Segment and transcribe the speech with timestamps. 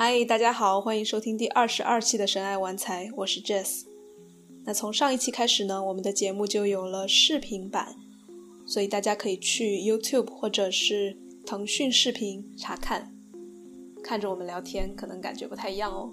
[0.00, 3.82] 嗨，大家好，欢迎收听第二十二期的《神爱玩财》，我是 Jess。
[4.64, 7.96] 那从上一期开始呢，我们的节目就有了视频版，
[8.64, 13.12] 所以大家可以去 YouTube 或者是腾讯视频查看，
[14.00, 16.12] 看着我们聊天，可能感觉不太一样哦。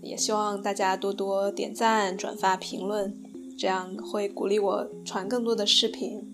[0.00, 3.14] 也希望大家多多点赞、转发、评论，
[3.58, 6.26] 这样会鼓励我传更多的视频。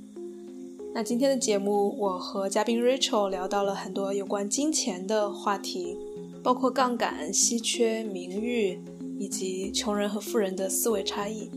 [0.94, 5.98] 那今天的节目，我和嘉宾 Rachel 聊到了很多有关金钱的话题。
[6.42, 8.80] 包括杠杆、稀缺、名誉，
[9.18, 11.50] 以及穷人和富人的思维差异。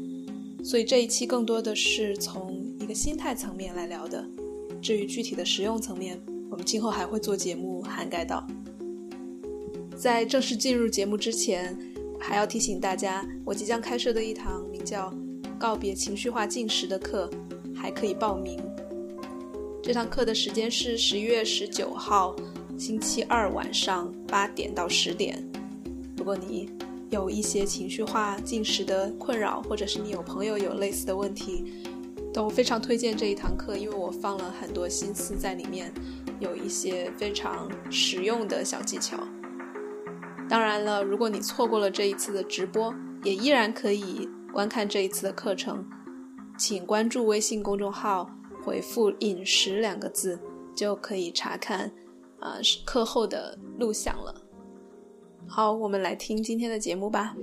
[0.64, 4.26] 所以这一期更多的是从一个心态层面来聊的。
[4.82, 8.46] 至于具体的实用层面，我们今后还会做节目涵盖到。
[9.96, 11.78] 在正式进入节目之前，
[12.20, 15.10] 还要提醒大家，我即将开设的一堂名叫
[15.58, 17.30] 《告别情绪化进食》的课，
[17.74, 18.60] 还可以报名。
[19.82, 22.36] 这堂课的时间是十一月十九号。
[22.86, 25.42] 星期二晚上八点到十点，
[26.18, 26.70] 如果你
[27.12, 31.64] 有一些情绪化进食的困扰，或者是你有朋友有类似的问题，
[32.34, 35.94] 都非常推荐这一堂课，因为我放了很多心思在里面，
[36.42, 39.18] 有一些非常实用的小技巧。
[40.50, 45.86] 当然了，如果你错过了这一次的直播，也依然可以观看这一次的课程，
[46.58, 48.30] 请关注微信公众号，
[48.62, 50.38] 回复“饮食”两个字，
[50.76, 51.90] 就可以查看。
[52.44, 54.36] 啊，是课后的录像了。
[55.48, 57.34] 好，我们来听今天的节目吧。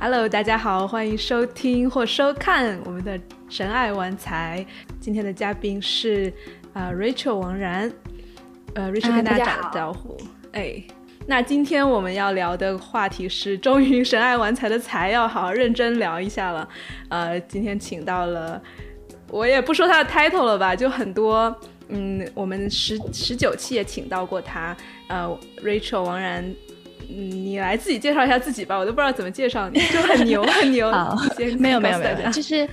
[0.00, 4.66] Hello，大家好，欢迎收听或收看我们的神爱玩财。
[4.98, 6.32] 今天的嘉宾是
[6.72, 7.92] 啊，Rachel 王然。
[8.74, 10.16] 呃，Rachel 跟大家打个招呼。
[10.52, 10.82] 哎。
[11.30, 16.68] 那今天我们要聊的话题是，终于神爱玩财的财要好好认真聊一下了。
[17.08, 18.60] 呃，今天请到了，
[19.28, 24.76] 我也不说他的 title 了吧，就很多，嗯，我们十十九期也请到过他，
[25.06, 26.44] 呃，Rachel 王然，
[27.08, 30.90] 嗯，你来自己介绍一下自己吧，我都不知道怎么介绍你，就很牛很牛。
[30.90, 31.16] 好，
[31.60, 32.68] 没有没有没有，就是，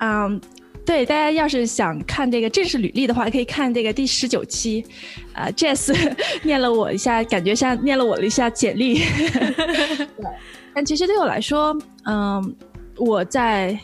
[0.00, 0.40] 嗯。
[0.84, 4.84] 对，大家要是想看这个正式履历的话，可以看这个第十九期，
[5.32, 5.94] 啊，Jess
[6.42, 8.98] 念了我一下，感觉像念了我的一下简历。
[9.38, 10.26] 对，
[10.74, 11.76] 但其实对我来说，
[12.06, 12.56] 嗯，
[12.96, 13.78] 我在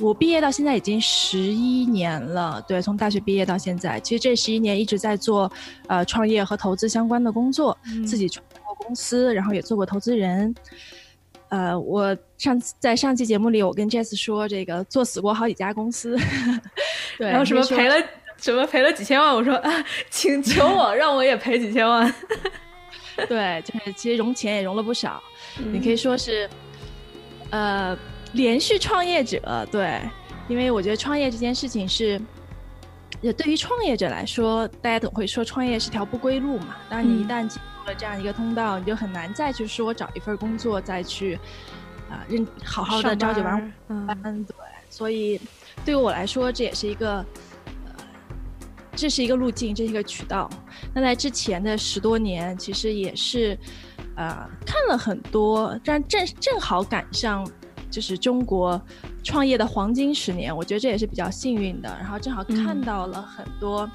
[0.00, 2.62] 我毕业到现在已经十一年了。
[2.66, 5.50] 对，从大学毕业到现在，其实这十一年一直在做
[5.88, 10.54] 呃创业和投资相关的工作，自己创过公司，然后也做过投资人。
[11.48, 16.18] 呃，我上次在上期节目里，我跟 Jess 说，这个做死过好几家公司，
[17.16, 17.94] 对，然后什么赔了
[18.36, 22.12] 什么赔了几千万，我说啊，请求我让我也赔几千万，
[23.28, 25.22] 对，就是其实融钱也融了不少，
[25.72, 26.48] 你可以说是
[27.50, 27.96] 呃
[28.32, 30.00] 连续创业者，对，
[30.48, 32.20] 因为我觉得创业这件事情是，也
[33.20, 41.34] 对于创业者来说，大家总会说创业是条不归路嘛，当然你一旦进入了这样一个通道，你就很难再去说找一份工作，再去
[42.08, 44.44] 啊认好好的朝九晚五班。
[44.44, 44.54] 对，
[44.90, 45.40] 所以
[45.84, 47.16] 对于我来说，这也是一个
[47.86, 47.94] 呃，
[48.94, 50.48] 这是一个路径，这是一个渠道。
[50.94, 53.58] 那在之前的十多年，其实也是
[54.14, 57.48] 呃看了很多，但正正好赶上
[57.90, 58.80] 就是中国
[59.26, 61.88] 创业的黄金十年，我觉得这也是比较幸运的。
[62.00, 63.90] 然后正好看到了很多。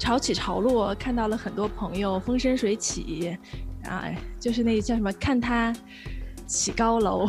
[0.00, 3.36] 潮起潮落，看到了很多朋友风生水起，
[3.82, 4.04] 啊，
[4.38, 5.12] 就是那叫什么？
[5.14, 5.74] 看他
[6.46, 7.26] 起高楼，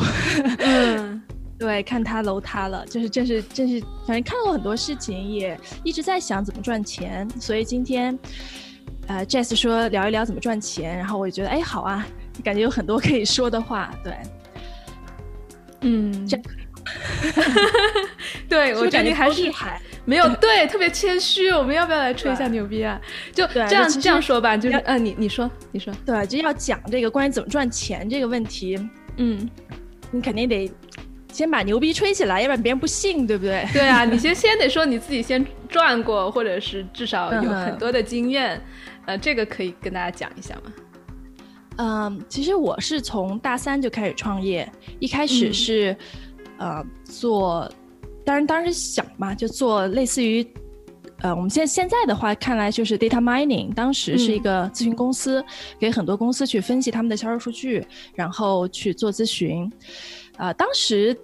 [0.59, 1.19] 嗯，
[1.57, 7.27] 对，看他楼塌了，就是正是正是，反正看到过很多事情，也一直在想怎么赚钱。
[7.41, 8.15] 所以今天，
[9.07, 12.05] 呃，Jess 说聊一聊怎么赚钱，然后我就觉得，哎，好啊，
[12.43, 14.15] 感觉有很多可以说的话，对，
[15.81, 16.45] 嗯，这样，
[18.49, 19.51] 对我觉得你还是。
[20.05, 21.51] 没有对，特别谦虚。
[21.51, 22.99] 我们要不要来吹一下牛逼啊？
[23.31, 28.75] 就这样这样说吧，就是嗯，你你说你说，对，就要讲这个关于怎么赚钱这个问题。
[29.17, 29.47] 嗯，
[30.09, 30.71] 你肯定得
[31.31, 33.63] 先把牛逼吹起来，要不然别人不信，对不对？
[33.71, 38.59] 对啊，你先先得说你自己先赚过，或者是至少有很多的经验。
[39.05, 40.73] 呃，这个可以跟大家讲一下吗？
[41.77, 44.67] 嗯，其实我是从大三就开始创业，
[44.99, 45.95] 一开始是
[46.59, 47.67] 呃做。
[48.25, 50.45] 当然，当时想嘛，就做类似于，
[51.21, 53.73] 呃，我们现现在的话看来就是 data mining。
[53.73, 55.43] 当时是一个咨询公司，
[55.79, 57.83] 给很多公司去分析他们的销售数据，
[58.13, 59.67] 然后去做咨询。
[60.37, 61.17] 啊，当时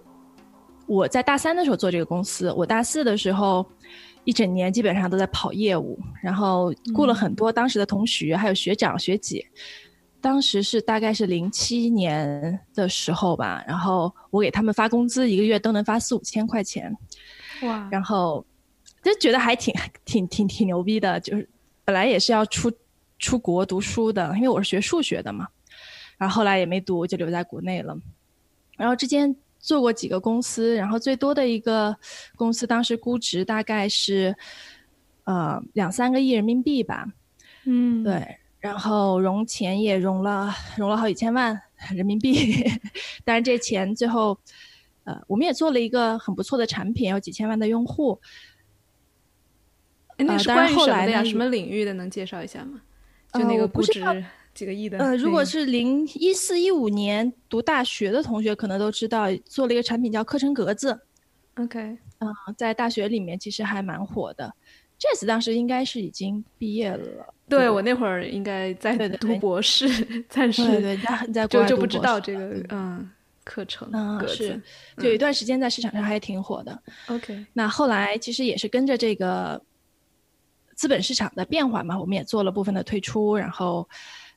[0.88, 3.64] 我在大三的时候做这个公司，我大四的时候
[4.24, 9.46] 一整年基本上都在跑业务，然后雇了很多当时的同学还有学长学姐。
[10.26, 16.92] 当时是大概是零七年的时候吧，然后我给他们发工资，一个月都能发四五千块钱，
[17.62, 17.88] 哇！
[17.92, 18.44] 然后
[19.04, 19.72] 就觉得还挺
[20.04, 21.48] 挺挺挺牛逼的，就是
[21.84, 22.72] 本来也是要出
[23.20, 25.48] 出国读书的，因为我是学数学的嘛，
[26.18, 27.96] 然后后来也没读，就留在国内了。
[28.78, 31.96] 然后之间做过几个公司，然后最多的一个
[32.36, 34.36] 公司当时估值大概是
[35.26, 37.06] 呃两三个亿人民币吧，
[37.66, 38.40] 嗯，对。
[38.66, 42.64] 然后融钱也融了，融了好几千万人民币。
[43.24, 44.36] 当然这钱最后，
[45.04, 48.20] 呃，我们也做了一个很不错的产品，有几千万的用户。
[50.18, 51.24] 那是关于什么的呀？
[51.24, 51.94] 什么领域的？
[51.94, 52.82] 能介绍一下吗？
[53.34, 54.02] 就那个估值
[54.56, 54.98] 几个亿的。
[54.98, 61.02] 呃，如果是零一四一五年读大学的同学，可能都知道做了一个产品叫课程格子。
[61.58, 64.56] OK，嗯，在大学里面其实还蛮火的。
[65.00, 67.34] Jess 当时应该是已经毕业了。
[67.48, 69.88] 对我那会儿应该在读博士，
[70.28, 73.08] 暂时对对，在在就就不知道这个嗯
[73.44, 74.60] 课程嗯是，
[74.98, 76.82] 就有一段时间在市场上还挺火的。
[77.08, 79.62] OK，那后来其实也是跟着这个
[80.74, 83.88] 资本市场的变化嘛，我们也做了部分的退出，然后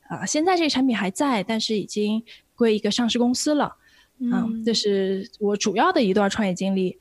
[0.09, 2.23] 啊，现在这个产品还在，但是已经
[2.55, 3.75] 归一个上市公司了。
[4.19, 6.99] 嗯，这是我主要的一段创业经历。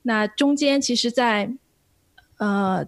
[0.00, 1.52] 那中间其实，在
[2.38, 2.86] 呃。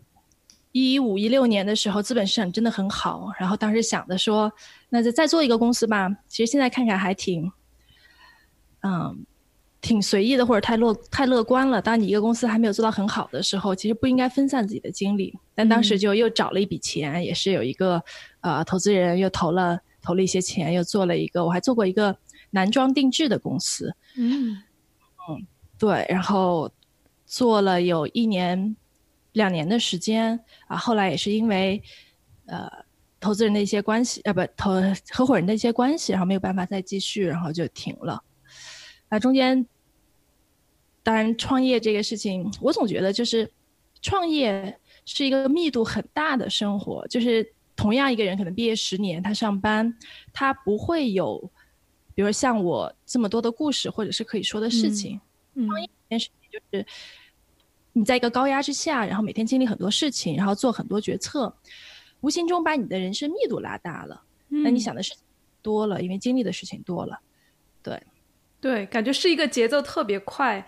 [0.72, 4.50] 一五一六年的时候，资本市场真的很好，然后当时想的说，
[4.88, 6.08] 那就再做一个公司吧。
[6.28, 7.52] 其实现在看看还挺，
[8.82, 9.26] 嗯，
[9.82, 11.82] 挺随意的，或者太乐太乐观了。
[11.82, 15.38] 当你一个公司还没有做到很好的时候，其实不应该分散自己的精力。
[15.54, 18.02] 但当时就又找了一笔钱，也是有一个
[18.40, 22.16] 呃投资人又投了投了一些钱，又做了一个，我还做过一个
[22.50, 23.94] 男装定制的公司。
[24.16, 24.62] 嗯
[25.28, 25.46] 嗯，
[25.78, 26.72] 对，然后
[27.26, 28.74] 做了有一年。
[29.32, 31.82] 两年的时间啊，后来也是因为，
[32.46, 32.68] 呃，
[33.18, 34.72] 投资人的一些关系，呃，不，投
[35.10, 38.22] 合伙人的一些关系，然后没有办法再继续，然后就停了。
[39.08, 39.66] 啊，中间，
[41.02, 43.50] 当然创业这个事情，我总觉得就是
[44.02, 49.96] 创业是一个密度很大的生活，就是同样一个人可能毕业十年，他上班，
[50.32, 51.50] 他不会有，
[52.14, 55.18] 比如像我这么多的故事，或者是可以说的事情。
[55.54, 56.86] 创业这件事情就是。
[57.92, 61.54] 你在一个高压之下，然后每天经历很多事情，然后做很多决策，
[62.20, 64.22] 无形中把你的人生密度拉大了。
[64.48, 65.22] 那你想的事情
[65.62, 67.18] 多了，因为经历的事情多了。
[67.82, 68.02] 对，
[68.60, 70.66] 对，感觉是一个节奏特别快，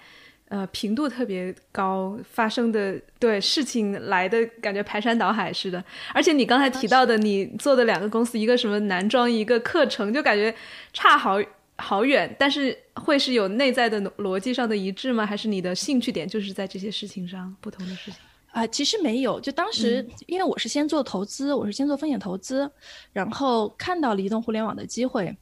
[0.49, 5.85] 呃，频度特别高，发生的对事情来的感觉排山倒海似的。
[6.13, 10.55] 而且你刚才提到的，你做的两个公司，一个什么男装，一个课程，就感觉
[10.93, 11.39] 差好。
[11.77, 15.27] 好远，但是会是有内在的逻辑上的一致吗？
[15.27, 18.21] 还是你的兴趣点就是在这些事情上不同的事情
[18.53, 18.65] 啊？
[18.69, 22.71] 其实没有，就当时因为我是先做投资，我是先做风险投资，
[23.13, 25.37] 然后看到了移动互联网的机会。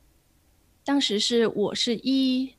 [0.83, 2.55] 当时是我是一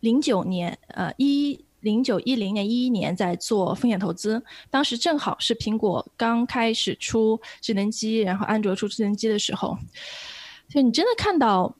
[0.00, 9.78] 零九年，呃，一零九一零年一一年在做风险投资，当时正好是苹果刚开始出智能机，然后安卓出智能机的时候，
[10.68, 11.76] 就你真的看到。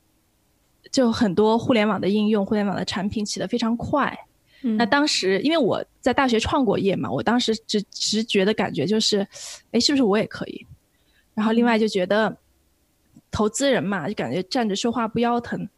[0.93, 4.17] 就很多互联网的应用，互联网的产品起得非常快。
[4.61, 9.25] 那当时因为我在大学创过业嘛，我当时直直觉的感觉就是，
[9.71, 10.67] 哎，是不是我也可以？
[11.35, 12.37] 然后另外就觉得，
[13.31, 15.69] 投资人嘛，就感觉站着说话不腰疼，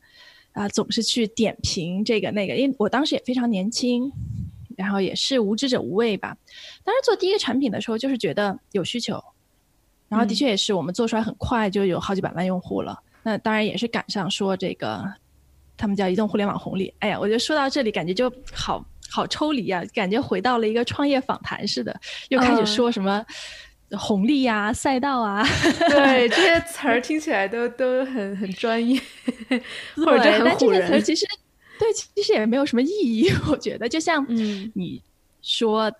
[0.52, 2.54] 啊，总是去点评这个那个。
[2.56, 4.10] 因为我当时也非常年轻，
[4.76, 6.34] 然后也是无知者无畏吧。
[6.82, 9.22] 当时做第一个产品的时候，就是觉得有需求，
[10.08, 13.02] 然后的确也是我们做出来很快，就有好几百万用户了。
[13.28, 15.04] 那当然也是赶上说这个，
[15.76, 16.94] 他们叫移动互联网红利。
[17.00, 21.94] 哎呀，我觉得说到这里，感觉就好好抽离啊，感觉回到了一个创业访谈似的，
[22.30, 23.22] 又开始说什么
[23.98, 25.46] 红利呀、赛道啊，
[25.90, 28.98] 对这些词儿听起来都都很很专业，
[29.96, 31.02] 或者很唬人。
[31.02, 31.26] 其实
[31.78, 33.30] 对，其实也没有什么意义。
[33.52, 34.26] 我觉得，就像
[34.74, 35.02] 你
[35.42, 35.92] 说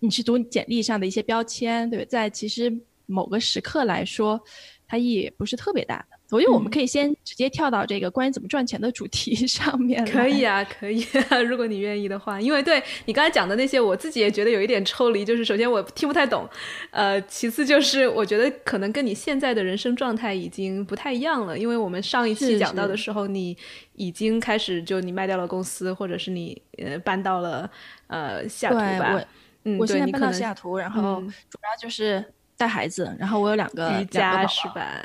[0.00, 2.72] 你去读简历上的一些标签，对，在其实
[3.06, 4.40] 某个时刻来说，
[4.86, 6.15] 它意义不是特别大的。
[6.28, 10.04] 所以我们可以先直接跳到这个关于怎么赚钱的主题 上面。
[10.04, 12.40] 可以啊，可以，啊， 如果你愿意的话。
[12.40, 15.24] 因为对你刚才讲的那些，我自己也觉得有一点抽离。
[15.24, 16.48] 就是首先我听不太懂，
[16.90, 21.56] 呃，其次就是我觉得可能跟你现在的人生状态已经不太一样了。
[21.56, 23.56] 因为我们上一期讲到的时候，你
[23.94, 27.70] 已经开始就你卖掉了公司，或者是你呃搬到了
[28.08, 29.24] 呃西雅图吧？
[29.64, 32.24] 嗯，我现在搬到西雅图，然后主要就是。
[32.56, 35.02] 带孩子，然后我有两个瑜伽是吧？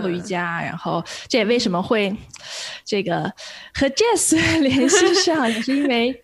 [0.00, 2.14] 做瑜伽，然后这也为什么会
[2.84, 3.22] 这个
[3.74, 6.22] 和 Jess 联系上，也是因为，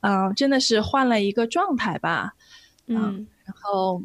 [0.00, 2.32] 嗯，真的是换了一个状态吧。
[2.86, 4.02] 嗯，然后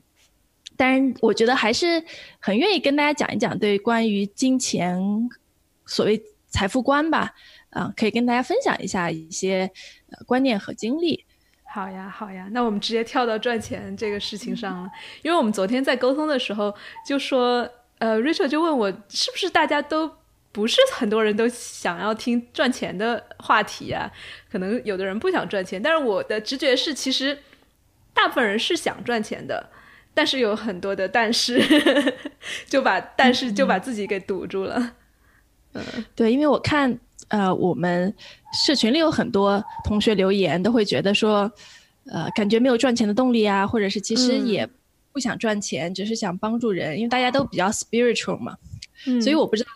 [0.75, 2.03] 当然，我觉得还是
[2.39, 4.99] 很愿意跟大家讲一讲对关于金钱
[5.85, 7.33] 所谓财富观吧，
[7.69, 9.71] 啊，可以跟大家分享一下一些
[10.11, 11.25] 呃观念和经历。
[11.77, 14.89] 好呀，好呀，那我们直接跳到赚钱这个事情上了，
[15.21, 17.69] 因为我们昨天在沟通的时候就说，
[17.99, 20.11] 呃，Rachel 就问我是不是大家都
[20.51, 24.11] 不是很多人都想要听赚钱的话题啊？
[24.51, 27.37] 可能有的人不想赚钱，但是我的直觉是，其实
[28.11, 29.69] 大部分人是想赚钱的，
[30.15, 31.61] 但是有很多的但是，
[32.65, 34.93] 就把但是就把自己给堵住了。
[35.73, 35.83] 嗯，
[36.15, 36.99] 对，因为我看。
[37.29, 38.13] 呃，我们
[38.65, 41.51] 社群里有很多同学留言，都会觉得说，
[42.05, 44.67] 呃，感觉没有赚钱的动力啊，或者是其实也
[45.11, 48.55] 不想赚钱，只是想帮助人，因为大家都比较 spiritual 嘛。
[49.05, 49.21] 嗯。
[49.21, 49.69] 所以我不知道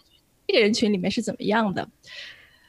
[0.48, 1.88] 这个人群里面是怎么样的。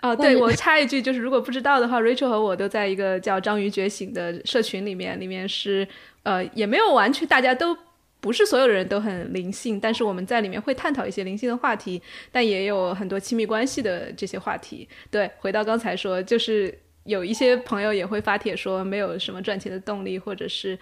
[0.01, 5.87] 哦，对，我 插一句，就是如果不知道的话，Rachel 和我都在一个叫“章鱼觉醒”的社群里面，里面是
[6.25, 7.77] 呃，也没有完全大家都。
[8.23, 12.01] 不是所有的人都很灵性，但是我们在里面会探讨一些灵性的话题，
[12.31, 14.89] 但也有很多亲密关系的这些话题。
[15.11, 20.79] 对，回到刚才说，就是有一些朋友也会发帖说没有什么赚钱的动力，或者是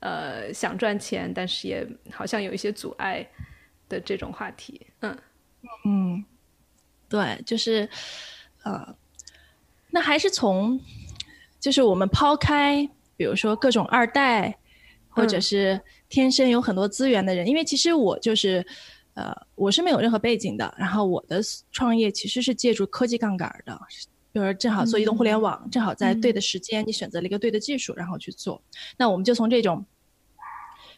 [0.00, 3.26] 呃想赚钱，但是也好像有一些阻碍
[3.88, 4.86] 的这种话题。
[5.00, 5.16] 嗯
[5.86, 6.22] 嗯，
[7.08, 7.88] 对，就是
[8.64, 8.94] 呃，
[9.90, 10.78] 那还是从
[11.58, 14.58] 就是我们抛开，比如说各种二代，
[15.08, 15.80] 或者是。
[16.12, 18.62] 天生有很多资源的人，因为其实我就是，
[19.14, 20.74] 呃，我是没有任何背景的。
[20.76, 21.40] 然后我的
[21.70, 23.80] 创业其实是借助科技杠杆的，
[24.30, 28.62] 比如正好做移动互联网，正好在对的时间，你选择了一个对的技术，然后去做。
[28.98, 29.82] 那我们就从这种，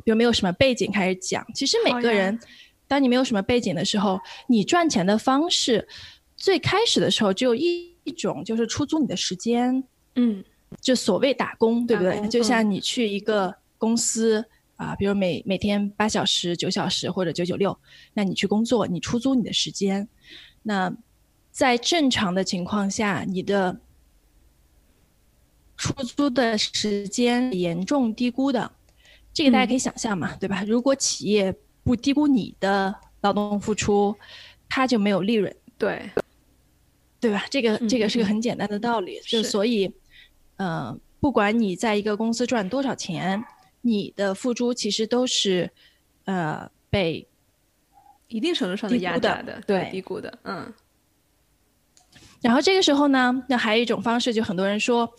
[0.02, 1.46] 比如没有什么背景开始讲。
[1.54, 2.36] 其实每个人，
[2.88, 4.18] 当你没有什么背景的时候，
[4.48, 5.86] 你赚钱的方式，
[6.36, 9.84] 最开始的时候只有一一种，就是出租你的时间。
[10.16, 10.42] 嗯，
[10.80, 12.26] 就所谓打工，对不对？
[12.26, 14.44] 就像你去一个公司。
[14.76, 17.78] 啊，比如每每天八小时、九小时或者九九六，
[18.12, 20.08] 那你去工作，你出租你的时间。
[20.62, 20.92] 那
[21.52, 23.80] 在正常的情况下，你的
[25.76, 28.72] 出租的时间严重低估的，
[29.32, 30.64] 这个大家可以想象嘛，对吧？
[30.64, 31.54] 如果企业
[31.84, 34.16] 不低估你的劳动付出，
[34.68, 36.10] 它就没有利润，对
[37.20, 37.44] 对吧？
[37.48, 39.94] 这个这个是个很简单的道理，就所以，
[40.56, 43.44] 呃，不管你在一个公司赚多少钱。
[43.86, 45.70] 你的付出其实都是，
[46.24, 47.28] 呃，被
[48.28, 50.72] 一定程度上的压榨的，对，低估的，嗯。
[52.40, 55.14] 然后这个时候呢，那还有一种方式，就很多人说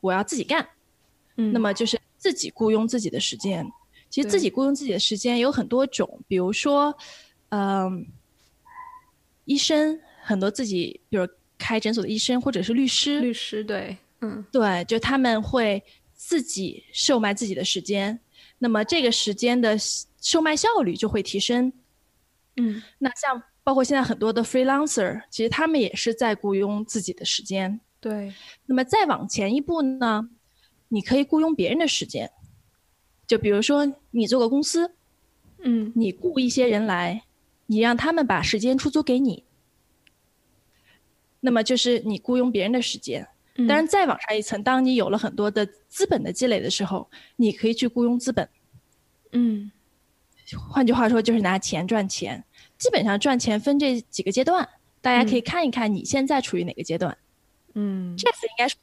[0.00, 0.68] 我要自己干，
[1.36, 3.64] 嗯，那么就是自己雇佣自己的时间。
[4.08, 6.92] 其实自己雇佣自己的时间有很多种，比如说，
[7.50, 8.04] 嗯，
[9.44, 15.80] 医生很多自己，比如开诊所的医生或者是律师，律师对，嗯，对，就他们会。
[16.22, 18.20] 自己售卖自己的时间，
[18.58, 19.74] 那么这个时间的
[20.20, 21.72] 售卖效率就会提升。
[22.56, 27.80] 嗯，那像包括现在很多的 freelancer，其实他们也是在雇佣自己的时间。
[28.00, 28.34] 对。
[28.66, 30.28] 那么再往前一步呢，
[30.88, 32.30] 你可以雇佣别人的时间，
[33.26, 34.94] 就比如说你做个公司，
[35.60, 37.24] 嗯，你雇一些人来，
[37.66, 39.44] 你让他们把时间出租给你，
[41.40, 43.26] 那么就是你雇佣别人的时间。
[43.56, 48.48] 当然，再往上一层，当你有了很多的资本的积累的时候，你可以去雇佣资本。
[49.32, 49.70] 嗯，
[50.70, 52.42] 换句话说，就是拿钱赚钱。
[52.78, 54.66] 基本上赚钱分这几个阶段，
[55.02, 57.16] 大家可以看一看你现在处于哪个阶段。
[57.74, 58.76] 嗯，这次应该是，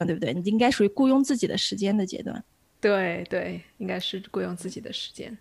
[0.00, 0.34] 对不对？
[0.34, 2.44] 你应该属于雇佣自己的时间的阶段。
[2.80, 5.36] 对对，应该是雇佣自己的时间。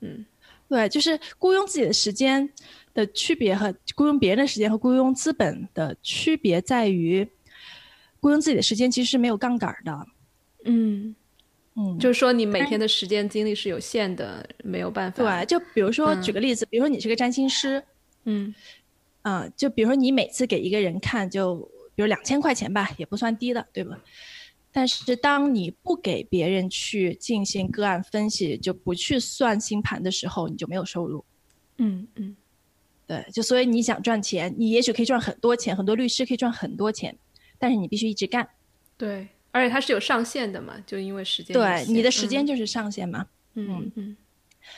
[0.00, 0.24] 嗯，
[0.68, 2.48] 对，就是雇佣自己的时间
[2.94, 7.28] 的区别和雇佣别人的时间和雇佣资本的区别在于。
[8.24, 10.06] 雇佣自己的时间其实是没有杠杆的，
[10.64, 11.14] 嗯
[11.74, 15.22] 嗯，就是说你每天的时间精力是有限的，没有办法。
[15.22, 17.84] 对，就比如说举个例子，比如说你是个占星师，
[18.24, 18.54] 嗯
[19.20, 21.56] 啊，就比如说你每次给一个人看，就
[21.94, 24.00] 比如两千块钱吧，也不算低的，对吧？
[24.72, 31.22] 但是当你不给别人去进行个案分析，就不去算星盘的时候，你就没有收入。
[31.76, 32.34] 嗯嗯，
[33.06, 37.14] 对，就所以你想赚钱，你也许可以赚很多钱，很多律师可以赚很多钱。
[37.58, 38.48] 但是你必须一直干，
[38.96, 44.16] 对，而且它是有上限的嘛，就因为时间，对，你的时间就是上限嘛，嗯嗯。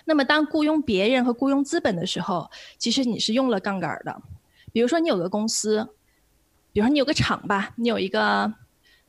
[0.05, 4.21] 那么当雇佣别人和雇佣资本的时候，其实你是用了杠杆的。
[4.73, 5.89] 比如说你有个公司，
[6.73, 8.53] 比如说你有个厂吧，你有一个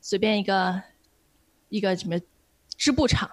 [0.00, 0.80] 随便一个
[1.68, 2.18] 一个什么
[2.76, 3.28] 织布厂，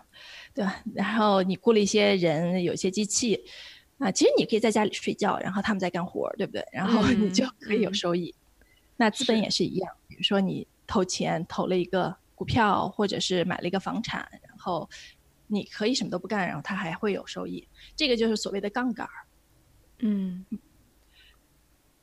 [0.56, 0.82] 对吧？
[0.96, 3.39] 然后你雇了一些人，有一些机器
[4.00, 6.65] 啊，其实你可以在家里睡觉，然后他们在干活，对不对？
[6.74, 8.34] 然后你就可以有收益。
[8.98, 14.90] 那资本也是一样，比如说你投钱投了一个股票，或者是买了一个房产，然后
[15.48, 17.68] 你可以什么都不干，然后它还会有收益。
[17.96, 19.28] 这个就是所谓的杠杆儿。
[20.00, 20.46] 嗯，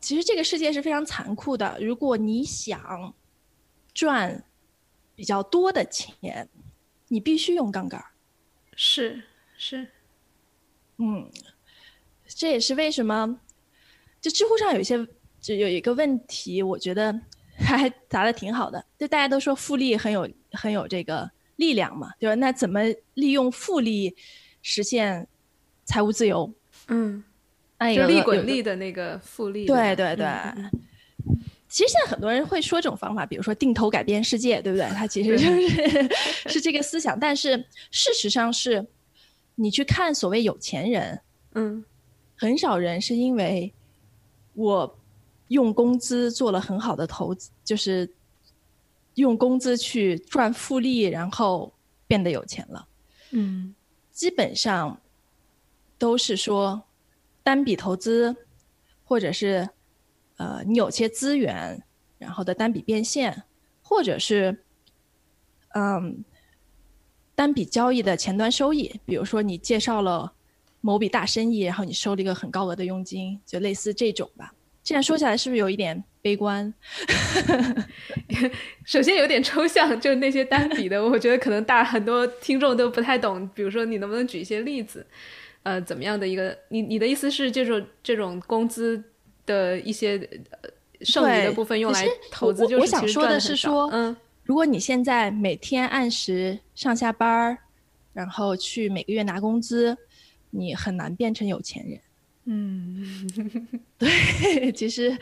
[0.01, 1.79] 其实这个世界是非常残酷的。
[1.81, 3.15] 如果你想
[3.93, 4.45] 赚
[5.15, 6.49] 比较多的钱，
[7.09, 8.07] 你必须用杠杆儿。
[8.75, 9.23] 是
[9.59, 9.87] 是，
[10.97, 11.31] 嗯，
[12.27, 13.39] 这也是为什么，
[14.21, 15.07] 就知乎上有一些
[15.43, 17.15] 就有一个问题，我觉得
[17.59, 18.83] 还答的挺好的。
[18.99, 22.35] 就大家都说复利很有很有这个力量嘛，对吧？
[22.37, 22.81] 那怎么
[23.15, 24.17] 利用复利
[24.63, 25.27] 实现
[25.85, 26.51] 财务自由？
[26.89, 27.23] 嗯，
[27.79, 29.67] 哎就利滚利的那个复利。
[29.67, 30.27] 对对对。
[31.69, 34.87] 其实现在很多人会说这种方法，比如说定投改变世界，对不对？
[34.91, 36.09] 它其实就是
[36.53, 37.57] 是这个思想，但是
[37.91, 38.87] 事实上是，
[39.55, 41.21] 你去看所谓有钱人，
[41.55, 41.83] 嗯
[42.37, 43.73] 很少人是因为
[44.53, 44.99] 我
[45.53, 48.09] 用工资做了很好的投资，就是
[49.15, 51.73] 用工资去赚复利，然后
[52.07, 52.89] 变得有钱了。
[53.31, 53.75] 嗯
[54.11, 55.01] 基本上
[55.99, 56.83] 都是说
[57.43, 58.35] 单笔投资，
[59.05, 59.69] 或者是
[60.37, 61.83] 呃你有些资源，
[62.19, 63.45] 然后的单笔变现，
[63.83, 64.65] 或者是
[65.75, 66.25] 嗯
[67.35, 70.33] 单笔交易的前端收益，比如说你介绍了
[70.81, 74.55] 某笔大生意，然后你收了一个很高额的佣金，就类似这种吧。
[74.85, 76.73] 这样说起来是不是有一点悲观？
[78.85, 83.49] 首先有点抽象，就那些单笔的，我觉得可能大很多听众都不太懂。
[83.55, 85.07] 比如说，你能不能举一些例子？
[85.63, 86.57] 呃，怎么样的一个？
[86.69, 89.01] 你你的意思是，这种这种工资
[89.47, 90.19] 的一些
[90.51, 90.69] 呃
[91.03, 97.59] 剩余的部分用来投资，我就是我想说的是说嗯如果你现在每天按时上下班儿，
[98.13, 99.97] 然后去每个月拿工资，
[100.51, 102.01] 你很难变成有钱人。
[102.45, 103.29] 嗯，
[103.99, 105.17] 对，其实，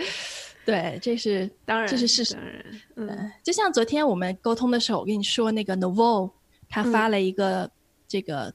[0.65, 2.35] 对，这是当然这是事实。
[2.35, 2.65] 当然，
[2.97, 6.31] 嗯就像昨天我们沟通的时候，我跟你说那个 Novo，
[6.69, 7.71] 他嗯发了一个
[8.09, 8.53] 这个、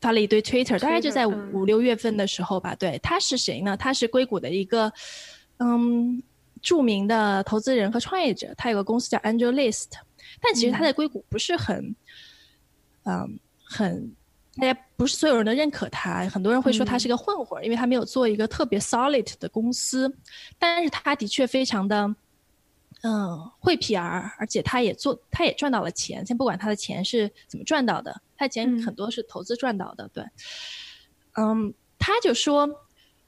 [0.00, 2.74] 发了一堆 Twitter，大概就在嗯五六月份的时候吧。
[2.74, 3.76] 对，他是谁呢？
[3.76, 4.90] 他是硅谷的一个
[5.58, 6.22] 嗯
[6.62, 9.88] 著名的投资人和创业者，他有个公司叫 AngelList，
[10.40, 11.94] 但其实他在硅谷不是很
[13.04, 14.16] 嗯很。
[14.60, 20.14] 大家不是所有人都认可他，很多人会说他是个混混儿，因为他没有做一个特别 solid 的公司，
[20.58, 22.14] 但是他的确非常的，
[23.02, 26.24] 嗯，会 PR，而且他也做，他也赚到了钱。
[26.26, 30.22] 先不管他的钱是怎么赚到的，他的钱嗯很多是投资赚到的，对。
[31.38, 32.68] 嗯，他就说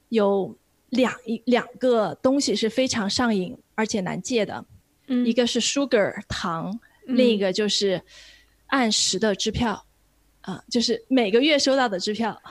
[0.09, 0.55] 有
[0.89, 4.63] 两一两个东西是非常上瘾而且难戒的，
[5.07, 7.99] 嗯，一个是 sugar 糖，嗯另一个就是
[8.67, 9.83] 按时的支票。
[10.43, 12.41] 啊，就是每个月收到的支票，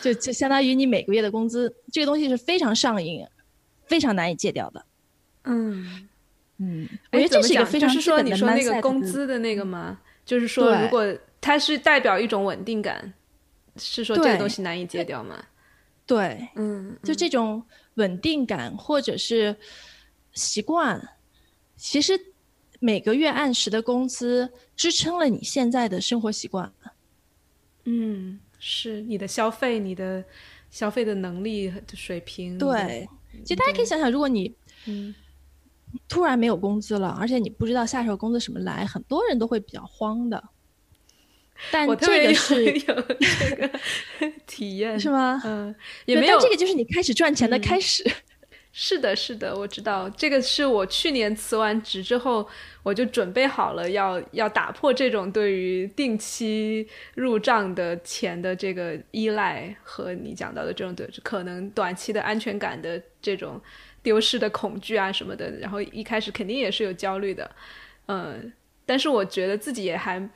[0.00, 3.26] 就就相当于你每个月的工资，这个东西是非常上瘾，
[3.86, 4.86] 非常难以戒掉的。
[5.44, 6.06] 嗯。
[6.62, 7.88] 嗯，我觉哎，得这是一个怎么讲？
[7.88, 9.98] 就是说，你说那个工资的那个吗？
[10.26, 11.02] 就是说，如果
[11.40, 13.10] 它是代表一种稳定感，
[13.76, 15.42] 是说这个东西难以戒掉吗？
[16.04, 17.62] 对，嗯，就这种
[17.94, 19.56] 稳定感或者是
[20.34, 21.00] 习惯，
[21.78, 22.12] 其实
[22.78, 26.70] 每个月按时的工资支撑了你现在的生活习惯。
[27.90, 30.24] 嗯，是你的消费，你的
[30.70, 32.56] 消费的能力的水平。
[32.56, 33.08] 对，
[33.42, 34.54] 其实大家可以想想，如果你
[34.86, 35.12] 嗯
[36.08, 40.42] 突然没有工资了，而且你不知道下手工资什么来，很多人都会比较慌的。
[41.72, 43.70] 但这个是 有这个
[44.46, 45.42] 体验，是吗？
[45.44, 45.74] 嗯，
[46.06, 48.08] 也没有但这个就是你开始赚钱的嗯开始。
[48.72, 52.48] 是的，是的，我知道这个是我去年辞完职之后，
[52.84, 63.60] 我就准备好了要要打破这种对于定期入账的钱的这个依赖和你讲到的这种的可能短期的安全感的这种
[64.02, 67.50] 丢失的恐惧啊什么的，然后一开始肯定也是有焦虑的，
[68.06, 68.52] 嗯，
[68.86, 70.30] 但是我觉得自己也还。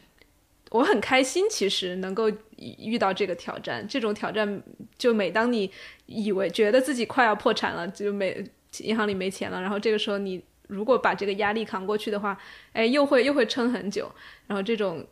[0.70, 3.87] 我很开心，其实能够遇到这个挑战。
[3.87, 4.62] 这种挑战，
[4.98, 5.70] 就每当你
[6.07, 8.44] 以为觉得自己快要破产了，就没
[8.79, 12.37] 银行里没钱了，然后这个时候你如果把这个压力扛过去的话，
[12.72, 14.11] 哎，又会又会撑很久。
[14.46, 15.07] 然后这种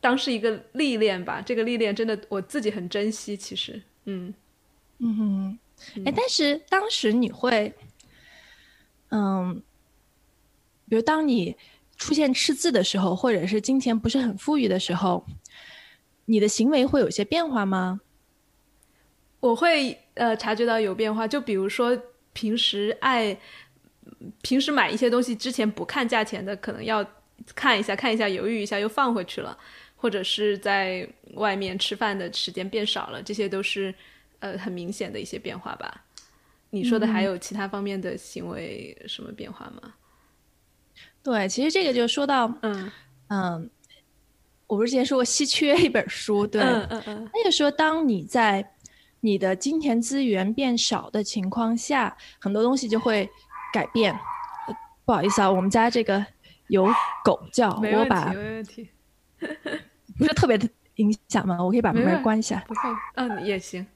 [0.00, 3.34] 当是一个历练吧，这个历练真的我自己很珍惜。
[3.36, 4.34] 其实，嗯
[4.98, 5.58] 嗯，
[6.04, 7.72] 哎，但是当时你会，
[9.10, 9.62] 嗯，
[10.88, 11.56] 比如当你
[11.96, 15.24] 出现赤字的时候，或者是金钱不是很富裕的时候，
[16.26, 18.00] 你的行为会有些变化吗？
[19.40, 21.96] 我会呃察觉到有变化，就比如说
[22.32, 23.38] 平时爱
[24.42, 27.04] 平时买一些东西之前不看价钱的，可能要
[27.54, 29.56] 看一下看一下，犹豫一下又放回去了，
[29.96, 33.94] 或者是在外面吃饭的时间变少了，这些都是
[34.38, 36.04] 呃很明显的一些变化吧。
[36.70, 39.94] 你说的还有其他方面的行为什么变化吗？
[41.24, 42.92] 对，其实这个就说到，嗯
[43.28, 43.70] 嗯，
[44.66, 48.72] 我不是之前说过稀缺一本书，对，嗯嗯嗯，那就说，当你在
[49.20, 53.28] 你的金钱资源变少的情况下，很多东西就会
[53.72, 54.12] 改变。
[54.12, 54.20] 呃
[55.06, 56.24] 不好意思啊，我们家这个
[56.68, 56.86] 有
[57.22, 58.88] 狗叫，我把题，没问题，
[60.18, 61.62] 不是特别的影响吗？
[61.62, 62.64] 我可以把门关一下。
[62.66, 62.80] 不会，
[63.16, 63.86] 嗯，也行。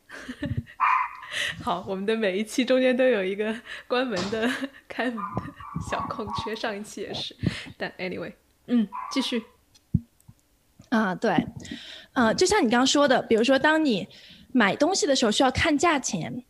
[1.62, 3.54] 好，我们的每一期中间都有一个
[3.86, 4.50] 关门的、
[4.88, 5.52] 开门的
[5.88, 7.34] 小空缺，上一期也是。
[7.76, 8.32] 但 anyway，
[8.66, 9.44] 嗯，继续。
[10.90, 11.46] 啊，对，
[12.14, 14.08] 呃，就像你刚刚说的，比如说，当你
[14.52, 16.44] 买东西的时候需要看价钱，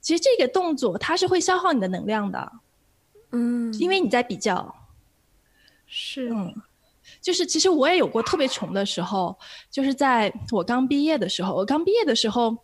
[0.00, 2.52] 其实这个动作它是会消耗你的能量的，
[3.32, 4.74] 嗯因为你在比较。
[5.86, 6.54] 是，嗯，
[7.22, 9.38] 就是其实我也有过特别穷的时候，
[9.70, 12.54] 就是在我刚毕业的时候，我刚毕业的时候，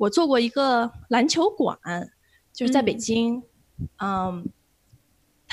[0.00, 1.78] 我做过一个篮球馆，
[2.54, 3.42] 就是在北嗯京，
[3.98, 4.48] 嗯。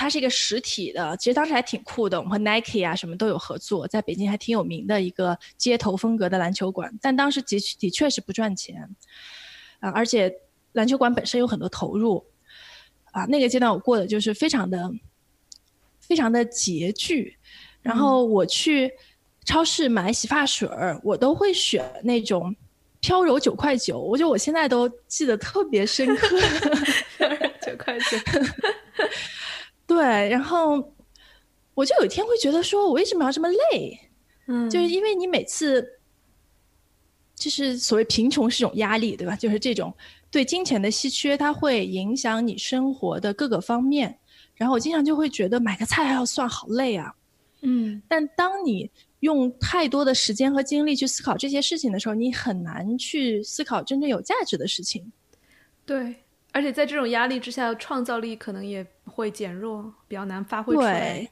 [0.00, 2.16] 它是一个实体的，其实当时还挺酷的。
[2.20, 6.96] 我们和 Nike 啊什么都有合作，在北京还挺有名的一个街头风格的篮球馆。
[7.02, 8.88] 但当时的确的确是不赚钱，
[9.80, 10.32] 啊，而且
[10.70, 12.24] 篮球馆本身有很多投入，
[13.10, 14.88] 啊，那个阶段我过得就是非常的、
[15.98, 17.36] 非常的拮据。
[17.82, 18.92] 然后我去
[19.44, 22.54] 超市买洗发水儿，我都会选那种
[23.00, 26.36] 飘柔九块九，我觉得我现在都记得特别深刻。
[27.62, 28.16] 九块九。
[29.86, 30.94] 对，然后
[31.74, 33.98] 我就有一天会觉得说，我为什么要这么累？
[34.46, 36.00] 嗯就是因为你每次，
[37.34, 39.36] 就是所谓贫穷是一种压力，对吧？
[39.36, 39.94] 就是这种
[40.30, 44.18] 对金钱的稀缺，它会影响你生活的各个方面。
[44.56, 47.14] 然后我经常就会觉得买个菜还要算，好累啊。
[47.60, 55.12] 嗯但当你用太多的时间和精力去思考这些事情的时候，你很难去思考真正有价值的事情。
[55.84, 56.16] 对，
[56.52, 61.28] 而且在这种压力之下，创造力可能也会减弱，比较难发挥出来。，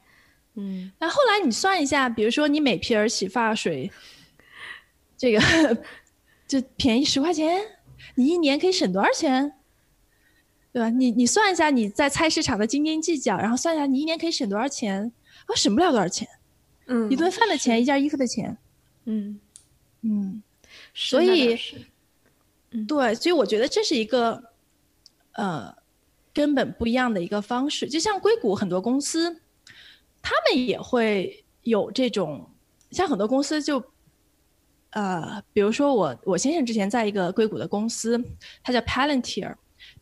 [0.55, 3.91] 嗯那后来你算一下，比如说你每瓶儿洗发水，
[5.15, 5.39] 这个
[6.47, 7.61] 就便宜十块钱，
[8.15, 9.53] 你一年可以省多少钱？
[10.73, 10.89] 对吧？
[10.89, 15.11] 你你算一下你在菜市场的斤斤计较，然后算一下你一年可以省多少钱，
[15.45, 16.27] 啊，省不了多少钱，
[16.87, 18.57] 嗯，一顿饭的钱，一件衣服的钱，
[19.05, 19.39] 嗯，
[20.01, 20.41] 嗯，
[20.93, 21.57] 所以
[22.87, 24.41] 对，所以我觉得这是一个
[25.33, 25.75] 呃
[26.33, 27.87] 根本不一样的一个方式。
[27.89, 29.41] 就像硅谷很多公司，
[30.21, 32.49] 他们也会有这种，
[32.91, 33.83] 像很多公司就
[34.91, 38.23] 呃，比如说我我先生之前在一个硅谷的公司，
[38.63, 39.55] 它叫 Palantir，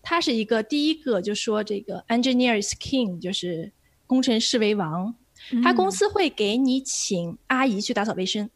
[0.03, 3.71] 它是一个第一个就说这个 engineer is king，就是
[4.05, 5.15] 工程师为王。
[5.63, 8.49] 他公嗯司会给你请阿姨去打扫卫生，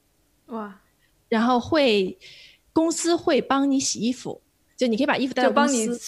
[0.47, 0.79] 哇，
[1.27, 2.17] 然后会
[2.73, 4.41] 公司会帮你洗衣服，
[4.75, 5.99] 就你可以把衣服带到公就帮你。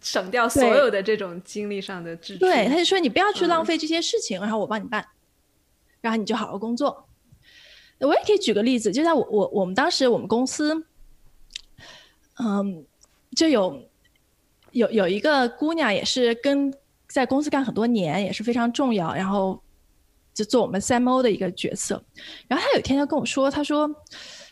[0.00, 2.40] 省掉所有的这种精力上的支出。
[2.40, 5.06] 对，他就说你不要去浪嗯费这些事情，然后我帮你办，
[6.00, 7.06] 然后你就好好工作。
[8.00, 10.84] 我也可以举个例子，就在我我我们当时我们公司，
[12.38, 12.84] 嗯，
[13.36, 13.82] 就有
[14.72, 16.74] 有有一个姑娘也是跟
[17.06, 19.62] 在公司干很多年，也是非常重要，然后
[20.34, 22.04] 就做我们 CMO 的一个角色。
[22.48, 23.88] 然后她有一天就跟我说，她说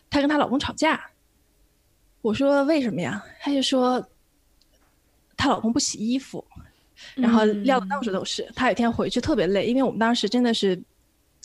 [0.08, 1.04] 她跟她老公吵架。
[2.22, 3.20] 我说为什么呀？
[3.40, 4.00] 她就说
[5.36, 6.44] 她老公不洗衣服，
[7.16, 8.48] 然后撂的到处都是。
[8.54, 10.80] 她有一天回去特别累，因为我们当时真的是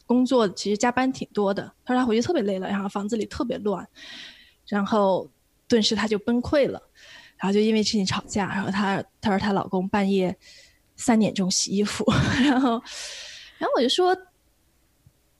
[0.05, 1.63] 工作其实加班挺多的。
[1.83, 3.83] 她说她回去特别累了，然后房子里特别乱，
[4.67, 5.27] 然后
[5.67, 6.79] 顿时她就崩溃了，
[7.37, 8.47] 然后就因为事情吵架。
[8.49, 10.37] 然后她她说她老公半夜
[10.95, 12.05] 三点钟洗衣服，
[12.45, 12.73] 然后
[13.57, 14.15] 然后我就说。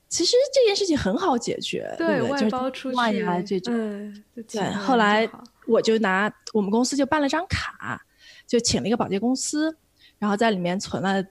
[0.09, 5.29] 其实这件事情很好解决，对对外包出外去呀这种，嗯，对，后来
[5.67, 8.01] 我就拿我们公司就办了张卡，
[8.45, 9.77] 就请了一个保洁公司，
[10.17, 11.21] 然后在里面存了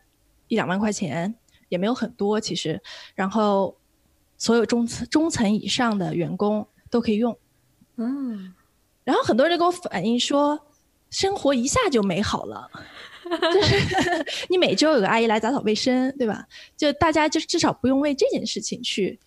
[0.49, 1.35] 一两万块钱，
[1.69, 2.81] 也没有很多其实，
[3.15, 3.77] 然后
[4.37, 7.37] 所有中层中层以上的员工都可以用，
[7.97, 8.53] 嗯，
[9.05, 10.61] 然后很多人给我反映说，
[11.09, 12.71] 生活一下就美好了。
[13.53, 16.47] 就是你每周有个阿姨来打扫卫生，对吧？
[16.77, 19.19] 就大家就至少不用为这件事情去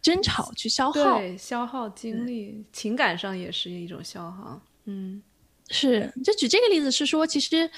[0.00, 1.18] 争吵、去消耗。
[1.18, 4.60] 对，消耗精力，情感上也是一种消耗。
[4.84, 5.22] 嗯
[5.70, 7.70] 是，就举这个例子是说，其实，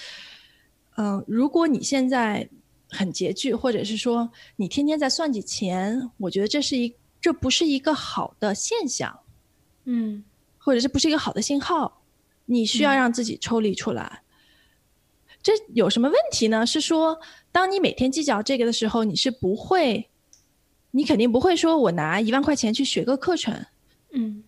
[0.96, 2.48] 嗯、如果你现在
[2.88, 9.20] 很拮据，或者是说你天天在算计钱，我觉得这是一这不是一个好的现象，
[9.84, 10.22] 嗯
[10.58, 12.02] 或者这不是一个好的信号，
[12.44, 14.22] 你需要让自己抽离出来。
[15.42, 16.66] 这有什么问题呢？
[16.66, 17.18] 是说，
[17.50, 20.08] 当你每天计较这个的时候，你是不会，
[20.90, 23.64] 你肯定不会说我拿一万块钱去学个课程，
[24.12, 24.42] 嗯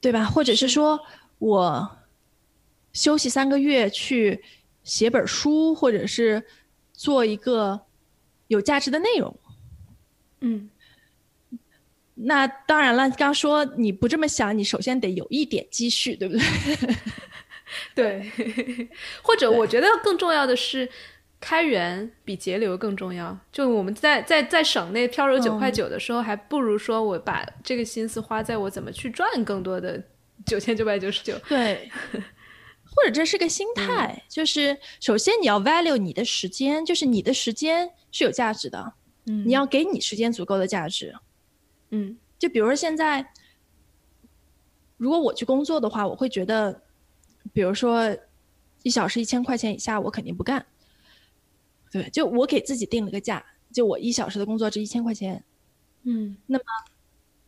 [0.00, 0.24] 对吧？
[0.24, 0.98] 或者是是说
[1.38, 1.96] 我
[2.92, 4.42] 休息三个月去
[4.82, 6.42] 写本书，或者是
[6.94, 7.80] 做一个
[8.48, 9.34] 有价值的内容。
[10.40, 10.70] 嗯
[12.14, 16.42] 那当然了，刚说你不这么想，你首先得有一点积蓄，对不对？
[17.94, 18.30] 对，
[19.22, 20.88] 或者我觉得更重要的是，
[21.40, 23.36] 开源比节流更重要。
[23.50, 30.02] 就我们在在在省内飘柔九块九的时候，还不如说我把这个心思花在我怎么去赚更多的
[30.46, 31.36] 九千九百九十九。
[31.48, 31.90] 对，
[32.84, 38.92] 或者这是个心态，就是首先你要 value 你的时间，就是你的时间是有价值的，
[39.26, 41.14] 嗯，你要给你时间足够的价值。
[41.90, 43.32] 嗯，就比如说现在，
[44.96, 46.82] 如果我去工作的话，我会觉得。
[47.52, 48.16] 比如说，
[48.82, 50.64] 一小时一千块钱以下，我肯定不干。
[51.90, 55.44] 对，就我给自己定了个价，就我一小时的工作值一千块钱。
[56.04, 56.64] 嗯，那么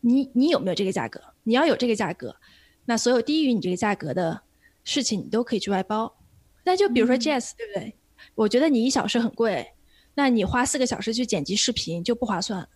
[0.01, 1.23] 你你有没有这个价格？
[1.45, 2.37] 你要有这个价格，
[2.85, 4.43] 那所有低于你这个价格的
[4.85, 6.19] 事情，你都可以去外包。
[6.65, 7.95] 那就比如说 Jazz，对不对？
[8.35, 9.73] 我觉得你一小时很贵，
[10.15, 12.69] 那你花四个小时去剪辑视频就不划算。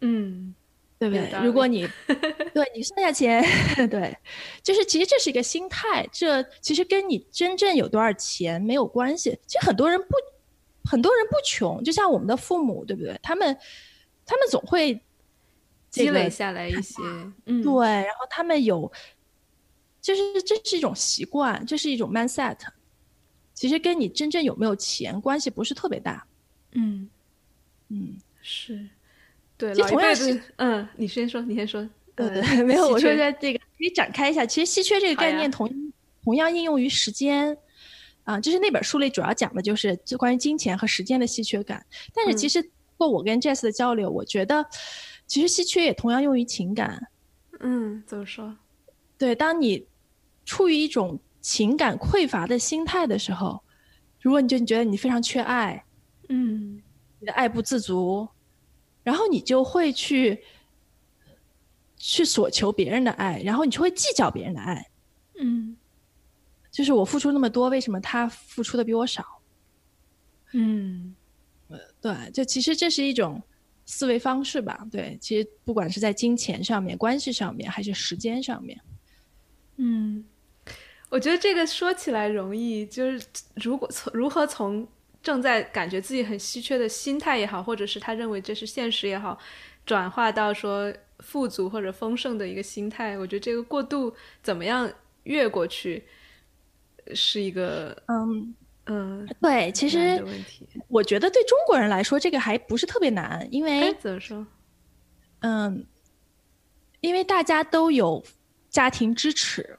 [0.00, 0.54] 嗯。
[1.00, 1.30] 对不对？
[1.42, 1.88] 如果你
[2.52, 3.42] 对你剩下钱，
[3.88, 4.14] 对，
[4.62, 9.30] 就是其实这是一个心态，这其实跟你真正有多少钱没有关系。
[9.46, 10.08] 其实很多人不，
[10.84, 13.18] 很多人不穷，就像我们的父母，对不对？
[13.22, 13.56] 他们
[14.26, 15.00] 他们总会
[15.88, 17.02] 积累下来一些，
[17.46, 18.92] 嗯，对，然后他们有，
[20.02, 22.58] 就是这是一种习惯，这是一种 mindset。
[23.54, 26.26] 其实跟你真正有没有钱关系不是特别大，
[26.72, 27.08] 嗯
[27.88, 28.86] 嗯，是。
[29.60, 31.86] 对，同样是嗯，你先说，你先说。
[32.16, 34.44] 对对，没有，我说在这个可以展开一下。
[34.44, 35.70] 其实稀缺这个概念同
[36.22, 37.56] 同样应用于时间
[38.24, 41.84] 啊，就是那本书里主要讲的就是就关于金钱和时间的稀缺感。
[42.14, 44.66] 但是其实通过我跟 Jess 的交流，我觉得
[45.26, 47.08] 其实稀缺也同样用于情感。
[47.60, 48.54] 嗯，怎么说？
[49.16, 49.86] 对，当你
[50.44, 53.62] 处于一种情感匮乏的心态的时候，
[54.20, 55.82] 如果你就你觉得你非常缺爱，
[56.28, 56.82] 嗯，
[57.18, 58.28] 你的爱不自足。
[59.02, 60.42] 然后你就会去
[61.96, 64.90] 去索求别人的爱，然后你就会计较别人的爱，
[65.38, 65.76] 嗯，
[66.70, 69.24] 就是我付出那么多，为什么他付出的比我少？
[70.52, 71.14] 嗯，
[71.68, 73.42] 呃，对，就其实这是一种
[73.86, 74.86] 思维方式吧。
[74.90, 78.80] 对，其实不管是在金钱上面、关系上面，还是时间上面，
[79.76, 80.24] 嗯，
[81.08, 84.86] 我觉得这个说起来容易，就是如果从如何从。
[85.22, 89.38] 正在感觉自己很稀缺的心态也好，或者是他认为这是现实也好，
[89.84, 94.90] 转化到说富足或者丰盛的一个心态，我觉得这个过渡怎么样
[95.24, 96.02] 越过去，
[97.14, 98.54] 是一个嗯
[98.86, 100.24] 嗯对，其实
[100.88, 104.46] 我觉得对中国人来说这个还不是特别难，因为怎么说？
[105.40, 105.84] 嗯，
[107.00, 108.24] 因为大家都有
[108.70, 109.78] 家庭支持，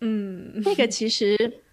[0.00, 1.64] 嗯，那个 其实。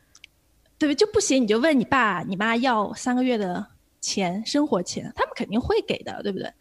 [0.78, 0.96] 对不对？
[0.96, 3.66] 就不行，你就问你爸、你妈要三个月的
[4.02, 6.52] 钱，生活钱，他们肯定会给的，对不对？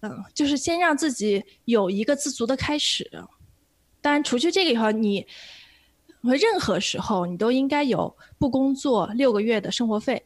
[0.00, 3.10] 嗯，就是先让自己有一个自足的开始。
[4.00, 5.26] 当然，除去这个以后，你
[6.22, 10.24] 任何时候你都应该有不工作六个月的生活费。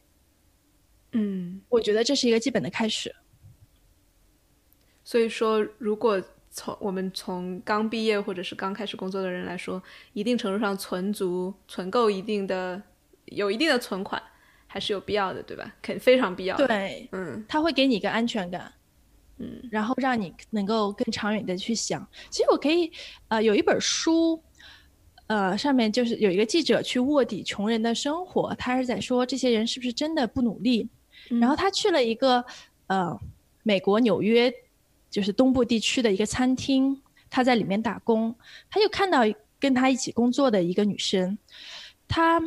[1.11, 3.15] 嗯，我觉得这是一个基本的开始。
[5.03, 6.21] 所以说，如果。
[6.53, 12.81] 从我们从刚毕业或者是刚开始工作的人来说，一定程度上存足、存够一定的、
[13.27, 14.21] 有一定的存款，
[14.67, 15.73] 还是有必要的，对吧？
[15.81, 16.67] 肯非常必要的。
[16.67, 18.69] 对，嗯，他会给你一个安全感，
[19.37, 22.05] 嗯，然后让你能够更长远的去想。
[22.29, 22.91] 其实我可以，
[23.29, 24.43] 呃，有一本书，
[25.27, 30.89] 呃，上面就是有一个记者去卧底穷人的生活，他是在说这些人是不是真的不努力。
[31.39, 32.43] 然后他去了一个
[32.87, 33.17] 呃
[33.63, 34.53] 美国纽约。
[35.11, 38.33] 就是东部地区的一个餐厅，他在里面打工，
[38.69, 39.19] 他就看到
[39.59, 41.37] 跟他一起工作的一个女生，
[42.07, 42.41] 她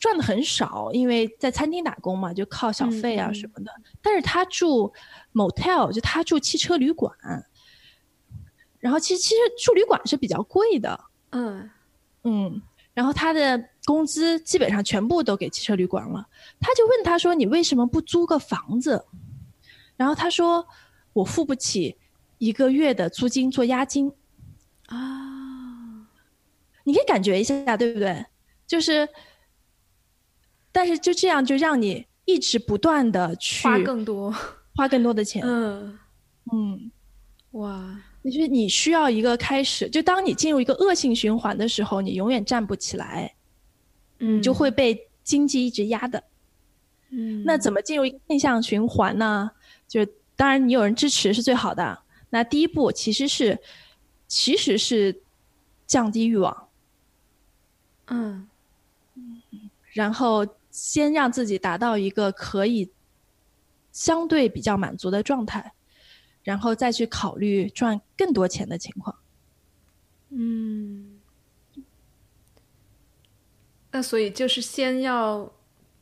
[0.00, 3.72] 赚的很少，因为在餐厅打工嘛，就靠小费啊什么的。
[4.00, 4.92] 但是她住
[5.34, 7.12] motel，就她住汽车旅馆，
[8.78, 11.68] 然后其实其实住旅馆是比较贵的，嗯
[12.22, 12.62] 嗯，
[12.94, 16.26] 然后她的工资基本上全部都给汽车旅馆了。
[16.60, 19.04] 他就问他说：“你为什么不租个房子？”
[19.98, 20.64] 然后他说。
[21.12, 21.96] 我付不起
[22.38, 24.12] 一个月的租金做押金
[24.86, 26.08] 啊！
[26.84, 28.24] 你可以感觉一下，对不对？
[28.66, 29.08] 就是，
[30.72, 34.34] 但是就这样就让你一直不断的去花更多，
[34.74, 35.42] 花更多的钱。
[35.44, 35.98] 嗯
[36.52, 36.90] 嗯，
[37.52, 38.02] 哇！
[38.22, 43.34] 你觉得你需要一个开始，就当你进入一个恶性循环的时候，你永远站不起来，
[44.18, 46.22] 嗯，就会被经济一直压的。
[47.10, 49.50] 嗯，那怎么进入一个正向循环呢？
[49.86, 52.02] 就当然，你有人支持是最好的。
[52.30, 53.60] 那第一步其实是，
[54.26, 55.22] 其实是
[55.86, 56.68] 降低欲望。
[58.06, 58.48] 嗯，
[59.92, 62.90] 然后先让自己达到一个可以
[63.92, 65.74] 相对比较满足的状态，
[66.42, 69.16] 然后再去考虑赚更多钱的情况。
[70.30, 71.20] 嗯，
[73.90, 75.52] 那所以就是先要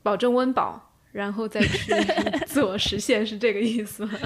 [0.03, 1.93] 保证温饱，然后再去
[2.47, 4.19] 自我实现，是这个意思吗？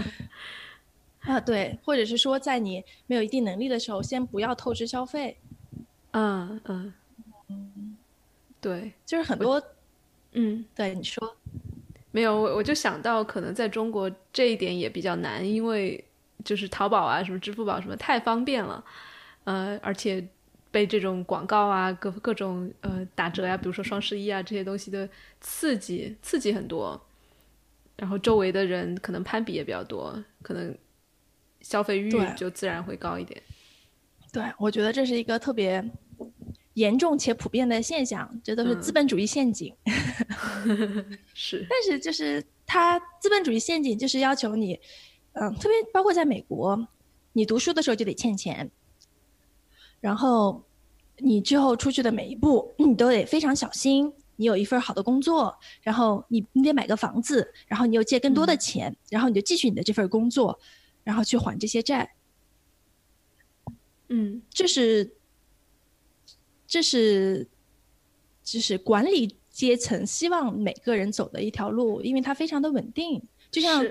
[1.21, 5.39] 啊，对，或者是说，在你没有一定能力的时候，先不要透支消费。
[6.13, 6.93] 嗯嗯
[7.49, 7.97] 嗯，
[8.61, 9.63] 对，就是很多，
[10.33, 11.35] 嗯，对，你说，
[12.11, 16.05] 没有，我我就想到，可能在中国这一点也比较难，因为
[16.45, 18.85] 就是淘宝啊，什么支付宝什么太方便了，
[19.45, 20.23] 呃，而且
[20.75, 25.09] 被这种广告啊，各各种呃打折呀，比如说双十一啊这些东西的
[25.41, 27.01] 刺激，刺激很多，
[27.97, 30.77] 然后周围的人可能攀比也比较多，可能。
[31.61, 33.43] 消费欲就自然会高一点。
[34.31, 35.83] 对，我觉得这是一个特别
[36.75, 39.75] 严重且普遍的现象，这都是资本主义陷阱。
[41.33, 44.79] 是，但是就是它资本主义陷阱就是要求你，
[45.33, 46.87] 嗯，特别包括在美国，
[47.33, 48.71] 你读书的时候就得欠钱，
[50.05, 50.63] 然后
[51.17, 54.13] 你之后出去的每一步你都得非常小心。
[54.37, 60.59] 你有一份好的工作，然后你你得买个房子，然后你又借更多的钱，然后你就继续你的这份工作。
[61.05, 62.15] 然后去还这些债，
[64.09, 65.17] 嗯，这是，
[66.67, 67.49] 这是，
[68.43, 73.87] 就是管理阶层希望每个人走的一条路，因为它非常的稳定，就像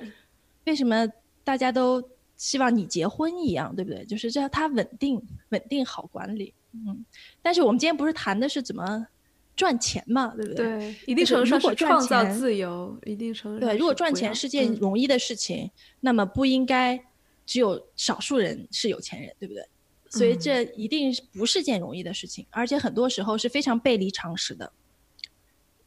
[0.65, 1.07] 为什么
[1.43, 2.01] 大家都
[2.43, 4.03] 希望你结婚一样，对不对？
[4.05, 6.53] 就是这样，它稳定、稳定好管理。
[6.73, 7.05] 嗯，
[7.41, 9.07] 但是我们今天不是谈的是怎么
[9.55, 10.65] 赚钱嘛，对不对？
[10.65, 13.77] 对，一定程度上是创造自由，一定程度对。
[13.77, 17.03] 如果赚钱是件容易的事情，那么不应该。
[17.45, 19.67] 只有少数人是有钱人，对不对？
[20.09, 24.71] 所以这一定不是件容易的事情，而且很多时候是非常背离常识的。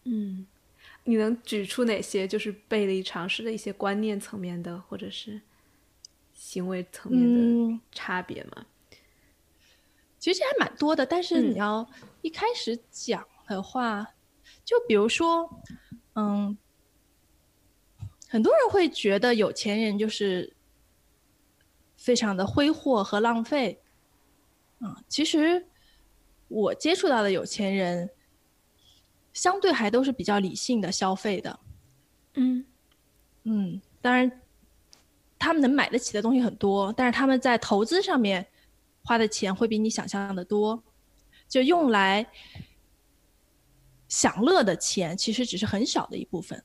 [0.05, 0.47] 嗯，
[1.05, 5.41] 你能举出哪些就是背离常识的一些观念层面的，或者是
[6.37, 8.65] 行为层面的差别吗？
[10.21, 11.85] 其实还蛮多的，但是你要
[12.23, 14.15] 一开始讲的话，
[14.65, 15.51] 就比如说，
[16.15, 16.57] 嗯，
[18.29, 20.53] 很多人会觉得有钱人就是。
[21.99, 23.83] 非常的挥霍和浪费，
[24.79, 25.67] 啊，其实
[26.47, 28.11] 我接触到的有钱人，
[29.33, 31.59] 相对还都是比较理性的消费的，
[32.35, 32.65] 嗯
[33.43, 34.41] 嗯，当然，
[35.39, 38.47] 他们能买得起的东西很多，但是他们在投资上面
[39.03, 40.83] 花的钱会比你想象的多，
[41.49, 42.27] 就用来
[44.09, 46.63] 享乐的钱其实只是很小的一部分，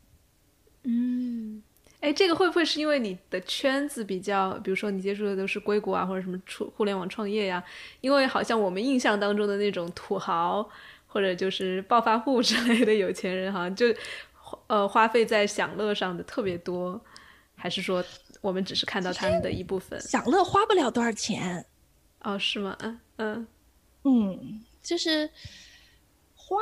[0.84, 1.63] 嗯。
[2.01, 6.41] 哎，这个会不会是因为你的圈子比较，比如说你接触的都是硅谷啊，或者什么
[6.75, 7.63] 互联网创业呀？
[7.99, 10.67] 因为好像我们印象当中的那种土豪
[11.05, 13.86] 或者就是暴发户之类的有钱人，好像就
[14.65, 16.99] 呃花费在享乐上的特别多，
[17.53, 18.03] 还是说
[18.41, 19.99] 我们只是看到他们的一部分？
[20.01, 21.65] 享乐花不了多少钱，
[22.21, 22.75] 哦，是吗？
[22.80, 23.47] 嗯嗯
[24.04, 25.30] 嗯，就是
[26.36, 26.58] 花，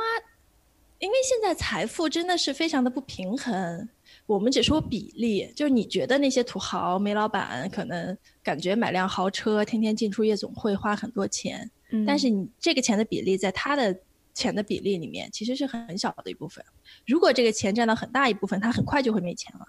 [0.98, 3.88] 因为现在财富真的是非常的不平衡。
[4.26, 11.68] 我们只说比例，就是你觉得那些土豪、煤老板可能感觉买辆豪车、天天进出夜总会花很多钱，
[12.06, 13.98] 但是你这个钱的比例在他的
[14.34, 16.64] 钱的比例里面其实是很小的一部分。
[17.06, 19.66] 如果这个钱占到很大一部分，他很快就会没钱了。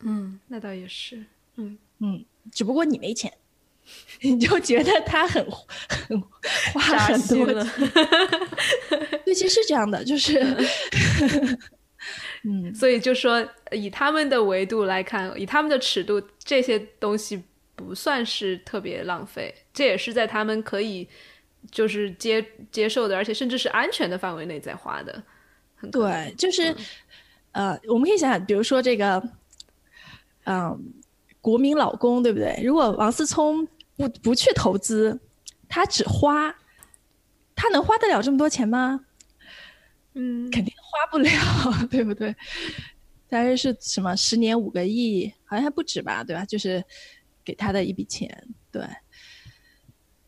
[0.00, 1.24] 嗯，那倒也是。
[1.56, 3.32] 嗯嗯，只不过你没钱，
[4.22, 5.44] 你就觉得他很
[6.08, 6.20] 很
[6.72, 7.66] 花很多了。
[9.24, 10.40] 对，其实是这样的，就是。
[12.44, 17.42] 嗯，所以就说以他们的维度来看，以他们的尺度，这些东西
[17.74, 21.08] 不算是特别浪费，这也是在他们可以
[21.72, 25.20] 就是接接受的，而且甚至是安全的范围内在花的。
[25.90, 26.72] 对，就是
[27.50, 29.20] 呃，我们可以想想，比如说这个，
[30.44, 30.94] 嗯，
[31.46, 32.60] 国民老公，对不对？
[32.64, 33.64] 如果王思聪
[33.96, 35.16] 不不去投资，
[35.68, 36.52] 他只花，
[37.54, 39.06] 他能花得了这么多钱吗？
[40.14, 41.30] 嗯，肯定花不了，
[41.88, 42.34] 对不对？
[43.28, 46.44] 但是是什么十年五个亿，好像还不止吧，对吧？
[46.44, 46.82] 就是
[47.44, 48.82] 给他的一笔钱，对。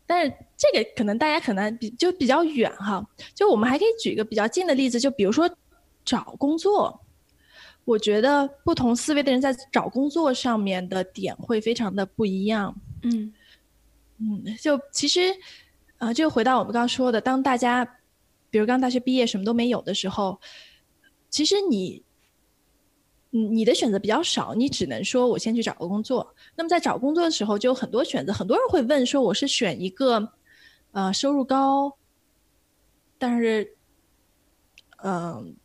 [0.07, 3.05] 但是这个可能大家可能比就比较远哈，
[3.35, 5.53] 就我们还可以举一个比较近的例子，就比如说
[6.05, 6.97] 找工作。
[7.89, 12.75] 我觉得不同思维的人在找工作上面的点会非常的不一样。
[13.01, 13.33] 嗯
[14.19, 15.33] 嗯，就其实
[15.97, 17.95] 啊，就回到我们刚刚说的，当大家。
[18.51, 20.39] 比如刚大学毕业什么都没有的时候，
[21.29, 22.03] 其实你，
[23.29, 26.35] 你的选择比较少，你只能说我先去找个工作。
[26.55, 30.33] 那么在找工作的时候就有很多选择，很多人会问说我是选一个，
[30.93, 31.95] 呃，收入高，
[33.19, 33.77] 但是，
[35.03, 35.55] 嗯，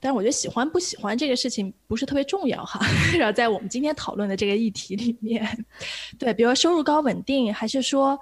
[0.00, 2.80] 但是我觉得喜欢不喜欢这个事情不是特别重要哈。
[3.18, 5.66] 然后在我们今天讨论的这个议题里面，
[6.18, 8.18] 对，比如说收入高稳定，还是说，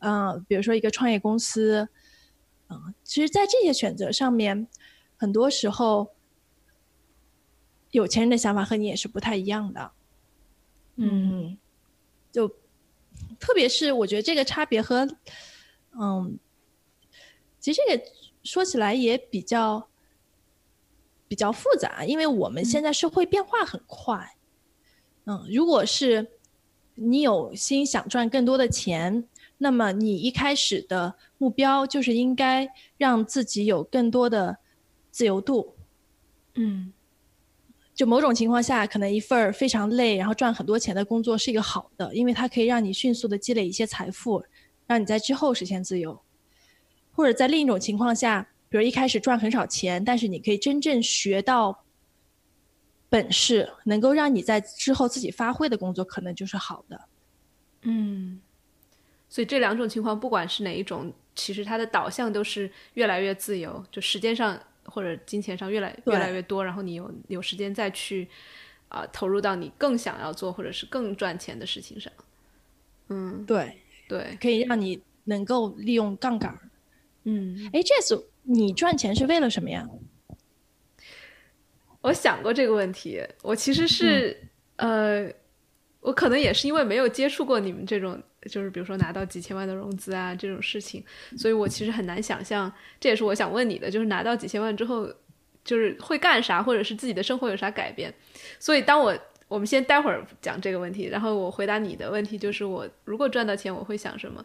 [0.00, 1.88] 嗯，比如说一个创业公司，
[2.68, 4.66] 嗯，其实，在这些选择上面，
[5.16, 6.14] 很多时候，
[7.90, 9.92] 有钱人的想法和你也是不太一样的。
[10.96, 11.56] 嗯，
[12.30, 12.48] 就
[13.38, 15.08] 特别是我觉得这个差别和，
[16.00, 16.38] 嗯，
[17.60, 18.04] 其实这个
[18.42, 19.88] 说起来也比较。
[21.32, 24.36] 比较复杂，因为我们现在社会变化很快。
[25.24, 26.32] 嗯，如果是
[26.94, 29.26] 你有心想赚更多的钱，
[29.56, 32.68] 那么你一开始的目标就是应该
[32.98, 34.58] 让自己有更多的
[35.10, 35.74] 自由度。
[36.52, 36.92] 嗯，
[37.94, 44.44] 就某种情况下，可能一份非常累，然后赚很多钱的工作是一个好的，因为它可以让你迅速的积累一些财富，
[44.86, 46.20] 让你在之后实现自由。
[47.12, 48.50] 或者在另一种情况下。
[48.72, 51.84] 比如一开始赚很少钱，但是你可以真正学到
[53.10, 56.98] 本事，能够让你在之后自己发挥的工作，可能就是好的。
[57.82, 58.40] 嗯，
[59.28, 68.26] 所以这两种情况，不管是哪一种，其实它的导向都是越来越自由，就时间上或者金钱上越来越来越多，然后你有有时间再去
[68.88, 72.10] 啊投入到你更想要做或者是更赚钱的事情上。
[73.08, 73.76] 嗯，对
[74.08, 76.58] 对，可以让你能够利用杠杆。
[77.24, 78.18] 嗯，哎，Jess。
[78.44, 79.88] 你赚钱是为了什么呀？
[82.00, 83.22] 我想过这个问题。
[83.42, 84.36] 我其实是
[84.76, 85.30] 呃，
[86.00, 88.20] 我可能也是因为没有接触过你们这种，
[88.50, 91.04] 就是比如说拿到几千万的融资啊这种事情，
[91.38, 92.70] 所以我其实很难想象。
[92.98, 95.08] 这也是我想问你的，就是拿到几千万之后，
[95.64, 98.12] 就是会干啥，或者是自己的生活有啥改变。
[98.58, 99.16] 所以当我
[99.46, 104.44] 我们先待会儿讲这个问题，然后我回答你的问题，就是我如果赚到钱，我会想什么？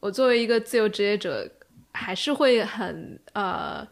[0.00, 1.50] 我作为一个自由职业者。
[1.92, 3.86] 还是会很呃，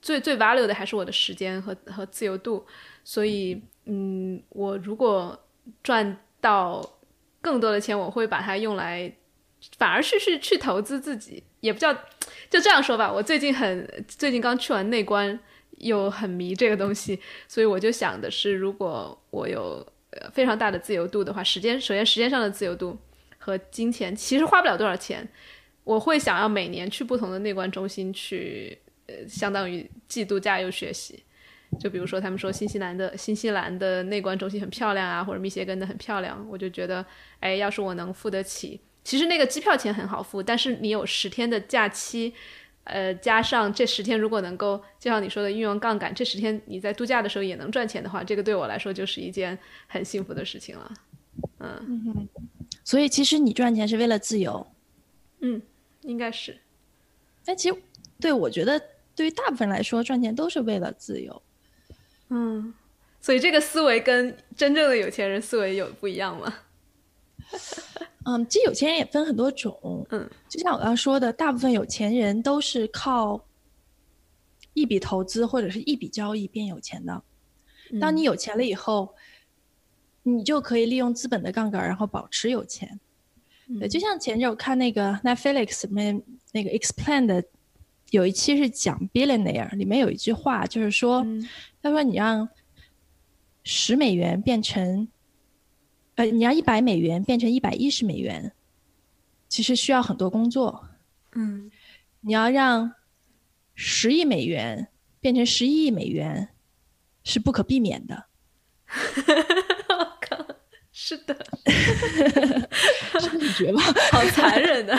[0.00, 2.66] 最最 value 的还是我的时间和和自由度，
[3.04, 5.38] 所以嗯，我如果
[5.82, 6.82] 赚到
[7.40, 9.12] 更多的钱，我会把它用来，
[9.76, 11.92] 反而是去去投资自己，也不叫
[12.48, 13.12] 就这样说吧。
[13.12, 15.38] 我最近很最近刚去完内观，
[15.78, 19.86] 又很迷这个东西，所以我就想的是，如果我有
[20.32, 22.98] 非常大的自由度的话，时间首先时间上的自由度
[23.38, 25.28] 和金钱其实花不了多少钱。
[25.84, 31.22] 我会想要每年去不同的内观中心去，呃，相当于既度假又学习。
[31.80, 37.02] 就比如说，他们说新西兰的新西兰的内观中心很漂亮啊，或者密歇根的很漂亮，我就觉得，
[37.40, 42.34] 哎，要是我能付得起，其实那个机票钱很好付，但是你有十天的假期，
[42.84, 50.92] 呃，加上这十天如果能够，就像你说的运用杠杆，这十天你在度假的时候也能赚钱的话，这个对我来说就是一件很幸福的事情了。
[51.58, 52.28] 嗯，
[52.84, 54.66] 所以其实你赚钱是为了自由，
[55.40, 55.62] 嗯。
[56.02, 56.60] 应该是，
[57.44, 57.82] 但其实，
[58.20, 58.80] 对我觉得，
[59.14, 61.42] 对于大部分来说，赚钱都是为了自由。
[62.28, 62.72] 嗯，
[63.20, 66.54] 所以这个思维跟真正的有钱人思维有不一样吗？
[68.24, 70.06] 嗯，其实有钱人也分很多种。
[70.10, 73.44] 嗯，就像我刚刚说的，大部分有钱人都是靠
[74.74, 77.22] 一笔投资或者是一笔交易变有钱的。
[78.00, 79.14] 当你有钱了以后，
[80.22, 82.98] 你就可以利用资本的杠杆，然后保持有钱。
[83.78, 87.44] 对，就像前阵我看那个 Netflix 里面那个 Explain 的
[88.10, 91.26] 有一期是讲 Billionaire，里面有一句话就是说，
[91.82, 92.48] 他说你让
[93.64, 95.08] 十美元变成，
[96.16, 98.52] 呃，你让一百美元变成一百一十美元，
[99.48, 100.88] 其实需要很多工作。
[101.34, 101.70] 嗯，
[102.20, 102.92] 你要让
[103.74, 104.88] 十亿美元
[105.20, 106.50] 变成十一亿美元
[107.24, 108.26] 是不可避免的。
[110.92, 111.34] 是的，
[113.18, 113.80] 是你觉吧？
[114.12, 114.98] 好残忍 的，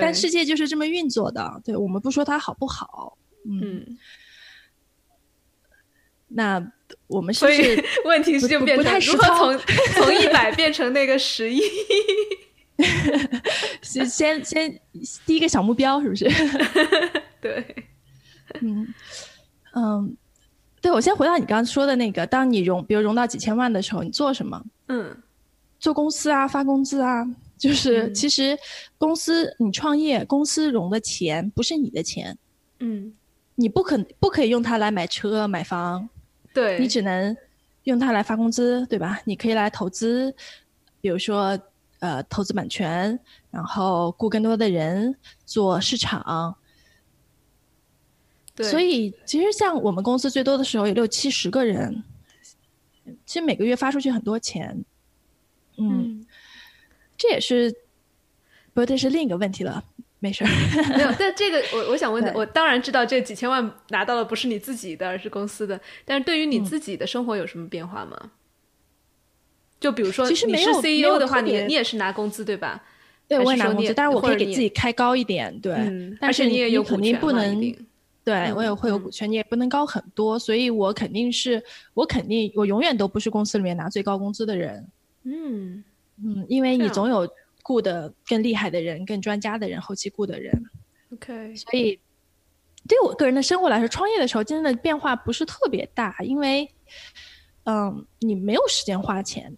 [0.00, 1.60] 但世界就是这么运作的。
[1.64, 3.16] 对我们不说它好不好，
[3.48, 3.96] 嗯，
[6.28, 6.60] 那
[7.06, 9.58] 我们所以 问题是就变成如何从
[9.94, 11.62] 从一百变成那个十亿？
[13.82, 14.80] 先先先
[15.24, 16.28] 第一个小目标是不是？
[17.40, 17.88] 对，
[18.60, 18.92] 嗯
[19.74, 20.16] 嗯。
[20.80, 24.62] 对，我先回到你刚刚说的那个，当你融，比如融到几千万的时候，你做什么？
[24.86, 25.16] 嗯，
[25.80, 27.26] 做公司啊，发工资啊，
[27.56, 28.56] 就是其实
[28.96, 32.38] 公司你创业，公司融的钱不是你的钱，
[32.78, 33.12] 嗯，
[33.56, 36.08] 你不可不可以用它来买车买房，
[36.54, 37.36] 对你只能
[37.84, 39.20] 用它来发工资，对吧？
[39.24, 40.32] 你可以来投资，
[41.00, 41.58] 比如说
[41.98, 43.18] 呃投资版权，
[43.50, 46.54] 然后雇更多的人做市场。
[48.64, 52.02] 所以，其实像我们公司最多的时候有六七十个人，
[53.26, 54.84] 其实每个月发出去很多钱，
[55.76, 56.26] 嗯，
[57.16, 57.74] 这也是，
[58.74, 59.84] 不，这是另一个问题了。
[60.20, 60.50] 没事儿。
[60.96, 65.80] 没有，但这个 我我想问的，我当然知道这几千万拿到的不是你自己的，而是公司的。
[66.04, 68.32] 但是对于你自己的生活有什么变化吗？
[69.78, 72.82] 就比如说，其实你是 CEO 的话，你你也是拿工资对吧？
[73.28, 75.76] 对，我也拿工资，但是我可以给自己开高一点，对。
[76.20, 77.60] 但是你也有肯定不能，
[78.28, 81.64] 对我也会有股权，你也不能高很多，所以我肯定是，
[81.94, 84.86] 我肯定我永远都不是公司里面拿最高工资的人。
[85.22, 85.82] 嗯
[86.22, 87.26] 嗯，因为你总有
[87.62, 90.52] 雇的更厉害的人、更专家的人、后期雇的人。
[91.14, 91.98] OK，所以
[92.86, 96.70] 对我个人的生活来说，创业的时候真的变化不是特别大，因为
[97.64, 99.56] 嗯，你没有时间花钱。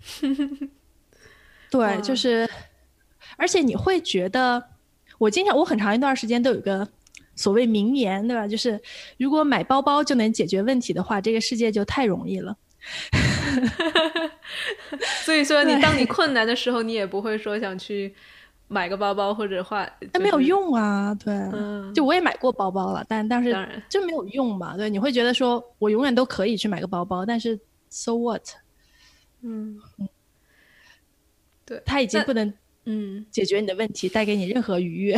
[1.70, 2.48] 对，就是，
[3.36, 4.62] 而且你会觉得，
[5.18, 6.88] 我经常，我很长一段时间都有个
[7.34, 8.46] 所谓名言，对吧？
[8.46, 8.80] 就是
[9.18, 12.56] 如果买包包就能解决问题的话，这个世界就太容易了。
[15.24, 18.12] 所以说，你当你困难的时候，你也不会说想去
[18.68, 21.14] 买个包包或者换，那没有用啊。
[21.14, 21.32] 对，
[21.94, 23.56] 就我也买过包包了，但但是
[23.88, 24.76] 就没有用嘛。
[24.76, 27.58] 对，你会觉得说我永远都可以去买个包包，但是
[27.88, 28.42] so what？
[29.42, 30.08] 嗯嗯，
[31.64, 32.52] 对，他已经不能
[32.84, 35.16] 嗯解决你的问题，带给你任何愉悦。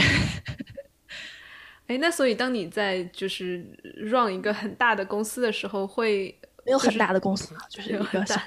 [1.86, 3.64] 哎，那所以当你在就是
[3.96, 8.42] run 一个很大的公司的时候，会没有很大的公司，就是一个大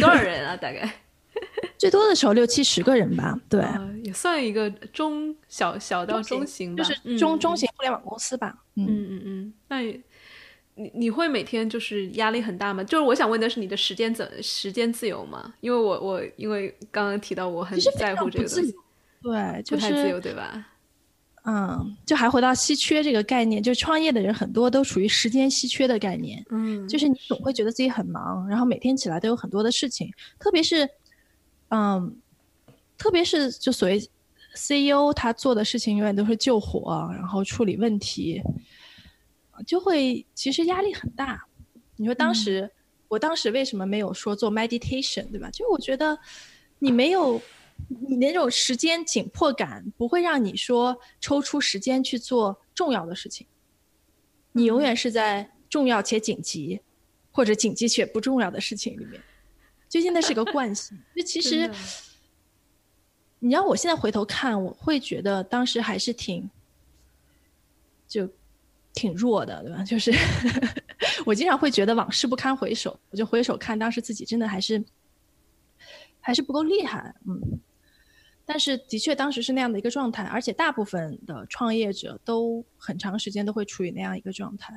[0.00, 0.56] 多少人啊？
[0.56, 0.90] 大概
[1.78, 3.38] 最多的时候六七十个人吧。
[3.48, 3.64] 对，
[4.04, 8.56] 也算一个中小小到中型吧，就是中中型互联网公司吧。
[8.76, 10.02] 嗯嗯嗯，那。
[10.74, 12.82] 你你会每天就是压力很大吗？
[12.82, 15.52] 就是我想问的是你的时间怎时间自由吗？
[15.60, 18.74] 因为我我因为刚刚提到我很在乎这个东西，
[19.20, 20.66] 对，不太自由，对吧？
[21.44, 26.44] 嗯，就还回到稀缺这个概念，就创业的人很多都处于时间稀缺的概念。
[26.50, 30.88] 嗯，就是你总会觉得自己很忙，然后每天起来都有很多的事情，特别是，
[31.70, 32.16] 嗯，
[32.96, 33.96] 特别是就所谓
[34.54, 38.40] CEO 他做的事情永远都是救火，然后处理问题。
[39.66, 41.44] 就会其实压力很大。
[41.96, 42.70] 你说当时，
[43.08, 45.50] 我当时为什么没有说做 meditation，对吧？
[45.50, 46.18] 就我觉得
[46.78, 47.40] 你没有
[47.88, 53.46] 你那种时间紧迫感，不会让你说抽出时间去做重要的事情。
[54.52, 56.80] 你永远是在重要且紧急，
[57.30, 59.20] 或者紧急且不重要的事情里面。
[59.88, 60.98] 最近那是个惯性。
[61.16, 61.70] 就其 实，
[63.38, 66.50] 你让我现在回头看，我会觉得当时还是挺
[68.06, 68.28] 就。
[68.94, 69.82] 挺弱的，对吧？
[69.82, 70.12] 就是
[71.24, 74.84] 我经常会觉得往事不堪回首，我就回首看当时自己真的还是
[76.20, 77.58] 还是不够厉害，嗯。
[78.52, 84.74] 但是的确当时是那样的一个状态，而且大部分的创业者都很长时间都会处于那样一个状态。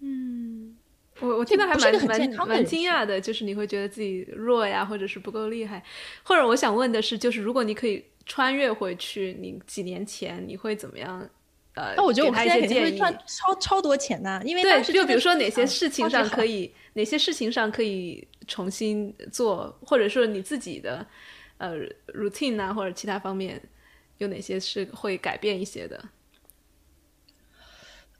[0.00, 0.76] 嗯，
[1.20, 5.82] 我我听到还蛮蛮蛮惊讶的，就是你会觉得自己弱呀，或者是不够厉害，
[6.22, 11.26] 或者我想问的是，就是如果你可以穿越回去，你几年前你会怎么样？
[11.74, 21.06] 呃那我觉得我现在肯定会赚超超多钱呐，因为对，就比如说哪些事情上可以，哪些事情上可以重新做，或者说你自己的
[21.58, 21.76] 呃
[22.14, 23.62] routine 啊，或者其他方面
[24.16, 26.04] 有哪些是会改变一些的？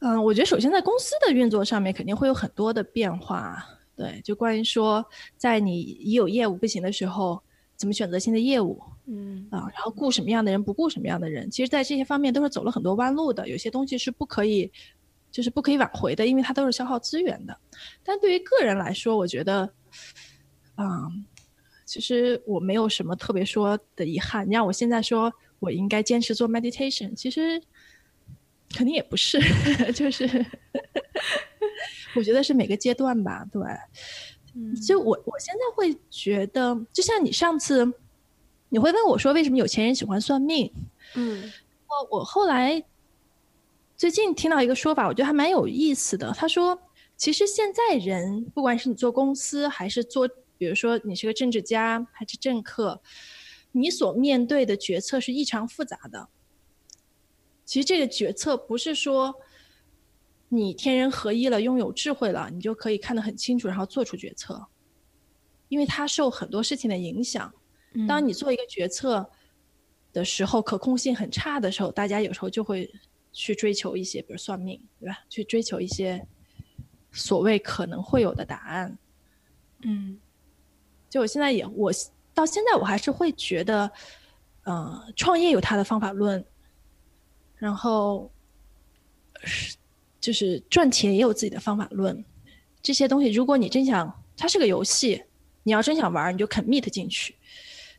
[0.01, 3.65] 嗯，我觉得首先在公司的运作上面肯定会有很多的变化，
[3.97, 5.05] 对，就关于说
[5.37, 7.43] 在你已有业务不行的时候，
[7.75, 8.81] 怎么选择新的业务。
[9.11, 13.49] 嗯啊，然后雇什么样的人，不雇什么样的人，其实，在这些方面都是走了很多弯路的。
[13.49, 14.71] 有些东西是不可以，
[15.31, 17.59] 就是不可以挽回的，因为它都是消耗资源的。
[18.05, 19.63] 但对于个人来说，我觉得，
[20.75, 21.11] 啊，
[21.89, 24.47] 其实我没有什么特别说的遗憾。
[24.49, 27.61] 你让我现在说我应该坚持做 meditation，其实
[28.77, 29.41] 肯定也不是，
[29.97, 30.45] 就是
[32.15, 33.45] 我觉得是每个阶段吧。
[33.51, 33.63] 对，
[34.55, 37.93] 嗯，就我我现在会觉得，就像你上次。
[38.71, 40.71] 你会问我说：“为什么有钱人喜欢算命？”
[41.17, 41.51] 嗯，
[41.89, 42.85] 我我后来
[43.97, 46.31] 最近听到一个说法，我觉得还蛮有意思的。
[46.37, 46.79] 他说
[47.17, 50.29] ：“其实现在人，不管是你做公司，还是做，
[50.59, 53.01] 比如说你是个政治家，还是政客，
[53.73, 56.29] 你所面对的决策是异常复杂的。
[57.65, 59.37] 其实这个决策不是说
[60.49, 64.67] 你天人合一了，拥有智慧了，你就可以看得很清楚，然后做出决策，
[65.69, 67.55] 因为它受很多事情的影响。”
[68.07, 69.31] 当你做一个决策
[70.13, 72.93] 的时候，可控性很差的时候，大家有时候就会
[73.33, 75.25] 去追求一些，比如算命，对吧？
[75.29, 76.27] 去追求一些
[77.11, 78.99] 所谓可能会有的答案。
[79.83, 80.21] 嗯，
[81.11, 81.91] 就我现在也，我
[82.35, 83.91] 到现在我还是会觉得，
[84.65, 86.45] 呃，创业有它的方法论，
[87.57, 88.31] 然后
[89.43, 89.77] 是
[90.21, 92.25] 就是赚钱也有自己的方法论。
[92.83, 95.25] 这些东西，如果你真想，它是个游戏，
[95.63, 97.35] 你要真想玩，你就 commit 进去。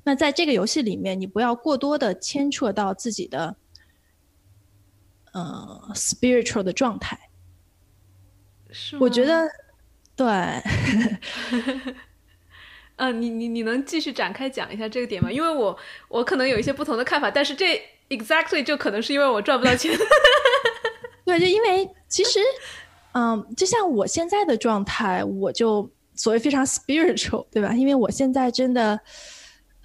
[0.04, 3.56] 那在这个游戏里面，你不要过多的牵扯到自己的
[5.34, 7.20] 呃 spiritual 的状态。
[8.72, 9.50] 是，我觉得
[10.16, 10.28] 对。
[13.00, 15.32] 嗯，你你你能继续展开讲一下这个点吗？
[15.32, 15.76] 因为我
[16.10, 19.98] 我可能有一些不同的看法，但是这 exactly 就可能是因为我赚不到钱。
[21.24, 22.42] 对，就因为其实，
[23.14, 27.74] 嗯，就像我现在的状态，我就所谓非常 spiritual，对吧？
[27.74, 29.00] 因为我现在真的，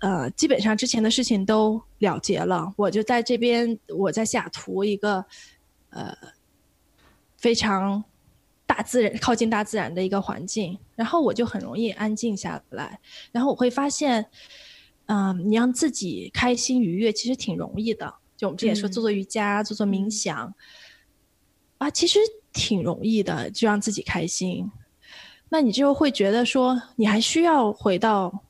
[0.00, 5.24] 呃，基本上之前的事情都了结了，我就在这边，我在西雅图一个，
[5.90, 6.12] 呃，
[7.38, 8.02] 非常。
[8.66, 12.98] 大自然靠近大自然的一个环境，然后我就很容易安静下来。
[13.30, 14.26] 然后我会发现，
[15.06, 18.14] 嗯，你让自己开心愉悦其实挺容易的。
[18.36, 20.54] 就我们之前说做做瑜伽、做做冥想，
[21.78, 22.18] 啊，其实
[22.52, 24.70] 挺容易的，就让自己开心。
[25.50, 28.42] 那你就会觉得说，你还需要回到，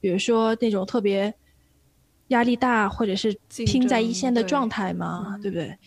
[0.00, 1.32] 比如说那种特别
[2.28, 5.38] 压力大或者是拼在一线的状态吗？
[5.40, 5.78] 对不对？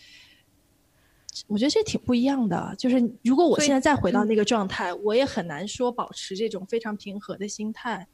[1.48, 8.08] 我觉得这挺不一样的，就是如果我现在再回到那个状态，我也很难说保持这种非常平和的心态。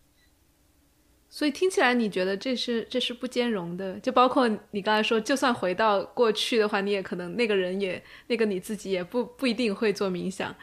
[1.30, 10.54] 所以听起来你觉得这是这是不兼容的，就包括你刚才说，就算回到过去的话，你也可能那个人也那个你自己也不不一定会做冥想，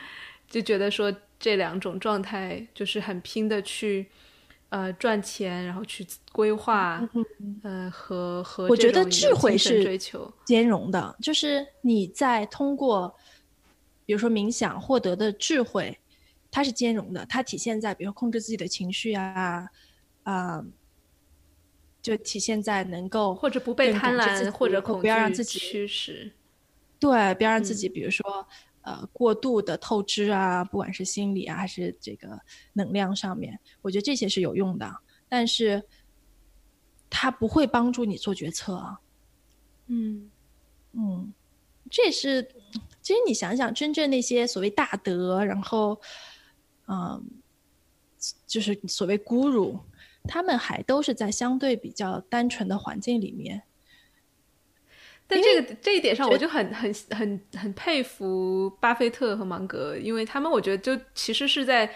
[0.48, 4.06] 就觉得说这两种状态就是很拼的去。
[4.70, 7.02] 呃，赚钱，然后去规划，
[7.62, 13.14] 呃，和和我觉得智慧是追求兼容的，就是你在通过，
[14.04, 15.98] 比如说冥想获得的智慧，
[16.50, 19.66] 它是兼容的，它体现在比如控制自己的情绪啊，
[20.24, 20.62] 啊，
[22.02, 26.30] 就体现在能够或者不被贪婪或者恐惧不要让自己驱使，
[27.00, 28.46] 对，不要让自己，比如说。
[28.88, 32.40] 呃，过度的透支啊，不管是心理啊，还是这个
[32.72, 34.90] 能量上面，我觉得这些是有用的，
[35.28, 35.82] 但是
[37.10, 38.96] 它不会帮助你做决策。
[39.88, 40.30] 嗯
[40.92, 41.34] 嗯，
[41.90, 42.42] 这是
[43.02, 46.00] 其实你想想，真正那些所谓大德，然后
[46.86, 47.22] 嗯，
[48.46, 49.78] 就是所谓 guru，
[50.24, 53.64] 他们还都是在相对比较单纯的环境里面。
[55.30, 61.88] 但这个这一点上，我就很很很很佩服巴菲特和芒格，因为他们我觉得就其实是在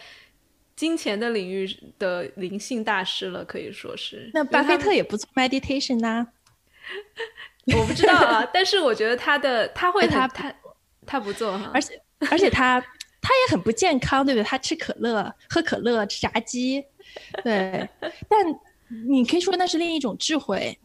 [0.76, 1.66] 金钱的领域
[1.98, 4.30] 的灵性大师了，可以说是。
[4.34, 6.26] 那巴菲特也不做 meditation 呐？
[7.74, 10.54] 我不知道啊，但是我觉得他的他会他他
[11.06, 11.98] 他不做哈，而且
[12.30, 12.78] 而且他
[13.22, 14.44] 他也很不健康，对不对？
[14.44, 16.84] 他吃可乐、喝可乐、吃炸鸡，
[17.42, 17.88] 对。
[18.28, 18.44] 但
[19.08, 20.76] 你可以说那是另一种智慧。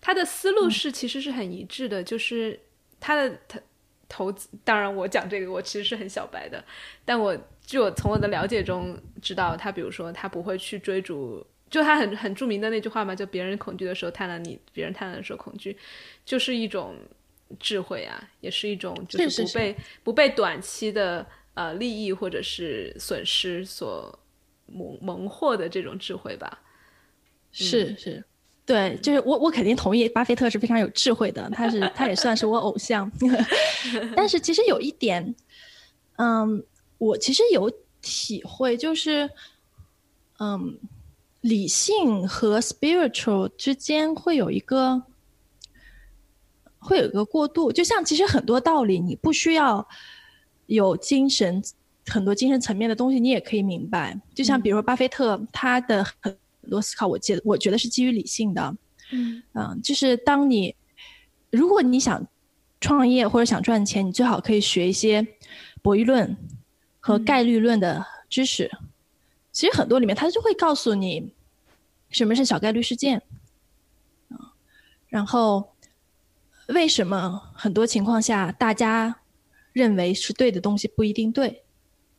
[0.00, 2.58] 他的思路是其实是很一致的，就是
[3.00, 3.60] 他的他
[4.08, 6.64] 投资，当然我讲这个我其实是很小白的，
[7.04, 7.36] 但我
[7.66, 15.76] 据我从我的了解中知道，他比如说他不会去追逐，就他很很著名的那句话嘛，就别人恐惧的时候贪婪你，别人贪婪的时候恐惧，
[16.24, 16.96] 就是一种
[17.60, 24.18] 智慧啊，也是一种就是不被不被短期的呃利益或者是损失所
[24.66, 26.62] 蒙蒙获的这种智慧吧，
[27.52, 28.24] 是是。
[28.68, 33.10] 对，就是我，我肯定同意，巴菲特是非常有智慧的，他是，他也算是我偶像。
[34.14, 35.34] 但是其实有一点，
[36.16, 36.62] 嗯，
[36.98, 39.30] 我其实有体会，就是，
[40.38, 40.78] 嗯，
[41.40, 45.02] 理性和 spiritual 之间会有一个，
[46.78, 47.72] 会有一个过渡。
[47.72, 49.88] 就像其实很多道理，你不需要
[50.66, 51.62] 有精神，
[52.08, 54.20] 很多精神层面的东西，你也可以明白。
[54.34, 56.36] 就像比如说巴菲特，他的很。
[56.68, 58.76] 很多思考，我觉我觉得是基于理性的，
[59.10, 60.76] 嗯嗯，就是当你
[61.50, 62.28] 如果你想
[62.78, 65.26] 创业或者想赚钱，你最好可以学一些
[65.80, 66.36] 博弈论
[67.00, 68.70] 和概率论的知识。
[69.50, 71.32] 其实很多里面，他就会告诉你
[72.10, 73.22] 什么是小概率事件，
[74.28, 74.52] 啊，
[75.08, 75.72] 然后
[76.66, 79.22] 为什么很多情况下大家
[79.72, 81.64] 认为是对的东西不一定对。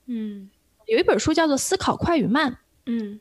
[0.07, 0.49] 嗯，
[0.87, 2.51] 有一本书叫做《思考快与慢》，
[2.87, 3.19] 嗯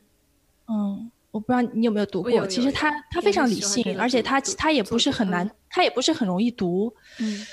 [0.67, 1.11] 嗯。
[1.31, 6.91] 我不知道你有没有读过，其实他他非常理性，而且他他也不是很难，他也不是很容易读。
[7.19, 7.45] 嗯，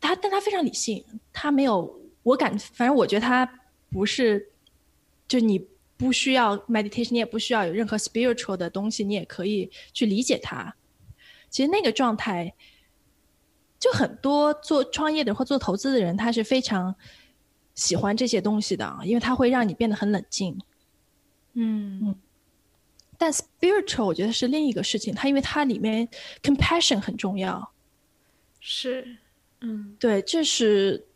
[0.00, 3.48] 它但他非常理性，他没有我感，反正我觉得他
[3.88, 4.50] 不是，
[5.28, 5.64] 就你
[5.96, 10.74] 不需要 meditation，你也不需要有任何 spiritual 的东西，你也可以去理解它。
[11.48, 12.52] 其实那个状态，
[13.78, 16.92] 就很多做创业的或做投资的人，他是非常
[17.76, 20.58] 喜欢这些东西的，因为它会让你变得很冷静。
[21.52, 22.16] 嗯嗯。
[23.22, 26.08] 但 spiritual 我觉得是另一个事情，它因为它里面
[26.42, 27.70] compassion 很重要，
[28.58, 29.16] 是，
[29.60, 31.06] 嗯，对，这是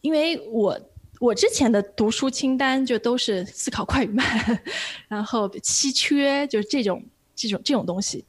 [0.00, 0.80] 因为我
[1.20, 4.26] 我之前的读书清单就都是思考快与慢，
[5.06, 7.04] 然后稀缺就是这种
[7.36, 8.24] 这种这种东西。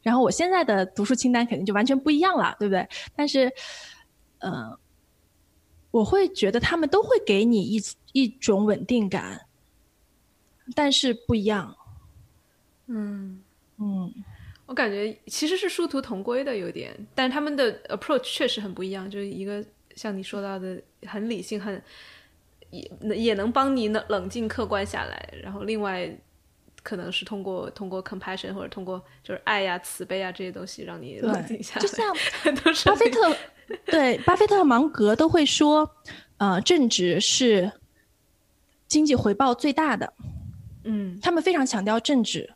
[0.00, 2.88] 然后我现在的读书清单肯定就完全不一样了，对不对？
[3.16, 3.52] 但是，
[4.38, 4.78] 呃，
[5.90, 7.82] 我会觉得他们都会给你一
[8.12, 9.46] 一种稳定感，
[10.76, 11.74] 但是不一样。
[12.88, 13.40] 嗯
[13.78, 14.12] 嗯，
[14.66, 19.08] 我感觉其实是殊途同归的有点，但是他们的 approach 确实很不一样。
[19.08, 19.64] 就是一个
[19.94, 21.80] 像你说到的很理性，很
[22.70, 26.12] 也也能帮你冷冷静客观下来，然后另外。
[26.80, 31.82] 可能是通过通过 compassion 或者通过就是爱呀、慈悲啊这些东西让你冷静下来。
[31.82, 32.14] 就像
[32.86, 33.36] 巴菲特，
[33.84, 35.96] 对巴菲特、芒格都会说，
[36.38, 37.70] 呃，正直是
[38.86, 40.14] 经济回报最大的。
[40.84, 42.54] 嗯，他们非常强调正直。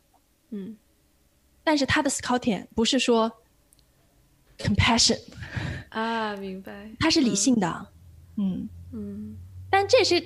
[0.53, 0.77] 嗯，
[1.63, 3.31] 但是他的思考点不是说
[4.57, 5.19] compassion
[5.89, 6.89] 啊，明白？
[6.99, 7.87] 他是理性的。
[8.37, 9.35] 嗯嗯，
[9.69, 10.23] 但这是。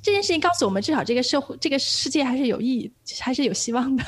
[0.00, 4.04] 这件事情告诉我们，至少这个社会、这个世界还是有意义，还是有希望的。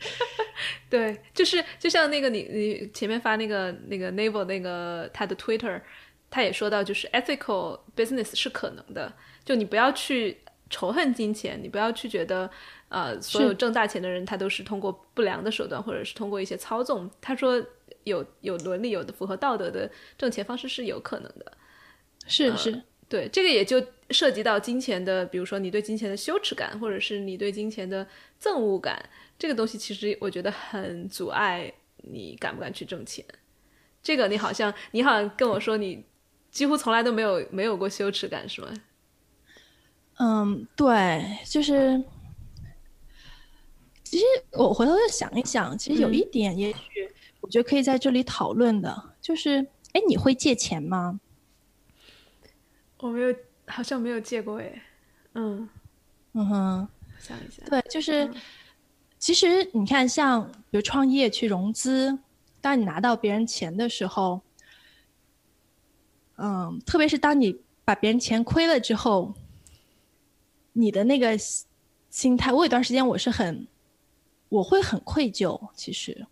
[0.88, 5.80] 对，就是就像那个你你前面发那个那个 Naval 那个他的 Twitter，
[6.30, 9.12] 他也说到，就是 ethical business 是可能的。
[9.44, 10.38] 就你不要去
[10.70, 12.50] 仇恨金钱，你不要去觉得
[12.88, 17.10] 呃所有挣大钱的人他都是通过不良的手段，或者是通过一些操纵。
[17.20, 17.64] 他说
[18.04, 21.52] 有有伦理、有的符合道德的挣钱方式是有可能的。
[22.26, 22.82] 是是。
[23.10, 28.06] 对，这个也就涉及到金钱的，比如说你对金钱的羞耻感，或者是你对金钱的
[28.38, 29.02] 憎恶感，
[29.38, 31.72] 这个东西其实我觉得很阻碍
[32.02, 33.24] 你敢不敢去挣钱。
[34.02, 36.04] 这个你好像你好像跟我说你
[36.50, 38.74] 几乎从来都没有没有过羞耻感，是吗？
[40.18, 42.02] 嗯，对，就是
[44.10, 46.78] 其实我回头再想一想，其实有一点，也许
[47.42, 49.58] 我觉得可以在这里讨论的，就是
[49.92, 51.20] 哎，你会借钱吗？
[53.00, 53.34] 我没有，
[53.66, 54.82] 好像没有借过哎，
[55.34, 55.68] 嗯，
[56.32, 56.88] 嗯哼，
[57.18, 58.32] 想一下，对，就是，
[59.18, 62.18] 其实你看，像比如创业去融资，
[62.62, 64.40] 当你拿到别人钱的时候，
[66.36, 69.34] 嗯，特别是当你把别人钱亏了之后，
[70.72, 71.36] 你的那个
[72.08, 73.66] 心态，我有段时间我是很，
[74.48, 76.26] 我会很愧疚，其实，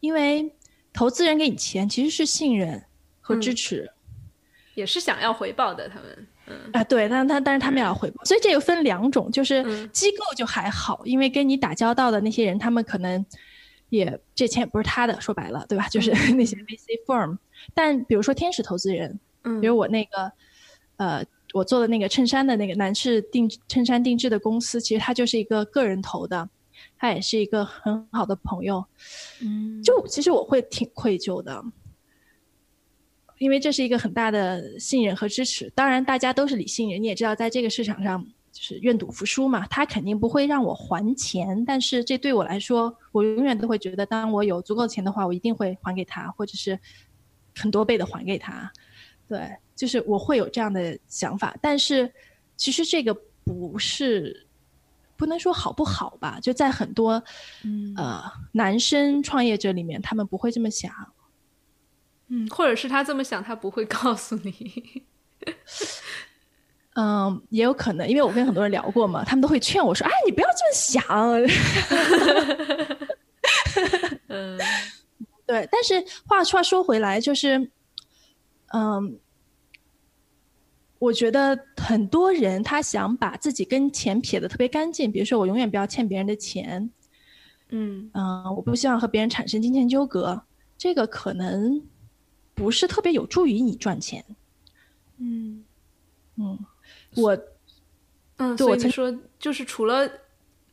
[0.00, 0.52] 因为
[0.92, 2.84] 投资人给你钱其实是信任
[3.20, 3.90] 和支持。
[4.74, 6.70] 也是想要回报的，他们，嗯。
[6.72, 13.24] 啊，对，但他但是他们要回报，所以这个分两种，就是机构就还好，因为跟你打交道的那些人，他们可能
[13.88, 15.88] 也这钱也不是他的，说白了，对吧？
[15.88, 17.38] 就是 那些 VC firm，
[17.72, 20.32] 但比如说天使投资人，嗯，比如我那个，
[20.96, 26.48] 呃，我做的那个衬衫的那个男士定衬衫定制的公司，其实他就是一个个人投的，
[26.96, 28.84] 他也是一个很好的朋友，
[29.40, 31.64] 嗯，就其实我会挺愧疚的。
[33.38, 39.66] 因为这是一个很大的信任和支持，当然大家都是理性人，你也知道，在这个市场上就是愿赌服输嘛。
[39.66, 46.78] 他肯定不会让我还钱，但是这对我来说，我永远都会觉得，当我有足够钱的话，我一定会还给他，或者是
[47.56, 48.72] 很多倍的还给他。
[49.26, 49.40] 对，
[49.74, 51.56] 就是我会有这样的想法。
[51.60, 52.10] 但是
[52.56, 53.12] 其实这个
[53.44, 54.43] 不是
[55.16, 56.38] 不能说好不好吧？
[56.40, 57.22] 就在很多
[57.96, 60.92] 呃男生创业者里面，他们不会这么想。
[62.28, 65.02] 嗯，或者是他这么想，他不会告诉你。
[66.96, 71.04] 嗯，也有可能，因为我跟很多人聊过嘛，他们都会劝我说：“哎，你不要这么想。
[74.28, 74.58] ”嗯，
[75.44, 75.68] 对。
[75.70, 77.70] 但是话话说回来，就是，
[78.72, 79.18] 嗯，
[81.04, 86.90] 我觉得很多人他想把自己跟钱撇的特别干净，比如说我永远不要欠别人的钱。
[87.68, 90.42] 嗯嗯，我不希望和别人产生金钱纠葛，
[90.78, 91.82] 这个可能。
[92.56, 94.24] 不是特别有助于你赚钱，
[95.18, 95.64] 嗯
[96.36, 96.56] 嗯，
[97.16, 97.36] 我
[98.36, 100.08] 嗯，所以你说就是除了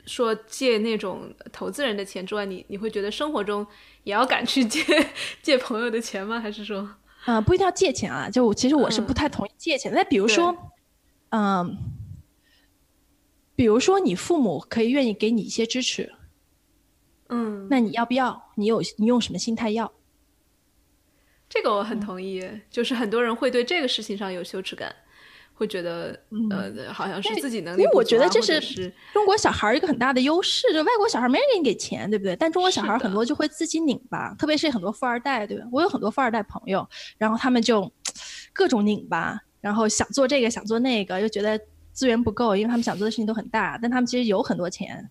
[0.05, 3.65] 说借那种投资人的钱之外，你你会觉得生活中
[4.03, 4.79] 也要敢去借
[5.41, 6.39] 借朋友的钱吗？
[6.39, 6.87] 还是说
[7.25, 8.29] 啊，不一定要借钱啊？
[8.29, 9.93] 就其实我是不太同意借钱。
[9.93, 10.73] 那比如说，
[11.29, 11.77] 嗯，
[13.55, 16.13] 比如说你父母可以愿意给你一些支持，
[17.29, 18.51] 嗯，那你要不要？
[18.55, 19.91] 你有你用什么心态要？
[21.47, 24.95] 这个我很同意，就是很多人会对这个事情上有羞耻感，
[25.61, 32.35] 会觉得呃，好像是自己能力因为我觉得这是中国小孩一个很大的优势，就外国小孩没人给你给钱，对不对？
[32.35, 35.63] 但中国小孩很多就会自己拧巴，特别是很多富二代，对吧？
[35.71, 36.83] 我有很多富二代朋友，
[37.19, 37.91] 然后他们就
[38.53, 41.59] 各种拧巴，然后想做这个想做那个，又觉得
[41.93, 45.07] 资源不够，因为他们想做的事情都很大，但他们其实有很多钱。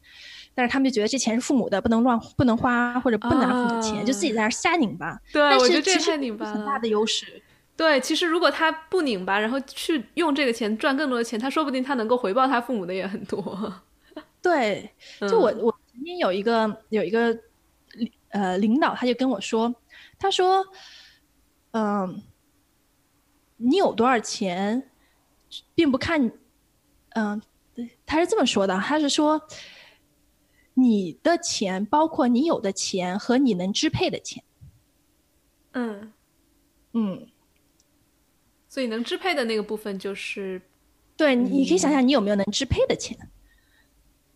[0.53, 5.17] 但是他们就觉得这钱是父母的，不能乱不能花，或者不拿父母的钱，就自己在那瞎拧巴。
[5.33, 6.53] 对，我觉得这太拧巴了。
[6.53, 7.41] 很大的优势。
[7.81, 13.73] 对，其实如果他不拧巴，然后去用这个钱赚更多的钱，他说不定他能够回报他父母的也很多。
[14.43, 17.39] 对，就我我曾经经有一个有一个
[18.31, 19.75] 呃领导，他就跟我说，
[20.19, 20.63] 他说，
[21.71, 22.23] 嗯，
[23.57, 24.91] 你有多少钱，
[25.75, 26.31] 并不看，
[27.11, 27.41] 嗯，
[28.05, 29.41] 他是这么说的，他是说，
[30.75, 34.45] 你的钱包括你有的钱和你能支配的钱。
[35.73, 36.13] 嗯
[36.93, 37.29] 嗯，
[38.71, 40.63] 所以能支配的那个部分就是，
[41.17, 43.19] 对，你可以想想你有没有能支配的钱。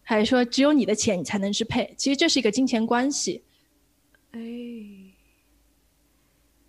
[0.02, 1.94] 还是说只有你的钱你才能支配？
[1.96, 3.42] 其实这是一个金钱关系。
[4.32, 4.40] 哎，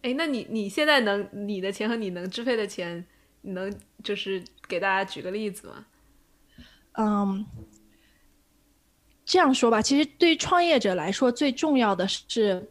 [0.03, 3.03] 哎，那你你现在能你的钱和你能支配的钱，
[3.41, 5.85] 你能就是给大家举个例子吗？
[6.93, 7.45] 嗯，
[9.25, 12.65] 这样说吧，其实对于创业者来说，最重要的是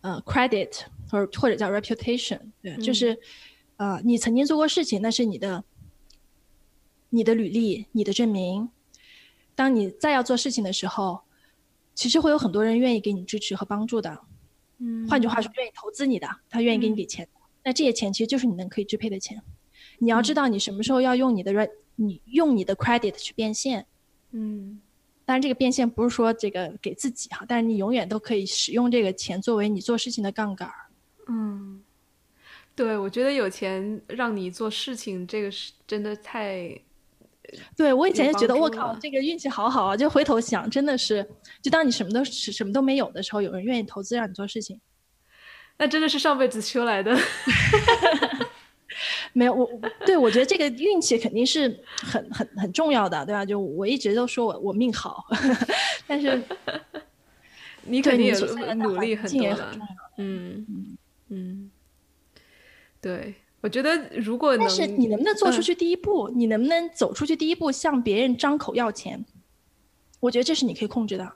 [0.00, 3.16] 呃 credit 或者或者叫 reputation，对，就是
[3.76, 5.64] 呃你曾经做过事情，那是你的
[7.10, 8.70] 你的履历，你的证明。
[9.54, 11.20] 当你再要做事情的时候，
[11.94, 14.20] 其实会有很多人愿意给你支持和帮助的。
[14.78, 17.26] 嗯，换句话说，愿意投资你的，他愿意给你给钱。
[17.64, 19.42] 那这些钱其实就是你能可以支配的钱。
[19.98, 23.86] 你要知道，你什么时候要用你的 re，你用你的 credit 去变现。
[24.32, 24.78] 嗯，
[25.24, 30.70] 当然这个变现不是说这个给自己哈，但是你永远都可以使用这个钱作为你做事情的杠杆。
[31.28, 31.82] 嗯，
[32.76, 36.78] 对，我觉得有钱让你做事情，这个是真的太。
[37.76, 39.96] 对，我以前就觉得我靠，这个运气好好啊！
[39.96, 41.26] 就回头想，真的是，
[41.62, 44.80] 就当你什么都什么都没有的时候，有人愿意投资让你做事情，
[45.78, 47.16] 那真的是上辈子修来的。
[49.32, 49.68] 没有我，
[50.04, 51.68] 对我觉得这个运气肯定是
[52.02, 53.44] 很很很重要的，对吧？
[53.44, 55.24] 就我一直都说我我命好，
[56.06, 56.42] 但是
[57.82, 59.72] 你肯定也努力很多了，
[60.16, 60.98] 嗯嗯
[61.28, 61.70] 嗯，
[63.00, 63.34] 对。
[63.62, 66.30] 我觉得，如果但是你能不能做出去第一步？
[66.32, 69.24] 你能不能走出去第一步，向别人张口要钱？
[70.20, 71.32] 我觉得这是你可以控制的。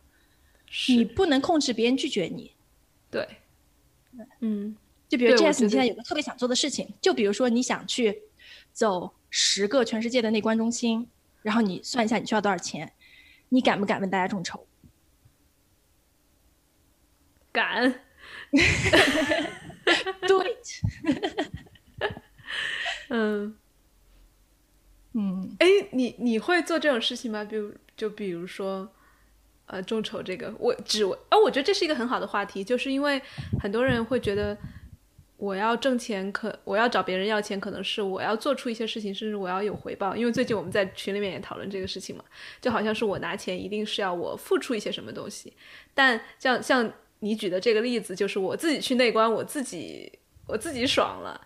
[0.88, 2.52] 你不能控制别人拒绝你。
[3.10, 3.26] 对，
[4.38, 4.76] 嗯，
[5.08, 8.22] 就比如 Jess，你现在有个特别想做的事情，就比如说你想去
[8.72, 11.08] 走十个全世界的内观中心，
[11.42, 12.92] 然后你算一下你需要多少钱，
[13.48, 14.64] 你敢不敢问大家众筹？
[17.50, 18.02] 敢。
[20.28, 20.66] Do it。
[23.10, 23.56] 嗯，
[25.14, 27.44] 嗯，哎，你你会做这种事情吗？
[27.44, 28.88] 比如，就比如说，
[29.66, 33.20] 呃，众筹这个，我只，哦，我觉得这是一个很好的话题，就是因为
[33.60, 34.56] 很多人会觉得，
[35.36, 40.14] 我要挣钱，可我要找别人要钱，可能是我要做出一些事情，甚至我要有回报。
[40.14, 42.24] 因为最近我们在群里面也讨论这个事情嘛，
[42.60, 45.52] 就好像是我拿钱一定是要我付出一些什么东西。
[45.94, 51.40] 但像像你举的这个例子，就是我自己去内观，我自己我自己爽了。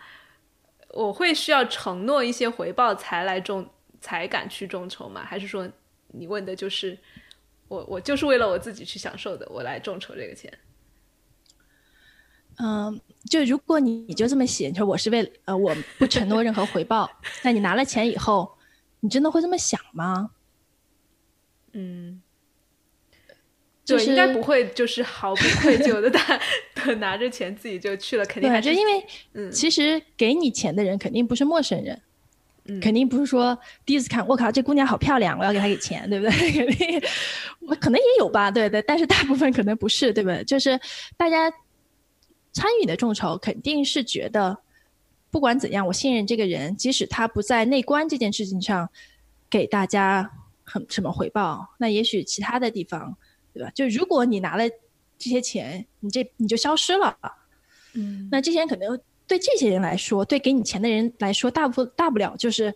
[0.90, 3.68] 我会需要承诺一些回报才来众
[4.00, 5.24] 才敢去众筹吗？
[5.24, 5.68] 还是说
[6.08, 6.96] 你问的就是
[7.66, 10.56] 我我就是为了我自己去享受的，我来众筹这个钱？
[12.58, 17.10] 嗯，就如果你你就这么写，你说我是为呃我不承诺任何回报，
[17.42, 18.56] 那你拿了钱以后，
[19.00, 20.30] 你真的会这么想吗？
[21.72, 22.22] 嗯。
[23.84, 26.40] 就应该不会，就是毫不愧疚的 拿
[26.86, 29.04] 的拿着钱自己就去了，肯定还是因为，
[29.34, 32.00] 嗯，其实给你钱的人肯定不是陌生人，
[32.64, 36.32] 嗯，肯定不是说第一次看，我靠，这姑娘好漂亮，我要给她给钱，对不对？
[36.52, 37.02] 肯定，
[37.60, 40.42] 我可能也有吧，对对，但是大部分可能不是，对不对？
[40.44, 40.80] 就是
[41.18, 41.52] 大家
[42.52, 44.56] 参与的众筹肯定是觉得，
[45.30, 48.88] 不管怎样，我信任这个人，即使他不在内观这件事情上
[49.50, 50.30] 给大家
[50.64, 53.14] 很什么回报，那也许其他的地方。
[53.54, 53.70] 对吧？
[53.70, 54.68] 就如果你拿了
[55.16, 57.16] 这些钱，你这你就消失了，
[57.94, 62.74] 嗯，那这些人可能对这些人来说，对给你钱的人来说，大部分大不了就是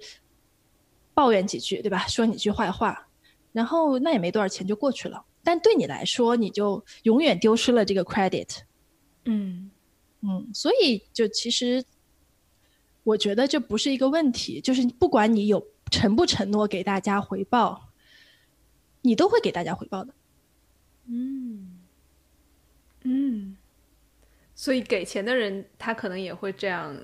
[1.13, 2.07] 抱怨几句，对吧？
[2.07, 3.09] 说你句坏话，
[3.53, 5.25] 然后那也没多少钱就过去了。
[5.43, 8.59] 但对你来说，你就永远丢失了这个 credit，
[9.25, 9.71] 嗯
[10.21, 11.85] 嗯，所以就其实
[13.03, 17.89] 我觉得这不是一个问题，就是不管你有承不承诺给大家回报，
[19.01, 20.13] 你都会给大家回报的。
[21.11, 21.79] 嗯，
[23.05, 23.57] 嗯，
[24.55, 26.95] 所以给钱的人他可能也会这样，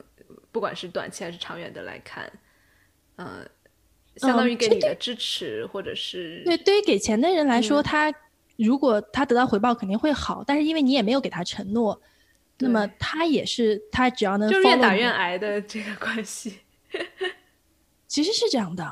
[0.52, 2.30] 不管是短期还是长远的来看，
[3.16, 3.46] 呃，
[4.16, 8.12] 相当于给你的支持，或者是对对于给钱的人来说，他
[8.56, 12.00] 如果他得到回报肯定会好，但是因为你也没有给他承诺，
[12.58, 16.58] 那么他也是他只要能就愿打愿挨的这个关系。
[18.14, 18.88] 其实是这样的，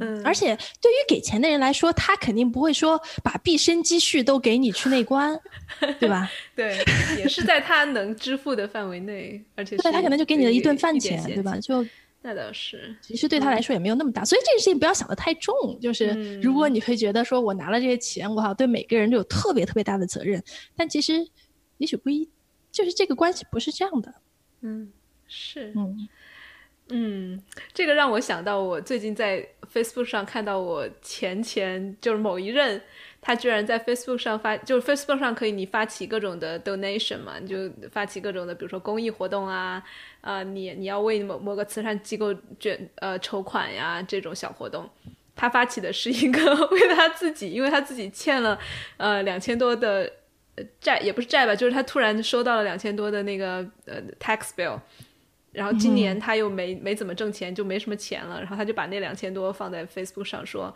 [0.00, 0.46] 嗯，而且
[0.82, 5.38] 对于给钱的人来说，他肯定不会说把毕生积蓄都给你去内观，
[6.00, 6.28] 对吧？
[6.56, 6.84] 对，
[7.16, 11.56] 也是在他能支付的范围内，而且对他可能就给你了一顿饭钱，对吧？
[11.60, 11.86] 就
[12.20, 15.54] 那倒是，其实对他来说也没有那么大，所以这个事情不要想的太重。
[15.80, 20.42] 就是如果你会觉得说我拿了这些钱，我好像对每个人都有特别特别大的责任，
[20.74, 21.24] 但其实
[21.78, 22.28] 也许不一，
[22.72, 24.12] 就是这个关系不是这样的。
[24.62, 24.90] 嗯，
[25.28, 26.08] 是，嗯
[26.88, 32.80] 嗯，这个让我想到我最近在 Facebook 上看到我前前就是某一任。
[33.26, 37.56] 他居然在 Facebook 上发，就是 Facebook 上可以你发起各种的 donation 嘛，你就
[37.90, 39.82] 发起各种的，比如说公益活动啊，
[40.20, 44.86] 啊，你你要为某某个慈善机构捐呃筹款呀这种小活动。
[45.34, 48.58] 他发起的是一个 为了他自己，因为他自己欠了
[48.98, 50.12] 呃两千多的
[50.78, 54.78] 债，也不是债吧，就是他突然收到了两千多的那个呃 tax bill。
[55.54, 58.40] 然后今年他又没没怎么挣钱，就没什么钱了。
[58.40, 60.74] 然后他就把那两千多放在 Facebook 上说：“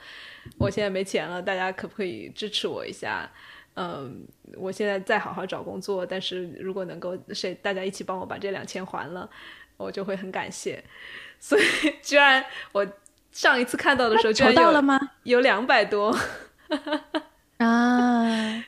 [0.57, 3.29] 我现在没钱了，大家可不可以支持我一下？
[3.74, 4.24] 嗯，
[4.57, 9.29] 我现在再好好找工作，但是如果能够谁大家一起帮我把这两千还了，
[9.76, 10.83] 我就会很感谢。
[11.41, 11.62] 所以
[12.01, 12.87] 居然我
[13.33, 14.99] 上一次看到的时候，抽到了吗？
[15.24, 16.16] 有两百多
[17.59, 18.64] 啊。”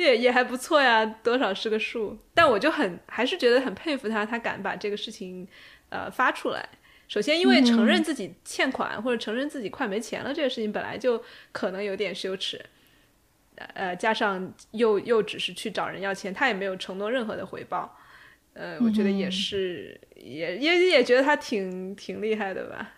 [0.00, 2.18] 也也还不错呀，多少是个数。
[2.34, 5.46] 但我就很还是觉得很佩服他，他敢把这个事情，
[5.88, 6.68] 呃，发出来。
[7.08, 11.20] 首先，因为承认自己欠款或者承认自己快没钱了这个事情本来就
[11.50, 12.64] 可能有点羞耻，
[13.74, 17.98] 呃，加上又又只是去找人要钱，他也没有承诺任何的回报，
[18.52, 22.92] 呃，我觉得也是，也也也觉得他挺挺厉害的吧，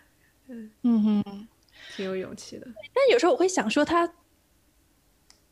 [0.47, 1.47] 嗯嗯哼，
[1.95, 2.67] 挺有勇气的。
[2.93, 4.07] 但有时候我会想说他。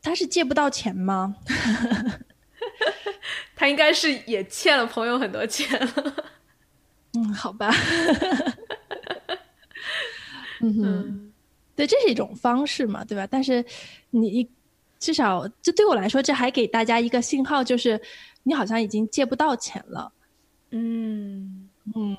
[0.02, 1.36] 他是借不到钱吗？
[3.54, 6.14] 他应该是也欠了朋友很多钱了。
[7.14, 7.70] 嗯，好吧。
[10.60, 11.32] 嗯哼，
[11.76, 13.26] 对，这是一种方式嘛，对吧？
[13.30, 13.64] 但是
[14.10, 14.48] 你
[14.98, 18.00] 至少，这对我来说，这还给大家一个信号，就是
[18.42, 20.12] 你好像已经借不到钱了。
[20.70, 22.16] 嗯嗯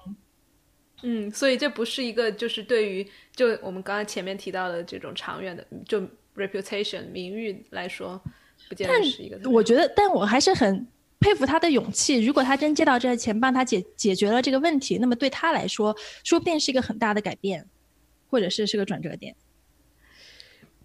[1.02, 3.06] 嗯，所以这不是一个，就是对于
[3.36, 6.02] 就我们刚才前面提到的这种长远的就。
[6.36, 8.22] Reputation 名誉来说，
[8.70, 9.50] 不见得是一个。
[9.50, 10.88] 我觉得，但我还是很
[11.20, 12.24] 佩服他的勇气。
[12.24, 17.68] 如果他真借到这个钱，帮他解解决了这个问题，那么对他来说，说不定是一个很大的改变，
[18.30, 19.36] 或者是是个转折点。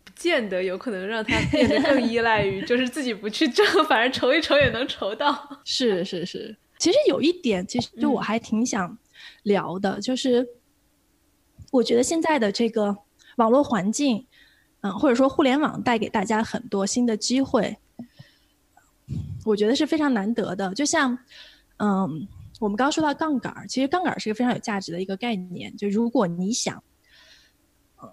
[0.05, 5.49] 不见得有可能让他变得更依赖于， 就是自己不去挣，反正筹一筹也能筹到。
[5.65, 8.99] 是是是，其实有一点，其实就我还挺想
[9.45, 10.47] 聊的，就是
[11.71, 12.97] 我觉得现在的这个
[13.37, 14.27] 网络环境。
[14.81, 17.77] 嗯，或者说互联网带给大家很多新的机会，
[19.45, 20.73] 我觉得是非常难得的。
[20.73, 21.19] 就像，
[21.79, 22.29] 嗯，
[22.61, 25.77] 我们刚刚说到杠杆，其实杠杆是一个非常有价值的一个概念。
[25.77, 26.81] 就如果你想，
[27.97, 28.09] 呃，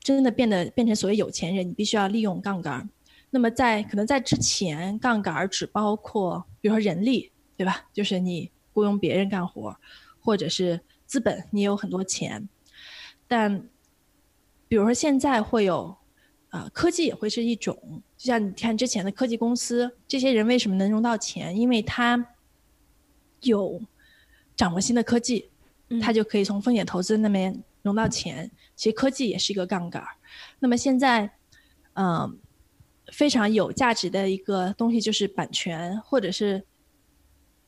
[0.00, 2.86] 真的变得变成所谓有钱人，你必须要利用杠杆。
[3.30, 7.88] 那么在可能在之前，杠杆只包括比如说人力，对吧？
[7.94, 9.74] 就是你雇佣别人干活，
[10.20, 12.46] 或者是资本，你有很多钱，
[13.26, 13.66] 但。
[14.70, 15.96] 比如说，现在会有，
[16.50, 17.76] 啊，科技也会是一种。
[18.16, 21.58] 就像你看之前的科技公司，这些人为什么能融到钱？
[21.58, 22.24] 因为他
[23.40, 23.82] 有
[24.54, 25.50] 掌握新的科技，
[26.00, 28.48] 他就可以从风险投资那边融到钱。
[28.76, 30.04] 其实科技也是一个杠杆。
[30.60, 31.32] 那么现在，
[31.94, 32.38] 嗯，
[33.12, 36.64] 非常有价值的一个东西就是版权，或者是。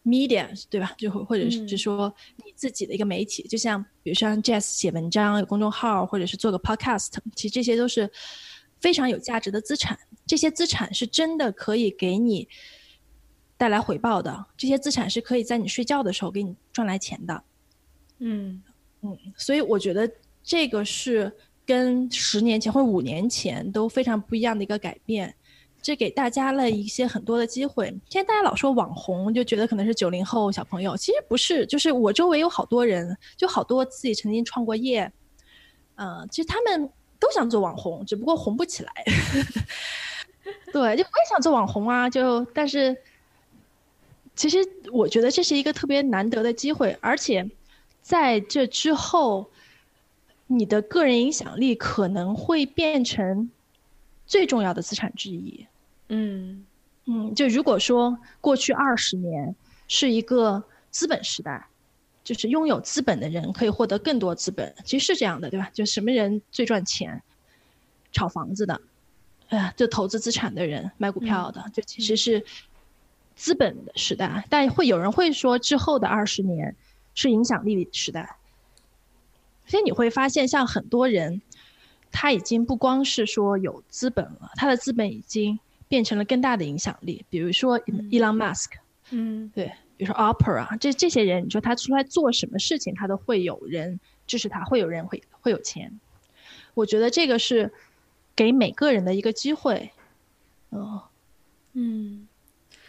[0.05, 0.95] Media 对吧？
[0.99, 2.13] 就或者是说
[2.45, 8.11] 你自己的一个媒体，就像比如像 Jazz 写文章有公众号，或者是做个 podcast，其实这些都是
[8.81, 9.99] 非常有价值的资产。
[10.27, 12.49] 这些资产是真的可以给你
[13.57, 17.45] 带来回报的，这些资产是可以在你睡觉的时候给你赚来钱的。
[18.19, 18.63] 嗯
[19.03, 20.11] 嗯，所以我觉得
[20.43, 21.31] 这个是
[21.65, 25.35] 跟十年前或者五年前都非常不一样的一个改变。
[25.83, 27.87] 这给大家了一些很多的机会。
[28.09, 31.67] 现在大家老说网红，就觉得可能是九零后小朋友，其实不是。
[31.67, 35.13] 就是我周围有好多人，就好多自己曾经创过业，
[35.97, 38.93] 嗯，其实他们都想做网红，只不过红不起来。
[40.73, 42.97] 对，就我也想做网红啊，就但是，
[44.35, 44.59] 其实
[44.93, 47.49] 我觉得这是一个特别难得的机会，而且
[48.01, 49.51] 在这之后，
[50.47, 53.51] 你的个人影响力可能会变成
[54.27, 55.67] 最重要的资产之一。
[56.15, 56.67] 嗯
[57.07, 59.57] 嗯，就如果说过去二十年
[59.89, 61.67] 是一个资本时代，
[62.23, 65.71] 就是拥有资本的人可以获得更多资本，其实是这样的，对吧？
[65.73, 67.23] 就什么人最赚钱？
[68.13, 68.79] 炒房子的，
[69.49, 72.45] 呃，就投资资产的人，买股票的，就其实是
[73.35, 74.45] 资本的时代。
[74.51, 76.77] 但会有人会说，之后的二十年
[77.15, 78.37] 是影响力时代。
[79.67, 81.41] 所以你会发现，像很多人，
[82.11, 85.59] 他已经不光是说有资本了，他的资本已经。
[85.93, 87.79] 变成了更大的影响力，比如说
[88.09, 88.79] 伊朗马斯克，
[89.11, 96.01] 嗯，对，比比如说 opera 这这些人，你说他出来做什么事情，他都会有人支持他，会有人会会有钱。
[96.75, 97.71] 我觉得这个是
[98.35, 99.93] 给每个人的一个机会。
[100.71, 101.05] 哦，
[101.75, 102.27] 嗯。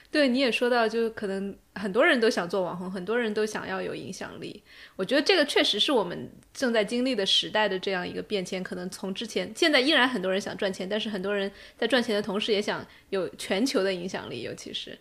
[0.09, 4.61] 对，你也说到，就可能很多人都想做网红，很多人都想要有影响力。
[4.95, 8.63] 我觉得这个确实是我们正在经历的时代的这样一个变迁。
[8.63, 14.97] 可能从之前，现在依然很多人想赚钱，但是很多人在赚钱的同时也想有全球的影响力，尤其是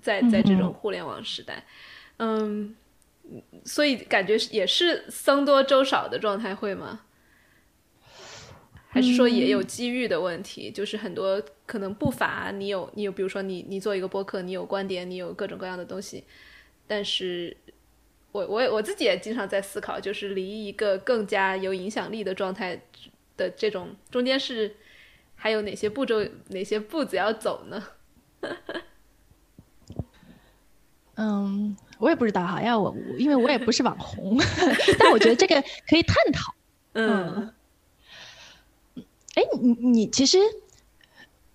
[0.00, 1.64] 在 在这种互联网时代。
[2.18, 2.76] 嗯，
[3.64, 7.00] 所以感觉也是僧多粥少的状态，会吗？
[8.96, 16.24] 还是说也有机遇的问题，就是很多可能不乏你有你有，比如说你你做一个播客，你有观点，你有各种各样的东西，
[16.86, 17.54] 但是
[18.32, 22.80] 我我我自己也经常在思考，就是离一个更加有影响力的状态
[23.36, 24.74] 的这种中间是
[25.34, 27.84] 还有哪些步骤哪些步子要走呢？
[31.16, 34.38] 嗯，我也不知道哈，要我因为我也不是网红，
[34.98, 36.54] 但我觉得这个可以探讨，
[36.94, 37.52] 嗯。
[39.36, 40.38] 哎，你你其实，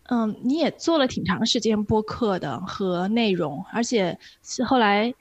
[0.03, 5.11] 嗯，你也做了挺长时间播客的和内容，而且是后来，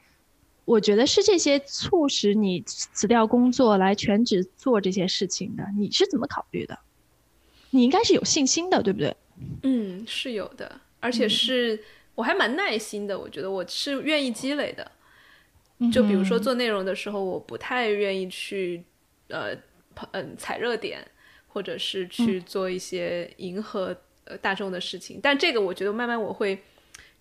[0.66, 5.66] 我觉得是这些促使你辞掉工作来全职做这些事情的。
[5.78, 6.78] 你是怎么考虑的？
[7.70, 9.16] 你应该是有信心的，对不对？
[9.62, 11.82] 嗯，是有的，而且是
[12.14, 13.18] 我还蛮耐心的。
[13.18, 14.92] 我觉得我是愿意积累的。
[15.90, 18.84] 就比如说做内容的时候，我不太愿意去
[19.28, 19.56] 呃
[20.10, 21.02] 嗯踩热点。
[21.52, 26.62] 或者是去做一些迎合呃大众的事情，但这个我觉得慢慢我会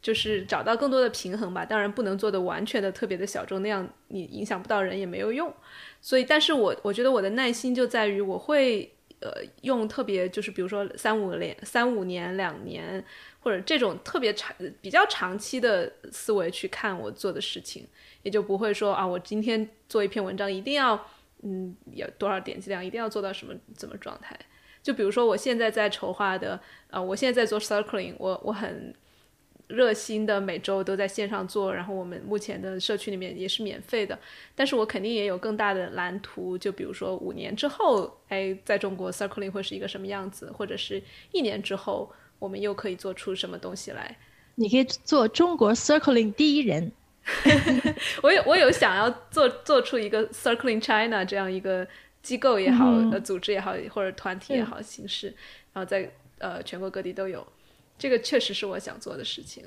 [0.02, 1.66] 就是找到更多的平衡吧。
[1.66, 5.52] 当然不能做的完全的特别的小众，那样你影响不到人也没有用。
[6.00, 9.32] 所以，但是我我觉得我的耐心就在于我会呃
[9.64, 13.04] 用特别就是比如说三五年、三五年、两年
[13.40, 17.86] 或者这种特别长比较长期的思维去看我做的事情，
[18.24, 21.08] 也就不会说啊我今天做一篇文章一定要。
[21.44, 24.38] 嗯，有多少点击量，一定要做到什么怎么状态？
[24.82, 26.60] 就比如说，我现在在筹划的，
[26.90, 28.94] 呃，我现在在做 circling，我我很
[29.68, 34.18] 热心的，每周都在线上做，然后我们目前的社区里面也是免费的，
[34.56, 44.18] 但是我肯定也有更大的蓝图，就比如说五年之后，哎，在中国 circling 会是一个什么样子，或者是一年之后，我们又可以做出什么东西来？
[44.56, 46.92] 你可以做中国 circling 第一人。
[48.24, 51.88] 我有我有想要做做出一个 Circling China 这样一个
[52.22, 55.28] 机构也好，呃，组织也好，或者团体也好形式，
[55.74, 57.46] 然后在呃全国各地都有，
[57.98, 59.64] 这个确实是我想做的事情。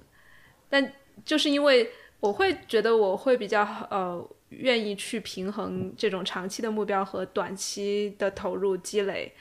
[0.69, 0.93] 但
[1.25, 1.91] 就是因为
[2.21, 9.33] 我会觉得我会比较呃愿意去平衡这种长期的目标和短期的投入积累，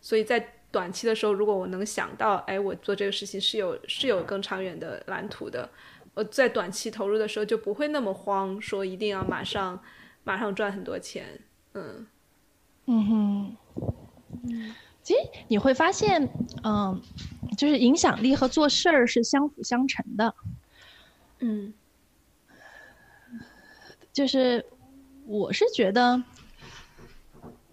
[0.00, 5.68] 所以在短期的时候，如果我能想到，哎，我做这个事情是有是有更长远的蓝图的。
[6.16, 9.78] 我在短期投入的时候就不会那么慌，说一定要马上
[10.24, 11.38] 马上赚很多钱。
[11.74, 12.06] 嗯
[12.86, 13.56] 嗯哼，
[15.02, 16.26] 其实你会发现，
[16.64, 16.98] 嗯，
[17.58, 20.34] 就是影响力和做事儿是相辅相成的。
[21.40, 21.74] 嗯，
[24.10, 24.64] 就是
[25.26, 26.22] 我是觉得，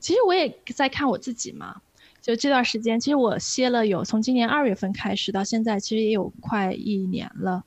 [0.02, 1.82] 其实我也在看我自己嘛。
[2.20, 7.64] 就这段时间，其实我歇了有从今年二月份开始到现在，其实也有快一年了。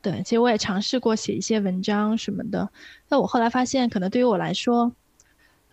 [0.00, 2.70] 对，其实我也尝试过写一些文章什么的，
[3.08, 4.92] 但我后来发现，可能对于我来说，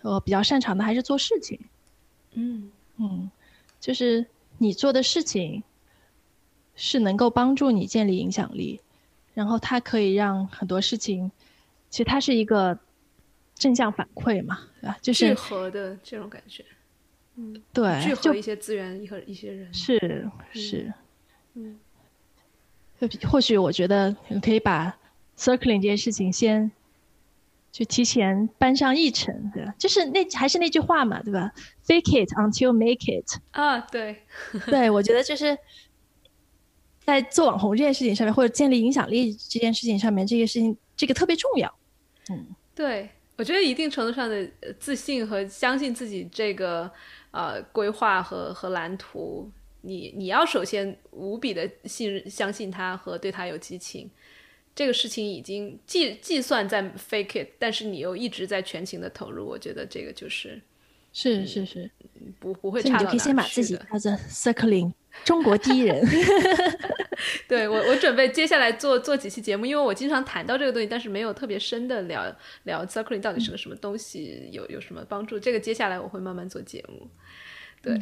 [0.01, 1.59] 我比较擅长的还是做事情。
[2.33, 3.29] 嗯嗯，
[3.79, 4.25] 就是
[4.57, 5.63] 你做的事情
[6.75, 8.81] 是能够帮助你建立影响力，
[9.33, 11.31] 然后它可以让很多事情，
[11.89, 12.77] 其实它是一个
[13.53, 14.97] 正向反馈嘛，对吧？
[15.01, 16.65] 就是聚合的这种感觉。
[17.35, 19.73] 嗯，对，聚合一些资源和一些人。
[19.73, 20.91] 是是，
[21.53, 21.79] 嗯。
[23.29, 24.95] 或许我觉得可以把
[25.37, 26.71] circling 这件事情先
[27.71, 29.75] 就提前搬上议程，对吧？
[29.77, 31.51] 就是那还是那句话嘛，对吧
[31.85, 34.23] ？Fake it until make it 啊，对，
[34.67, 35.57] 对我觉得就是
[37.03, 41.75] 在做网红这件事情上面，或者建立影响力这件事情上面，这个事情这个特别重要。
[42.29, 44.49] 嗯，对我觉得一定程度上的
[44.79, 46.89] 自信和相信自己这个
[47.31, 49.51] 呃规划和和蓝图。
[49.85, 54.09] 你你要首先无比的信任、相信他和对他有激情，
[54.75, 60.59] 这个事情已经计计算在 fake it，但是你又一直在全情的投入，我觉得这个就是
[61.13, 61.91] 是是是，
[62.39, 64.91] 不不会差到哪你就可以先把自己叫做 circling
[65.23, 66.03] 中国第一人。
[67.47, 75.39] 对我我准备接下来做做几期节目，因为我经常谈到这个东西，但是没有特别深的聊聊 circling 到底是个什么东西，有有什么帮助。
[75.39, 77.07] 这个接下来我会慢慢做节目。
[77.81, 77.97] 对。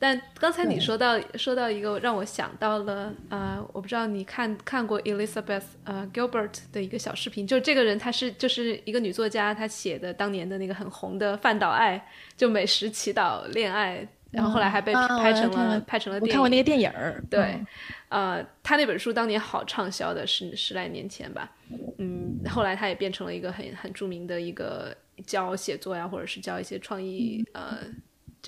[0.00, 16.30] 但刚才你说到说到一个让我想到了，呃，我不知道你看看过 Elizabeth 呃 Gilbert 的一个小视频，就这个人她是就是一个女作家，她写的当年的那个很红的饭岛爱，就美食祈祷恋爱，然后后来还被拍成了拍成了电影。
[16.30, 17.20] 我看过那个电影儿。
[17.28, 17.60] 对，
[18.08, 21.50] 呃，她那本书当年好畅销的，十十来年前吧，
[21.98, 24.96] 嗯，后来她也变成了一个很很著名的一个
[25.26, 27.78] 教写作呀，或者是教一些创意呃。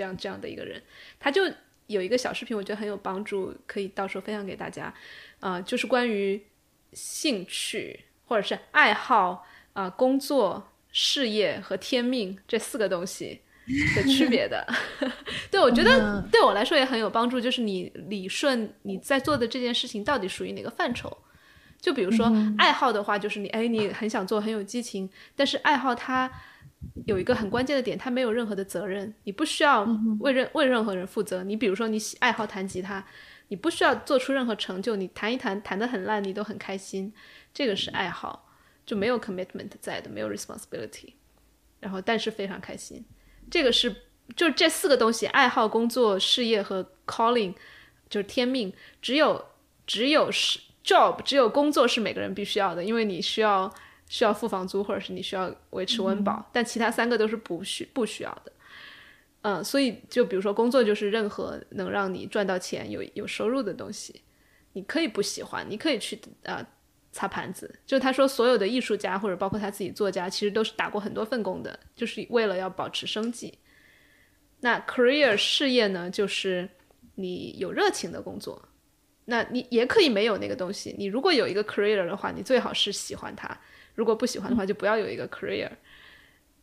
[0.00, 0.82] 这样这样的一个人，
[1.18, 1.42] 他就
[1.88, 4.94] 有一个小视频，我觉得很有帮助，可以到时候分享给大家。
[5.40, 6.42] 啊，就是关于
[6.94, 13.42] 兴趣或者是爱好啊、工作、事业和天命这四个东西
[13.94, 14.66] 的区别的。
[15.52, 21.14] 对我觉得对我来说也很有帮助，就是你理顺你在做的这件事情到底属于哪个范畴。
[21.78, 26.32] 就比如说爱好的话，就是你哎，你很想做，很有激情，但是爱好它。
[27.06, 29.82] 有一个很关键的点，他没有任何的责任，你不需要
[30.20, 31.42] 为任为任何人负责。
[31.44, 33.04] 你比如说，你喜爱好弹吉他，
[33.48, 37.12] 你不需要做出任何成就，你弹一弹，弹得很烂，你都很开心，
[37.52, 38.48] 这个是爱好，
[38.86, 41.14] 就没有 commitment 在的，没有 responsibility，
[41.80, 43.04] 然后但是非常开心，
[43.50, 43.94] 这个是
[44.34, 47.54] 就这四个东西：爱好、工作、事业和 calling，
[48.08, 48.72] 就是天命。
[49.02, 49.44] 只有
[49.86, 53.72] 只有是 job，只有工作是每个人必须要的，因为你需要。
[54.10, 58.52] 需要付房租，或者是你需要维持温饱，但其他三个都是不需不需要的。
[59.42, 64.20] 嗯，所以就比如说工作，就是任何能让你赚到钱、有有收入的东西，
[64.72, 66.66] 你可以不喜欢，你可以去啊
[67.12, 67.72] 擦盘子。
[67.86, 73.56] 就他说，所有的艺术家或者包括他自己作家，其实都是打过很多份工的，就是为了要保持生计。
[74.58, 76.68] 那 career 事业呢，就是
[77.14, 78.60] 你有热情的工作，
[79.26, 80.92] 那你也可以没有那个东西。
[80.98, 83.56] 你如果有一个 career 的话，你最好是喜欢它。
[84.00, 85.68] 如果不喜欢的话，就不要有一个 career。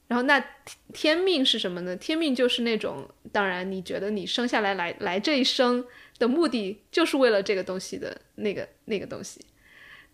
[0.08, 0.44] 然后那
[0.92, 1.96] 天命是什么呢？
[1.98, 5.86] 天命就是那种，当然你觉得你生下来来来这一生
[6.18, 9.40] 的目的就是为了这个东西的那个那个东西。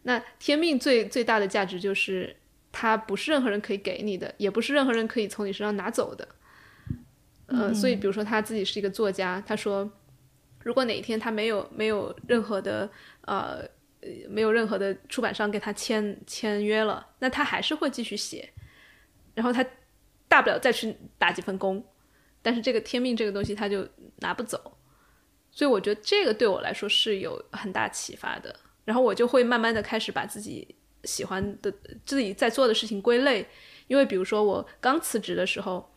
[0.02, 2.36] 那天命最最大的价值就是，
[2.74, 6.28] 它不是任何人可以给你的，也不是任何人可以从你身上拿走的。
[7.48, 9.90] 嗯，所以比如说他自己是一个作家，他说，
[10.64, 12.90] 如果哪一天他没有没有任何的
[13.22, 13.64] 呃。
[14.30, 18.50] 没有任何的出版商给他签签约了，那他还是会继续写，
[19.34, 19.66] 然后他
[20.28, 21.84] 大不了再去打几份工，
[22.42, 24.78] 但是这个天命这个东西他就拿不走，
[25.52, 28.56] 所以我觉得这个对我来说是有很大启发的。
[28.86, 30.76] 然后我就会慢慢的开始把自己
[31.06, 31.74] 喜欢的
[32.06, 33.46] 自己在做的事情归类，
[33.88, 35.90] 因为比如说我刚辞职的时候，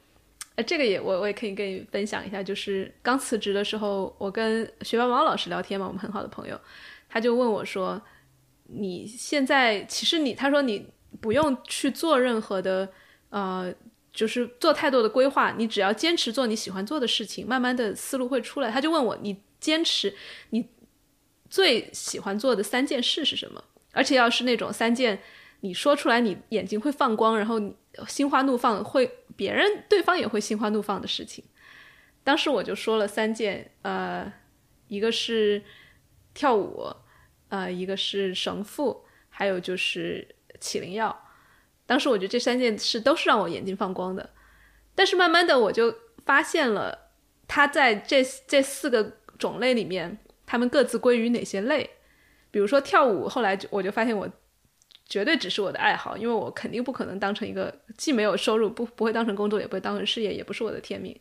[0.55, 6.61] 哎，这个也我我也可以跟你分享一下，就是刚辞职的时候，我跟学霸王老师聊天嘛，我们很好的朋友。
[7.17, 7.99] 他就问我说
[8.69, 10.87] ：“你现在其实你，他说你
[11.19, 12.87] 不用去做任何的，
[13.31, 13.75] 呃，
[14.13, 20.15] 就是做太多的规划，你只要坚持做你喜欢做的事情，慢慢的思路会出来。”他就问我：“你坚持
[20.51, 20.69] 你
[21.49, 23.65] 最喜欢做的三件事是什么？
[23.93, 25.19] 而且要是那种三件，
[25.61, 27.75] 你说出来你眼睛会放光，然后你
[28.07, 31.43] 心花怒放，会别人对方也会心花怒放的事情。”
[32.23, 34.31] 当时我就说了三件，呃，
[34.89, 35.63] 一个是。
[36.39, 36.87] 跳舞，
[37.49, 41.25] 呃，一个是绳缚，还有就是起灵药。
[41.87, 44.31] 当时我觉得这三件事都是让我眼睛放光的。
[44.97, 45.95] 但是慢慢的，我就
[46.25, 47.13] 发现了，
[47.47, 51.89] 它在这这四个种类里面，它们各自归于哪些类？
[52.51, 54.29] 比如说跳舞，后来我就发现我
[55.09, 61.17] 绝对只是我的爱好，因为我肯定不可能当成一个既没有收入，不不会当成工作，也不会当成事业，也不是我的天命。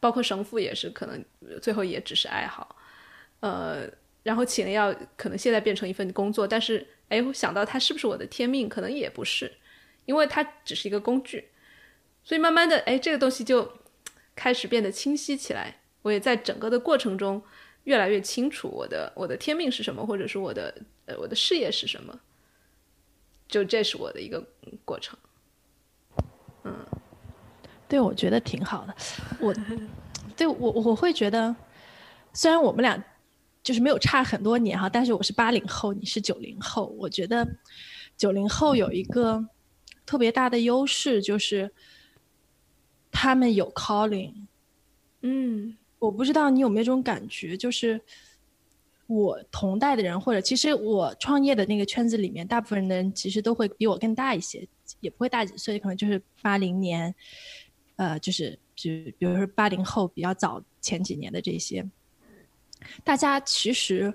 [0.00, 1.24] 包括绳缚也是，可能
[1.62, 2.76] 最后也只是爱好。
[3.40, 3.88] 呃。
[4.22, 9.50] 然后起了，要可能现在变成一份工作，但是哎，我想到它是不是我的天命，可能也不是，
[10.04, 11.48] 因为它只是一个工具。
[12.22, 13.78] 所以慢慢的，哎，这个东西就
[14.36, 15.76] 开始变得清晰起来。
[16.02, 17.42] 我也在整个的过程中
[17.84, 20.74] 越来越清楚我的我的天命是什么，或者是我的
[21.06, 22.20] 呃我的事业是什么。
[23.48, 24.46] 就这是我的一个
[24.84, 25.18] 过程。
[26.64, 26.76] 嗯，
[27.88, 28.94] 对，我觉得挺好的。
[29.40, 29.54] 我
[30.36, 31.56] 对我我会觉得，
[32.34, 33.02] 虽然我们俩。
[33.70, 36.86] 就是没有差很多年哈，但是我是八零后，你是九零后。
[36.98, 37.48] 我觉得
[38.16, 39.46] 九零后有一个
[40.04, 41.72] 特别大的优势，就是
[43.12, 44.34] 他们有 calling。
[45.20, 48.00] 嗯，我不知道你有没有这种感觉，就是
[49.06, 54.66] 我同代的人，或者其实我创业的那个圈子里面，大部分人其实都会比我更大一些，
[54.98, 57.14] 也不会大几岁，可能就是八零年，
[57.94, 61.88] 呃，就是就比如说八零后比较早前几年的这些。
[63.04, 64.12] 大家其实，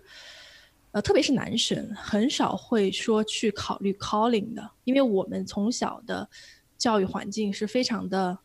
[0.92, 6.30] 呃，特别是男生，很少会说去考虑 calling 的，因为我们从小的
[6.78, 8.38] 教育环境是非常的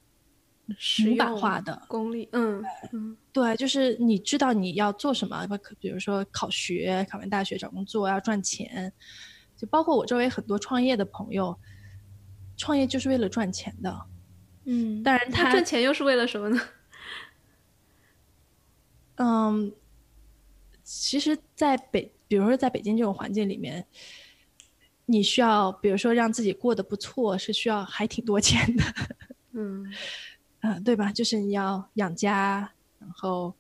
[1.05, 2.29] 模板化的功利。
[2.33, 5.47] 嗯嗯，对，就是你知道你要做什么，
[5.79, 8.93] 比如说考学，考完大学找工作要赚钱，
[9.57, 11.59] 就包括我周围很多创业的朋友，
[12.57, 14.01] 创业就是为了赚钱的。
[14.65, 16.61] 嗯，当然他赚钱又是为了什么呢？
[19.17, 19.73] 嗯，
[20.93, 23.87] 其实，在北，比如说在北京这种环境里面，
[25.07, 28.83] 你需要，比如说让自己过得不错，是需要还挺多钱的。
[29.53, 29.87] 嗯，
[30.63, 31.13] 嗯，对吧？
[31.13, 33.55] 就是你要养家，然后，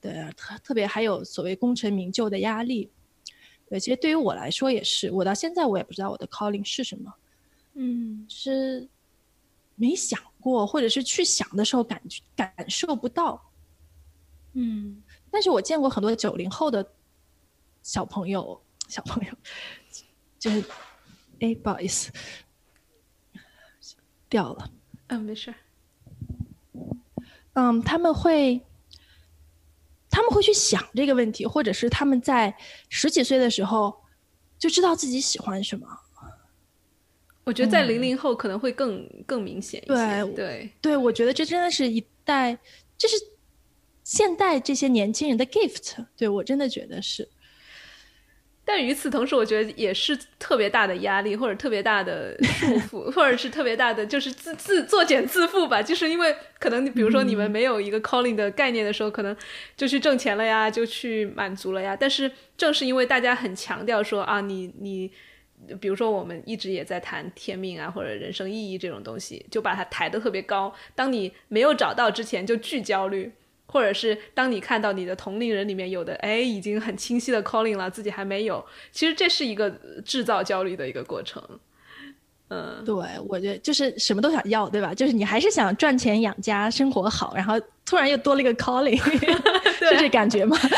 [0.00, 2.88] 对，特特别还有所谓功成名就的压力。
[3.68, 7.12] 对，其实对于我来说也是，我到现在我也不知道我的 calling 是什么。
[7.74, 8.88] 嗯，是
[9.74, 12.00] 没想过，或者是去想的时候感
[12.36, 13.50] 感受不到。
[14.54, 15.01] 嗯，
[15.32, 16.92] 但是我见过很多九零后的
[17.82, 19.32] 小朋友，小朋友
[20.38, 20.62] 就是，
[21.40, 22.12] 哎，不好意思，
[24.28, 24.70] 掉了。
[25.06, 25.54] 嗯，没事。
[27.54, 28.60] 嗯，他们会，
[30.10, 32.54] 他们会去想这个问题，或者是他们在
[32.90, 34.04] 十几岁的时候
[34.58, 35.88] 就知道自己喜欢什么。
[37.44, 40.24] 我觉得在零零后可能会更更明显一些。
[40.24, 42.58] 对对对，我觉得这真的是一代，
[42.98, 43.31] 这是。
[44.04, 47.28] 现代这些年轻人的 gift，对我真的觉得是，
[48.64, 55.82] 但与此同时，我觉得也是特别大的压力，或者特别大的束缚， 或者是特别大的就是自自作茧自缚吧。
[55.82, 59.36] 就是因为可能，比如说你们没有一个 calling 的概念的时候，可能
[59.76, 61.96] 就去挣钱了呀，就去满足了呀。
[61.96, 65.10] 但是正是因为大家很强调说啊，你你，
[65.80, 70.72] 比如说我们一直也在谈天命啊，或者人生意义这种东西，就把它抬得特别高。
[70.94, 73.32] 当你没有找到之前，就巨焦虑。
[73.66, 79.70] 或者是当你看到你的同龄人里面有的哎已经很清晰的 calling 了，自己还没有，其实这是一个
[80.04, 81.42] 制造焦虑的一个过程。
[82.48, 82.94] 嗯，对，
[83.28, 84.92] 我觉得就是什么都想要，对吧？
[84.92, 89.00] 就是你还是想赚钱养家生活好，然后突然又多了一个 calling，
[89.78, 90.54] 是这感觉吗？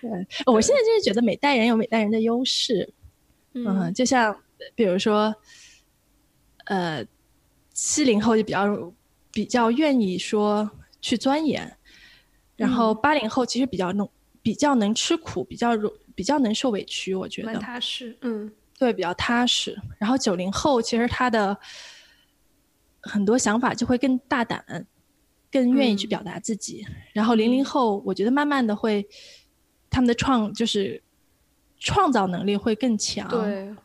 [0.00, 0.10] 对，
[0.46, 2.92] 我现在就是觉得每代人有每代人的优势。
[3.54, 4.36] 嗯，就像
[4.74, 5.32] 比如说，
[6.64, 7.06] 呃，
[7.72, 8.92] 七零后就比较。
[9.30, 11.76] 比较愿意说去钻研，
[12.56, 14.08] 然后八零后其实比较能
[14.42, 19.78] 比较能吃苦，比较容比较能受委屈，我觉得踏实，嗯，对，比较踏实。
[19.98, 21.56] 然后九零后其实他的
[23.00, 24.86] 很多想法就会更大胆，
[25.52, 26.84] 更愿意去表达自己。
[27.12, 29.06] 然后零零后，我觉得慢慢的会
[29.90, 31.02] 他们的创就是
[31.78, 33.76] 创造能力会更强，对，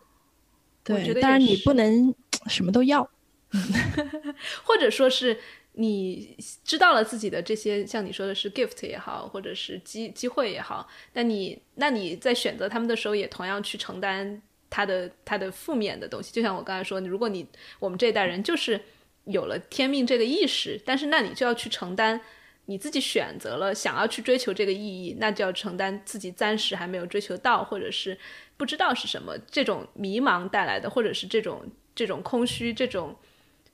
[0.83, 1.21] 对。
[1.21, 2.15] 当然你不能
[2.47, 3.07] 什么都要。
[4.63, 5.37] 或者说是
[5.73, 16.31] 你知道了自己的这些，像你说的是 gift 也好，或者是机机会也好，那你那你在选择他们的时候，也同样去承担他的他的负面的东西。
[16.31, 17.47] 就像我刚才说，如果你
[17.79, 18.79] 我们这一代人就是
[19.25, 22.21] 有了天命这个意识，但是那你就要去承担
[22.65, 28.17] 你自己选择了想要去追求这个意义，那就要承担自己暂时还没有追求到，或者是
[28.57, 31.63] 不知道是什么这种迷茫带来的，或者是这种
[31.95, 33.15] 这种空虚这种。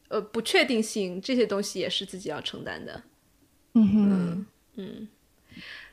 [0.10, 3.03] 呃，不确定性这些东西也是自己要承担的，
[3.73, 4.45] 嗯哼，
[4.76, 5.07] 嗯，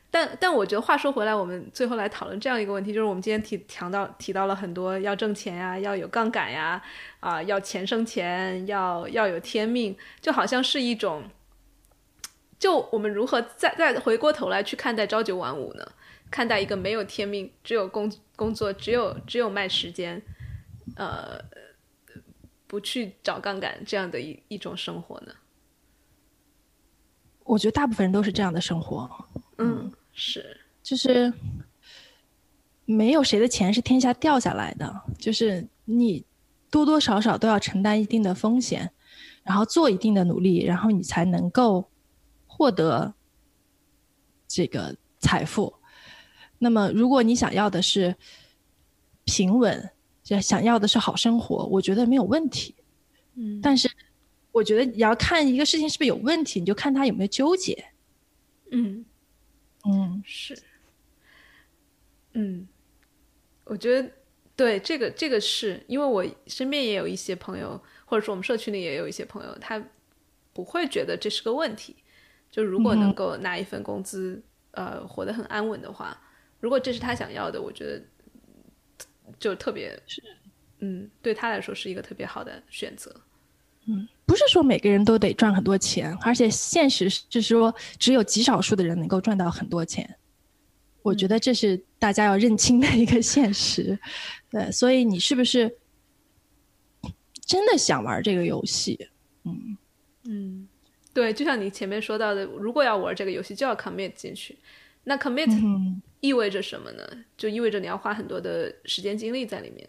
[0.09, 6.81] 但但我觉得话说回来，我们最后来讨论这样一个问题，就是我们今天提强到提到了很多要挣钱呀，要有杠杆呀，
[7.19, 11.23] 啊，要钱生钱，要要有天命，就好像是一种，
[12.57, 15.87] 就我们如何再再回过头来去看待朝九晚五呢？
[16.31, 20.19] 看待一个没有天命，只有工工作，只有只有卖时间，
[20.95, 21.39] 呃。
[22.67, 25.33] 不去找杠杆这样的一一种生活呢？
[27.45, 29.09] 我觉得大部分人都是这样的生活。
[29.57, 31.33] 嗯，是，就是
[32.83, 36.25] 没有谁的钱是天下掉下来的，就是你
[36.69, 38.91] 多多少少都要承担一定的风险，
[39.43, 41.89] 然后做一定的努力，然后你才能够
[42.45, 43.13] 获得
[44.45, 45.73] 这个财富。
[46.59, 48.13] 那么，如果你想要的是
[49.23, 49.89] 平稳。
[50.41, 52.75] 想要的是好生活，我觉得没有问题。
[53.35, 53.89] 嗯，但是
[54.51, 57.85] 我觉得你要看一个事情是不是有问题，你就看他有没有纠结。
[58.71, 59.05] 嗯
[59.85, 60.57] 嗯，是。
[62.33, 62.67] 嗯，
[63.63, 64.11] 我觉得
[64.55, 69.81] 对这个这个是因为我身边也有一些朋友，或者说我们社区里也有一些朋友，他
[70.51, 71.95] 不会觉得这是个问题。
[72.51, 76.19] 就如果能够拿一份工资，呃，活得很安稳的话，
[76.59, 78.03] 如果这是他想要的，我觉得。
[79.39, 80.23] 就特别是，
[80.79, 83.13] 嗯，对他来说是一个特别好的选择。
[83.85, 90.17] 嗯，不是说每个人都得赚很多钱，而且现实是说只有极少数的人能够赚到很多钱。
[91.01, 93.97] 我觉得这是大家要认清的一个现实。
[94.49, 95.77] 对，所以你是不是
[97.45, 99.07] 真的想玩这个游戏？
[99.45, 99.77] 嗯
[100.25, 100.67] 嗯，
[101.13, 104.57] 对，就像你前面说到的，如果要玩这个游戏，就要 commit 进去。
[105.05, 105.49] 那 commit
[106.19, 107.03] 意味着什么呢？
[107.37, 109.87] 就意味着你要花很多的时间精力在里面，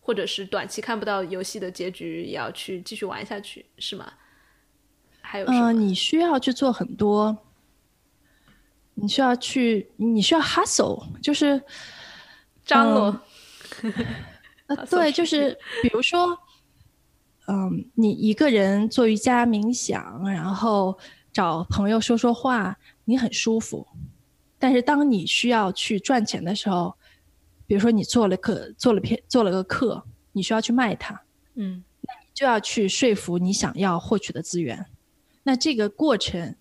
[0.00, 4.12] 或者是短期看不到游戏的结局，也要去继续玩下去，是吗？
[5.20, 5.72] 还有什么？
[5.72, 7.36] 你需要去做很多，
[8.94, 11.62] 你需要去，你需要 hustle，就是
[12.64, 13.20] 张罗。
[14.66, 16.38] 呃，对，就是比如说，
[17.48, 20.98] 嗯，你一个人做瑜伽冥想，然后
[21.32, 23.86] 找朋友说说话，你很舒服。
[24.62, 26.96] 但是当你需要去赚钱的时候，
[27.66, 31.20] 比如说你做了课，做了篇，做了个课，你需要去卖它，
[31.54, 34.86] 嗯，那你就要去说服你想要获取的资源。
[35.42, 36.54] 那这个过程，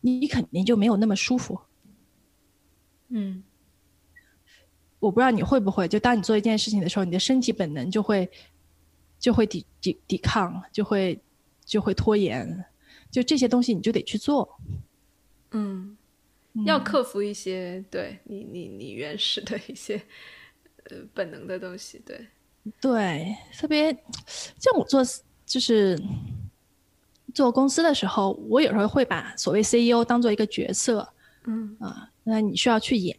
[0.00, 1.58] 你肯定就没有那么舒服。
[3.08, 3.42] 嗯，
[5.00, 8.30] 我不知道你会不会，就当你做一件事情的时候，你的身体本能就会
[9.18, 11.20] 就会抵抵抵抗，就会
[11.64, 12.64] 就会拖延，
[13.10, 14.60] 就这些东西你就得去做。
[15.50, 15.97] 嗯。
[16.64, 19.96] 要克服一些对你你你原始的一些
[20.84, 22.26] 呃本能的东西，对。
[22.80, 23.90] 对，特别
[24.58, 25.02] 像我做
[25.46, 25.98] 就是
[27.32, 31.08] 做公司的时候，我有时候会把所谓 CEO 当做一个角色，
[31.44, 31.76] 嗯。
[31.80, 33.16] 啊，那你需要去演，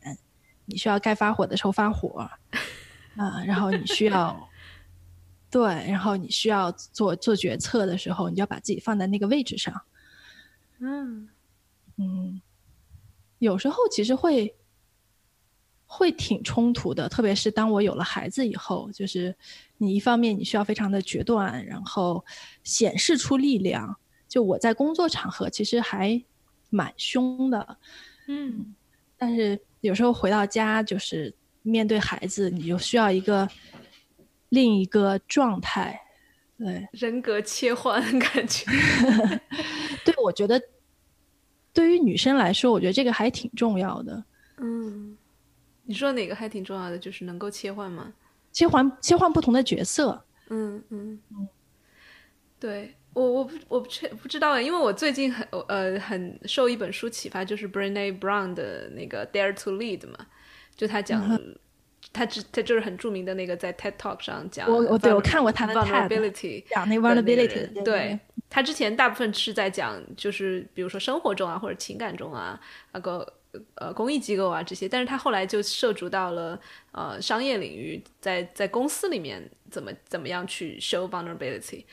[0.65, 2.29] 你需要该发火的时候发火
[3.15, 4.49] 啊，然后你需要
[5.49, 9.81] 对，然后你需要做做决策的时候，你就要把自己放在那个位置上，
[10.79, 11.29] 嗯。
[11.97, 12.41] 嗯。
[13.39, 14.55] 有时候其实会
[15.85, 19.35] 会挺冲突的，特别是当我有了孩子以后，就是
[19.77, 22.23] 你一方面你需要非常的决断，然后
[22.63, 23.97] 显示出力量。
[24.27, 26.21] 就我在工作场合其实还
[26.69, 27.77] 蛮凶的，
[28.27, 28.75] 嗯，
[29.17, 31.33] 但是有时候回到家就是
[31.63, 33.49] 面对孩子，你就需要一个
[34.49, 35.99] 另一个状态，
[36.59, 38.69] 对，人格切换感觉，
[40.05, 40.61] 对，我觉得。
[41.73, 44.23] 对于女生来说，我觉得这个还挺重要的。
[44.57, 45.15] 嗯，
[45.83, 46.97] 你说哪个还挺重要的？
[46.97, 48.13] 就是能够切换吗？
[48.51, 50.23] 切换切换不同的角色。
[50.49, 51.47] 嗯嗯嗯。
[52.59, 60.27] 对我我不我不确不知道因为我最近很呃很受一本书启发，就是 Brené Brown 的那个 Dare to Lead 嘛，
[60.75, 61.39] 就他讲，
[62.11, 68.19] 他只他就是很著名的那个在 TED Talk 上讲，我我对我看过他的 Vulnerability，讲那 Vulnerability，对。
[68.51, 72.59] 他之前大部分是在讲，就是比如说生活中啊，或者情感中啊，
[72.93, 73.33] 那个
[73.75, 76.59] 呃公益机构啊这些，但是他后来就涉足到了
[76.91, 81.85] 呃商业领域，在在公司里面怎么怎么样去 show vulnerability。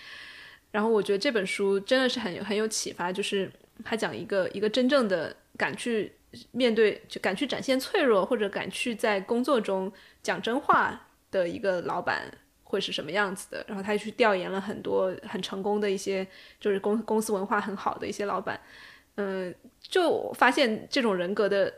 [0.71, 3.53] 然后我觉得这本书真的是很有很有启发，就是
[3.85, 6.11] 他讲一个一个真正的敢去
[6.53, 9.93] 面对，就敢去展现脆弱，或者敢去在工作中
[10.23, 12.31] 讲真话的一个老板。
[12.69, 13.65] 会是什么样子的？
[13.69, 16.27] 然后他去调研了很多很成功的一些，
[16.59, 18.61] 就是公公司文化很好的一些老板，
[19.15, 21.73] 嗯，就发现这种人格的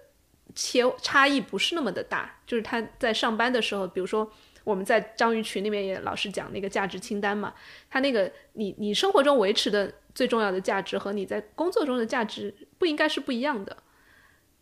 [0.55, 2.41] 切差异不是那么的大。
[2.47, 4.33] 就是他在上班的时候，比如说
[4.65, 7.53] 我们在章鱼群里面也老是讲那个价值清单嘛，
[7.91, 13.77] 他那个你你生活中维持的最重要的价值和你在工作中的价值不应该是不一样的。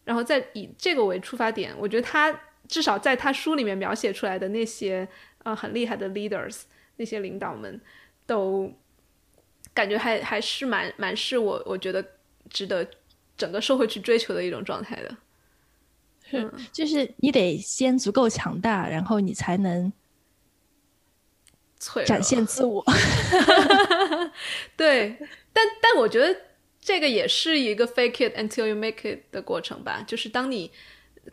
[0.06, 5.06] 然后再以这个为出发点，我觉得他至少在他书里面描写出来的那些。
[5.46, 6.62] 呃，很厉害的 leaders，
[6.96, 7.80] 那些领导们
[8.26, 8.68] 都
[9.72, 12.04] 感觉还还是蛮蛮是我我觉得
[12.50, 12.84] 值得
[13.36, 15.16] 整个社会去追求的一种状态的。
[16.28, 19.92] 是，就是你得先足够强大，然后你才能
[22.04, 22.84] 展现自我。
[24.76, 25.16] 对，
[25.52, 26.36] 但但我觉得
[26.86, 30.70] 这个也是一个 fake it until you make it 的过程吧，就是当你。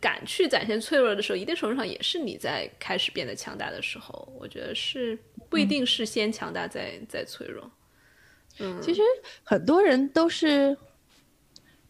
[0.01, 4.27] 敢去展现脆弱的时候，一定程度上也是你在开始变得强大的时候。
[4.39, 5.15] 我觉得是
[5.51, 7.71] 不一定是先强大再再脆弱。
[8.57, 9.03] 嗯，其实
[9.43, 10.75] 很多人都是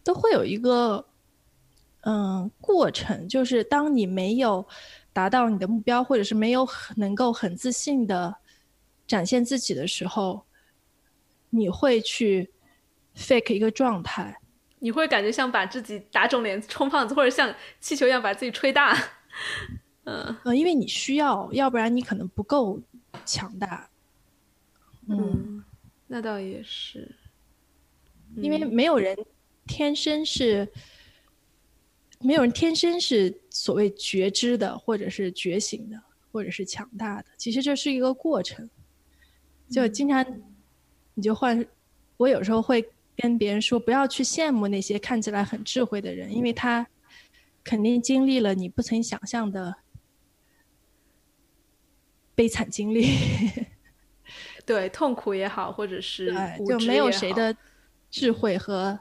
[0.04, 1.02] 都会有一个
[2.02, 4.68] 嗯过程，就是当你没有
[5.14, 6.68] 达到你的目标，或者是没有
[6.98, 8.36] 能够很自信的
[9.06, 10.44] 展现自己的时候，
[11.48, 12.50] 你会去
[13.16, 14.40] fake 一个状态。
[14.80, 18.94] 你会感觉像把自己打肿脸充胖子，或者像气球一样把自己吹大，
[20.04, 22.78] 嗯呃，因为你需要，要不然你可能不够
[23.24, 23.88] 强大。
[25.08, 25.64] 嗯，
[26.06, 27.16] 那倒也是，
[28.36, 29.16] 因为没有人
[29.66, 30.70] 天生是，
[32.20, 35.98] 没有人天生是所谓觉知的，或者是觉醒的，
[36.30, 37.28] 或者是强大的。
[37.38, 38.68] 其实这是一个过程，
[39.70, 40.22] 就经常
[41.14, 41.66] 你就换，
[42.18, 42.86] 我有时候会。
[43.16, 46.86] 跟别人说不要去羡慕那些看起来很智慧的人，因为他
[47.62, 49.76] 肯定经历了你不曾想象的
[52.34, 53.08] 悲惨经历。
[54.66, 56.34] 对痛苦也好，或者是
[56.66, 57.54] 就没有谁的
[58.10, 58.98] 智慧和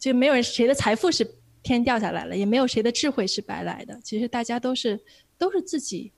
[0.00, 4.00] 就没有人谁的财富是天掉下来了，也没有谁的智慧是白来的。
[4.02, 5.00] 其实大家都是
[5.38, 6.12] 都是自己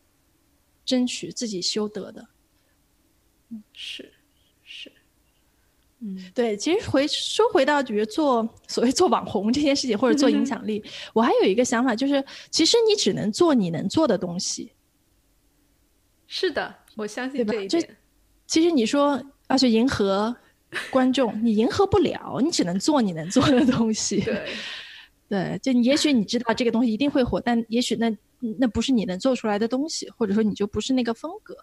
[0.87, 2.27] 争取、自己修得的。
[3.75, 4.13] 是，
[6.01, 6.57] 嗯，对。
[6.57, 10.83] 其实回说回到，比如做所谓做网红这件事情，或者做影响力，
[11.15, 14.73] 我还有一个想法，就是其实你只能做你能做的东西。
[16.27, 17.97] 是的，我相信这一点。
[18.47, 20.35] 其实你说要去迎合
[20.91, 24.21] 观众，你迎合不了，你只能做你能做的东西。
[24.21, 24.47] 对，
[25.29, 28.15] 对，就也许你知道这个东西一定会火，但也许那
[28.59, 31.57] 那不是你能做出来的东西，或者说你就不是那个风格。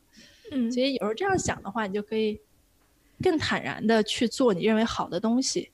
[0.52, 2.40] 嗯，所以有时候这样想的话，你就可以
[3.22, 5.70] 更坦然的去做你认为好的东西。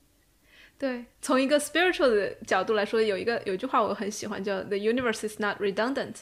[0.78, 6.16] 对，从一个 spiritual 的角度来说，有一个有一句话我很喜欢，叫 “The universe is not redundant”，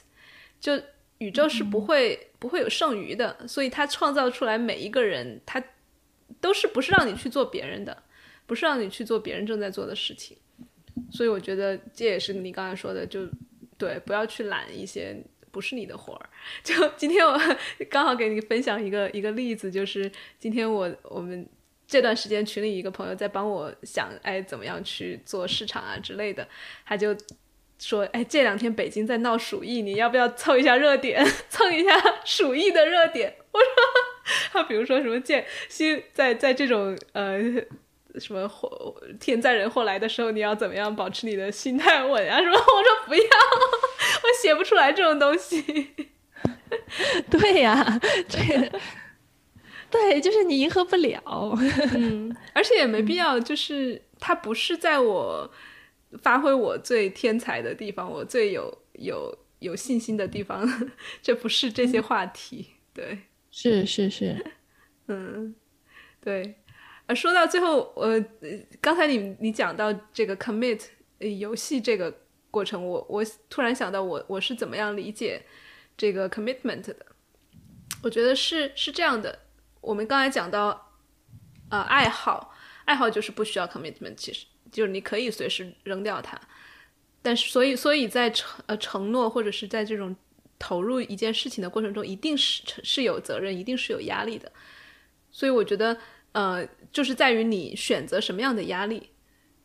[0.60, 0.82] 就。
[1.20, 5.60] 宇宙是不会不会有剩余的，所以它创造出来每一个人，他
[6.40, 8.04] 都是不是让你去做别人的，
[8.46, 10.38] 不是让你去做别人正在做的事情。
[11.12, 13.28] 所以我觉得这也是你刚才说的，就
[13.80, 15.20] 对，不要去揽一些
[15.58, 16.30] 不是你的活儿。
[16.64, 17.36] 就今天我
[17.90, 21.44] 刚好给你分享一个一个例子，就是今天我我们
[21.88, 26.48] 这段时间群里一个朋友在帮我想，哎，怎么样去做市场啊之类的，
[26.86, 27.18] 他就。
[27.80, 31.92] 说，哎，这两天北京在闹鼠疫，你要不要凑一下热点， 蹭一下
[32.26, 33.32] 鼠疫的热点？
[33.52, 33.68] 我说，
[34.52, 37.40] 他比如说什么建新，在在这种呃
[38.20, 42.42] 什么祸天灾人祸来的时候，你要怎么样保持你的心态稳啊？
[42.42, 42.58] 什么？
[42.58, 43.22] 我说不要，
[44.28, 45.62] 我写不出来这种东西。
[47.30, 48.00] 对呀，
[48.30, 48.72] 对，
[49.90, 51.22] 对，就是你迎合不了。
[51.96, 55.52] 嗯，而且也没必要，就是他不是在我。
[56.24, 60.66] 发挥我最天才的地方，我最有有有信心的地方，
[61.22, 63.20] 这不是这些话题，对，
[63.52, 64.54] 是是是，
[65.10, 65.54] 嗯，
[66.22, 66.56] 对，
[67.08, 68.24] 呃，说到最后，呃，
[68.80, 70.82] 刚才你你讲到这个 commit
[71.20, 72.22] 游戏这个
[72.58, 75.46] 过程，我我突然想到，我我是怎么样理解
[75.96, 77.06] 这个 commitment 的？
[78.02, 79.38] 我觉得是是这样的，
[79.80, 80.92] 我们刚才讲到，
[81.70, 82.52] 呃，爱好，
[82.86, 84.48] 爱好就是不需要 commitment，其实。
[84.72, 86.36] 就是你可以随时扔掉它，
[87.22, 90.16] 但是所以所以在承呃承诺或者是在这种
[90.58, 94.52] 投入一件事情的过程中，一定是是有责任，一定是有压力的。
[95.32, 95.98] 所以我觉得
[96.32, 99.12] 呃，就是在于你选择什么样的压力。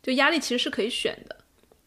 [0.02, 1.41] 就压力其实是可以选的。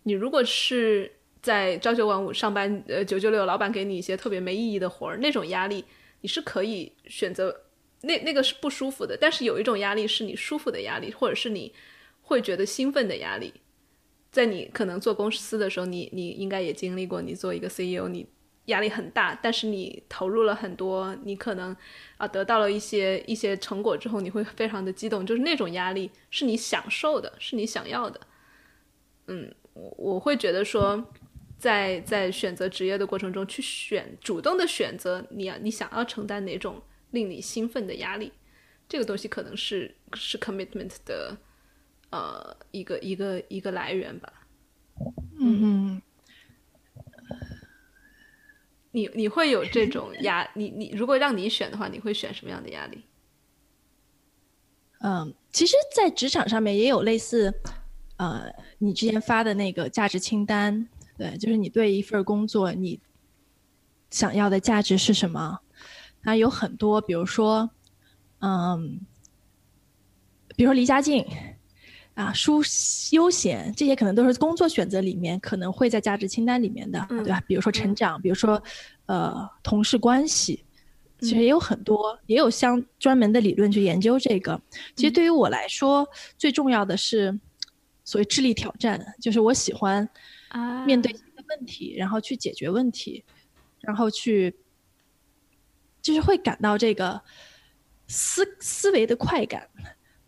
[0.05, 1.11] 你如果是
[1.41, 5.85] 在朝九晚五上班，呃九九六，老板给你一些特别没意义的活儿，那种压力
[6.21, 7.61] 你是可以选择，
[8.01, 9.15] 那那个是不舒服的。
[9.19, 11.73] 但是有一种压力是你舒服的压力，或者是你。
[12.27, 13.53] 会觉得兴奋的压力，
[14.31, 17.21] 在你可能做公司的时候，你你应该也经历过。
[17.21, 18.25] 你做一个 CEO，你
[18.65, 21.77] 压力很大，但是你投入了很多，你可能
[22.17, 28.19] 啊得到了一些一些成果之后，你会非常的激动，就是那种压力是你享受的，是你想要的。
[29.27, 31.11] 嗯，我我会觉得说，
[31.59, 36.81] 在在选择职业的过程中，去选主动的选择你要你想要承担哪种
[37.11, 38.31] 令你兴奋的压力，
[38.89, 41.37] 这个东西可能是是 commitment 的。
[42.11, 44.31] 呃，一个一个一个来源吧。
[45.37, 46.01] 嗯嗯，
[48.91, 50.49] 你你会有这种压？
[50.53, 53.03] 你你如果让你选的话，你会选什么样的压力？
[55.01, 57.53] 嗯，其实，在职场上面也有类似，
[58.17, 60.87] 呃，你之前发的那个价值清单，
[61.17, 62.99] 对，就是你对一份工作你
[64.09, 65.59] 想要的价值是什么？
[66.23, 67.69] 它有很多，比如说，
[68.39, 68.99] 嗯，
[70.55, 71.25] 比如说离家近。
[72.15, 72.61] 啊，舒
[73.11, 77.41] 悠闲这些可能都是工作选择里面可能会在价值清单里面的，对吧？
[77.45, 78.63] 比如说成长，比如说
[79.07, 80.63] 呃同事关系，
[81.19, 84.61] 其实也有很多，也有相专门的理论去研究这个。
[84.95, 87.37] 其实对于我来说，最重要的是
[88.05, 90.07] 所谓智力挑战，就是我喜欢
[90.85, 93.25] 面对新的问题，然后去解决问题，
[93.81, 94.55] 然后去
[96.01, 97.21] 就是会感到这个
[98.07, 99.67] 思思维的快感，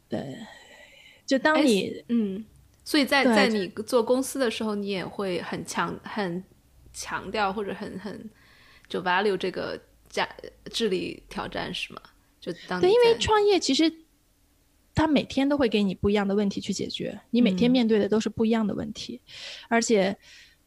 [0.09, 0.37] 对。
[1.25, 2.45] 就当你嗯，
[2.85, 6.41] 所以在在你做公司的时候，你也会很强很
[6.93, 8.29] 强调或者很很
[8.87, 9.77] 就 value 这个
[10.07, 10.25] 价
[10.71, 12.01] 智力挑战是吗？
[12.39, 13.93] 就当对，因为创业其实
[14.97, 19.21] 他每天都会给你不一样的问题去解决，你每天面对的都是不一样的问题，
[19.69, 20.17] 而且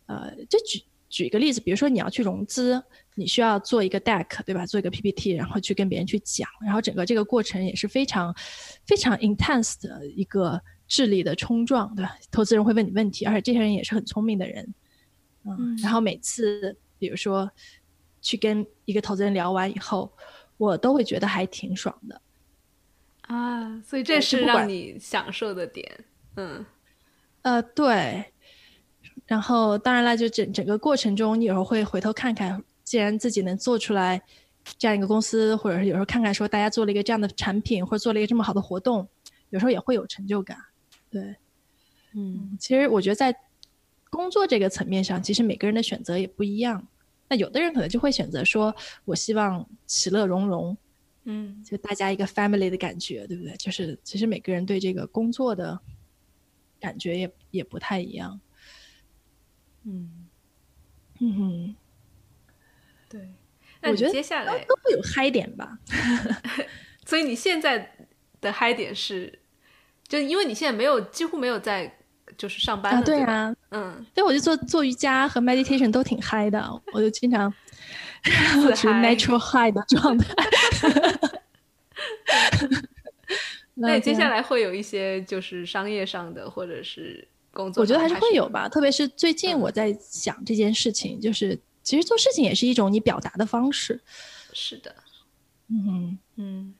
[0.06, 2.80] 呃，就举举一个例子，比如说你要去融资，
[3.16, 4.64] 你需要做一个 deck 对吧？
[4.64, 8.34] 做一个 PPT，然后去跟别人去讲，然后整个这个过程也是非常。
[8.86, 12.16] 非常 intense 的一个智力的冲撞，对吧？
[12.30, 14.74] 投资人会问你问题，而且这些人也是很聪明的人，
[15.44, 15.76] 嗯。
[15.76, 17.48] 然后每次，比如说
[18.20, 20.12] 去跟一个投资人聊完以后，
[20.56, 22.20] 我都会觉得还挺爽的，
[23.30, 26.04] 啊，所以这是让你享受的点，
[26.34, 26.66] 嗯，
[27.42, 28.24] 呃，对。
[29.24, 34.20] 然后当然了，就整整个过程中，你有时候会回头看看，既然自己能做出来
[34.76, 39.06] 这样一个公司，或者是有时候看看说大家做了一个这样的产品，或者做了一个这么好的活动，
[39.50, 40.58] 有时候也会有成就感。
[41.08, 41.36] 对，
[42.16, 43.32] 嗯，其实我觉得在
[44.10, 46.84] 工作这个层面上，其实每个人的选择也不一样。
[47.28, 48.74] 那有的人可能就会选择说，
[49.04, 50.76] 我希望其乐融融。
[51.24, 53.54] 嗯，就大家一个 family 的感觉，对不对？
[53.56, 55.78] 就是其实每个人对这个工作的
[56.80, 58.40] 感觉也也不太一样。
[59.84, 60.28] 嗯
[61.20, 61.74] 嗯，
[63.08, 63.34] 对。
[63.82, 65.78] 那我觉得接下来都会有嗨点吧？
[67.06, 67.96] 所以你现在
[68.40, 69.40] 的嗨点是，
[70.06, 71.98] 就因为你现在没有几乎没有在
[72.36, 77.52] 就是上班了，对啊，嗯，对，我就做做瑜伽和 meditation 都挺嗨的，我就经常。
[78.76, 80.34] 处于 natural high 的状态。
[83.74, 88.68] 那接下来会有一些就是商业上的，或者是工作，我觉得还是会有吧。
[88.68, 93.98] 特别是最近我在想这件事情，就是其实做事情也是一种你表达的方式。
[94.52, 94.94] 是的，
[95.68, 96.74] 嗯嗯，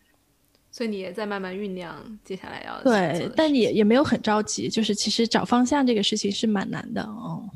[0.71, 4.69] 所以你也在慢慢酝酿接下来要对，但也也没有很着急。
[4.69, 7.49] 就是其实找方向这个事情是蛮难的哦，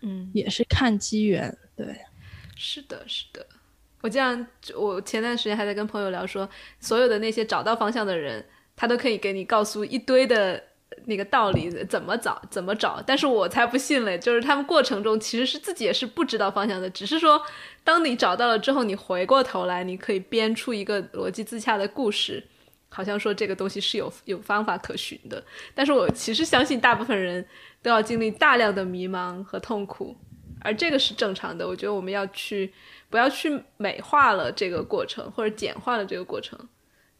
[0.00, 1.94] 嗯，也是看机缘，对。
[2.60, 3.46] 是的，是的，
[4.00, 6.46] 我这样，我前段时间还在跟朋友聊说，
[6.80, 8.44] 所有的那些找到方向的人，
[8.74, 10.60] 他都可以给你告诉一堆的
[11.04, 17.40] 那个道理，怎么找，怎么找，但是我才不信嘞，就是他们过程中其实是自己也是不知道方向的，只是说，
[17.84, 22.42] 当你找到了之后，你回过头来，你可以编出一个逻辑自洽的故事，
[22.88, 25.40] 好像说这个东西是有有方法可循的，
[25.76, 27.46] 但是我其实相信大部分人
[27.80, 30.16] 都要经历大量的迷茫和痛苦。
[30.60, 32.72] 而这个是正常的，我觉得我们要去
[33.10, 36.58] 不要去美化了这个过程，或者简化了这个过程，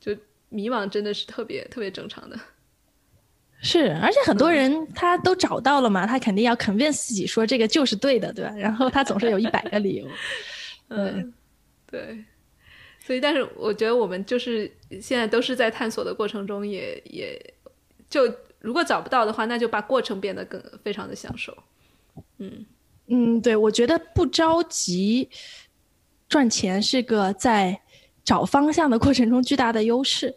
[0.01, 0.17] 就
[0.49, 2.39] 迷茫真的是特别特别正常的。
[3.61, 8.55] 是，而且很多人他都找到了嘛，他肯定要 convince 自己说这个就是对的，对吧？
[8.57, 10.07] 然后他总是有一百个理由。
[10.89, 11.35] 嗯，
[11.91, 12.25] 对。
[13.01, 14.71] 所以，但是我觉得我们就是
[15.01, 17.55] 现在都是在探索的过程中，也也
[18.09, 21.57] 就如果找不到的话，那就把过程变得更非常的享受。
[22.37, 22.65] 嗯。
[23.11, 25.29] 嗯，对，我觉得不着急
[26.29, 27.81] 赚钱是个在
[28.23, 30.37] 找方向的过程中巨大的优势。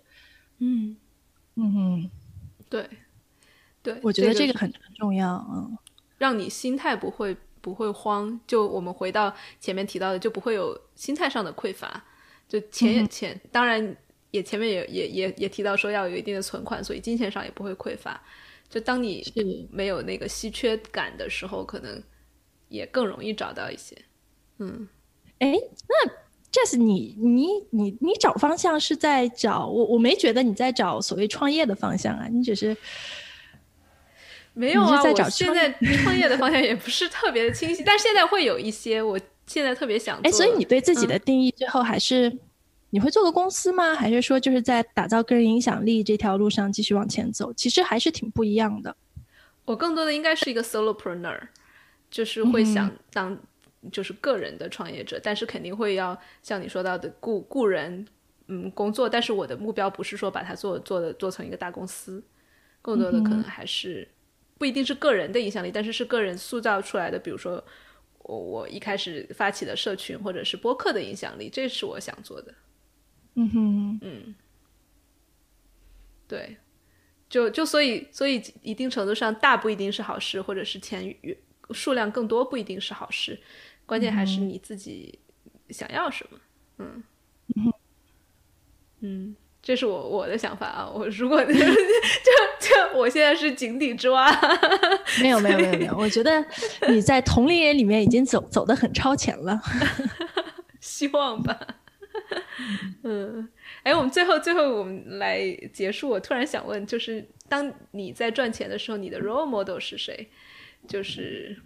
[0.60, 0.96] 嗯
[1.56, 2.10] 嗯，
[2.70, 2.90] 对
[3.84, 5.78] 对，我觉得这个很很重要嗯，
[6.18, 8.40] 让你心态不会不会慌。
[8.48, 12.02] 就我们回到前面提到的，就不会有心态上的匮乏。
[12.48, 13.96] 就钱钱，当然
[14.32, 18.22] 也前面也也也也提到说要有一定的存款，所以金钱上也不会匮乏。
[18.70, 19.22] 就当你
[19.70, 22.02] 没有那个稀缺感的时候，可能。
[22.72, 23.96] 也更容易找到一些，
[24.60, 24.88] 嗯，
[25.40, 25.54] 哎，
[25.90, 26.10] 那
[26.50, 29.84] Jess，你你你你找方向是在找我？
[29.86, 32.76] 我没觉得你在找所谓创业的方向啊，你只是
[34.54, 35.04] 没有啊。
[35.04, 35.70] 我现在
[36.02, 40.18] 创业的方向也不是特别的清晰，但是现在会有一些，我现在特别想。
[40.24, 42.38] 哎，所以你对自己的定义最后还是
[42.90, 43.94] 你会做个公司吗？
[43.94, 47.52] 还是说就是在打造个人影响力这条路上继续往前走？
[47.52, 48.96] 其实还是挺不一样的。
[49.66, 51.40] 我更多的应该是一个 solopreneur。
[52.12, 53.36] 就是会想当
[53.92, 58.06] 就是个人的创业者，但是肯定会要像你说到的雇雇人，
[58.48, 59.10] 嗯，工作。
[59.10, 62.22] 但是我的目标不是说把它做做的做成一个大公司，
[62.82, 64.08] 更多的可能还是
[64.60, 67.18] 不一定是个人的影响力，但是是个人塑造出来的。
[67.18, 67.64] 比如说
[68.20, 72.54] 我我一开始发起的社群或者是播客的影响力，这是我想做的。
[73.36, 74.36] 嗯哼，嗯，
[76.28, 76.58] 对，
[77.30, 81.38] 就就所以所以一定程度上大不一定是好事，或者是钱与。
[81.74, 83.40] 数量更多不一定是好事，
[83.86, 85.20] 关键还是你自己
[85.70, 86.40] 想要什么。
[86.80, 87.04] 嗯
[89.02, 90.90] 嗯，这是我我的想法啊。
[90.90, 94.32] 我如果 就就我现在是井底之蛙，
[95.22, 96.46] 没有没有没有没有，我觉得
[96.88, 99.60] 你在同龄人里面已经走走的很超前了，
[100.80, 101.60] 希望吧。
[103.04, 103.50] 嗯，
[103.84, 106.10] 哎，我们最后最后我们来结束。
[106.10, 110.30] 我突然想问，就是当你在赚钱的时候，你的 role model 是谁？
[110.88, 111.58] 就是，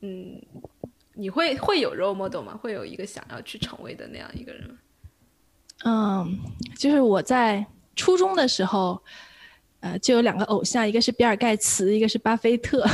[0.00, 0.40] 嗯，
[1.14, 2.56] 你会会有 role model 吗？
[2.56, 4.74] 会有一个想要去成为的那样一个人吗？
[5.84, 6.38] 嗯，
[6.76, 7.64] 就是我在
[7.96, 9.00] 初中的时候，
[9.80, 12.84] 呃，就有两个偶像，一个是比尔盖茨，一个是巴菲特。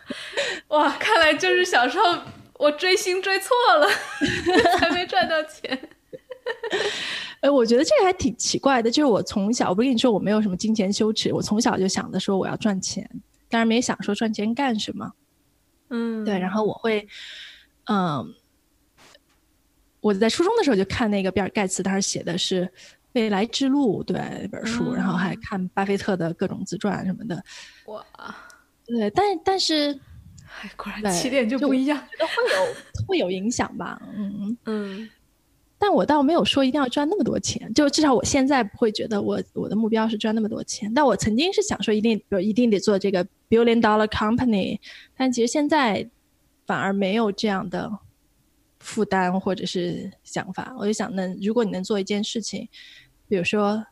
[0.68, 2.04] 哇，看来就是小时候
[2.54, 3.88] 我追星追错了，
[4.78, 5.88] 还没赚到钱。
[7.40, 13.08] 呃，我觉得这个还挺奇怪的，就是我从小，我不是跟你说我没有什么金钱羞耻，我从小就想着说我要赚钱。
[13.48, 15.12] 当然没想说赚钱干什么，
[15.90, 16.38] 嗯，对。
[16.38, 17.06] 然后我会，
[17.86, 18.34] 嗯，
[20.00, 22.70] 我在初中的时候就看那个比尔盖茨，当时写的是，
[23.12, 27.42] 未来之路》对那本书，然后还看巴菲特的各种自传什么的。
[27.86, 28.04] 哇，
[28.86, 29.98] 对，但但是，
[30.60, 34.00] 哎，果然起点就不一样，觉得会有会有影响吧？
[34.14, 35.10] 嗯嗯。
[35.80, 40.92] 但我倒没有说一定要赚那么多钱，就至少我现在不会觉得我我的目标是赚那么多钱。
[40.92, 44.80] 但我曾经是想说一定，比如一定得做这个 billion dollar company，
[45.16, 46.08] 但其实现在
[46.66, 47.90] 反而没有这样的
[48.78, 50.74] 负担或者是想法。
[50.78, 52.68] 我就想，能如果你能做一件事情，
[53.28, 53.84] 比如说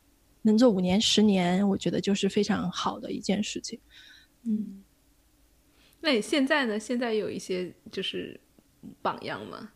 [0.42, 3.80] 能做五年、十年，我觉得就是非常好的一件事情。
[4.44, 4.84] 嗯，
[6.00, 6.78] 那你现在呢？
[6.78, 8.38] 现在有一些就是
[9.02, 9.70] 榜样吗？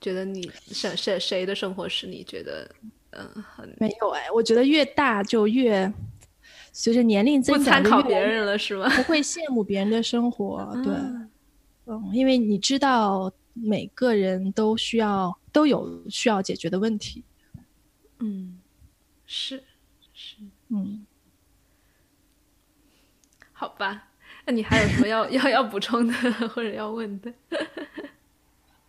[0.00, 2.68] 觉得你谁谁谁的生活是你觉得
[3.10, 4.28] 嗯很没有哎？
[4.34, 5.90] 我觉得越大就越
[6.72, 8.88] 随着年龄增长，不参考别人了是吗？
[8.96, 10.92] 不会羡慕别人的生活， 对，
[11.86, 17.22] 嗯，因为你知道每个人都需要都有需要解决的问题，
[18.20, 18.58] 嗯，
[19.26, 19.62] 是
[20.14, 20.36] 是
[20.70, 21.04] 嗯，
[23.52, 24.08] 好吧，
[24.46, 26.14] 那你还有什么要 要要补充的
[26.48, 27.32] 或者要问的？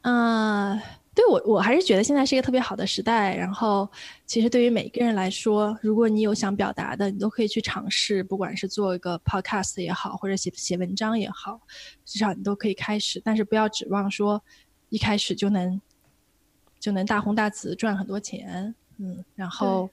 [0.02, 0.80] 嗯。
[1.16, 3.36] 对我，我还是觉得现在是一个特别好的时代。
[3.36, 3.88] 然后，
[4.26, 11.62] 其实对于每个人来说，如果你有想表达的，你都可以去尝试，不管是做一个 podcast 也好，或者写写文章也好，
[12.04, 13.22] 至少你都可以开始。
[13.24, 14.44] 但是不要指望说
[14.90, 15.80] 一开始就能
[16.80, 18.74] 就能大红大紫赚很多钱。
[18.98, 19.88] 嗯，然后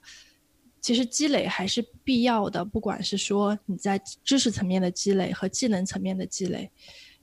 [0.79, 6.71] 其实积累还是必要的，不管是说你在知识层面的积累和技能层面的积累，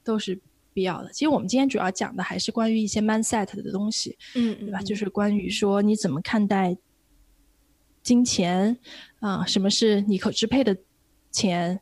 [0.04, 0.40] 都是。
[0.78, 1.10] 必要的。
[1.12, 4.80] 其实我们今天主要讲的还是关于一些 mindset 的东西，嗯，对吧？
[4.80, 6.76] 就是关于说你怎么看待
[8.00, 8.78] 金钱
[9.18, 10.76] 啊，什么是你可支配的
[11.32, 11.80] 钱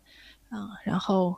[0.48, 1.36] 啊，然后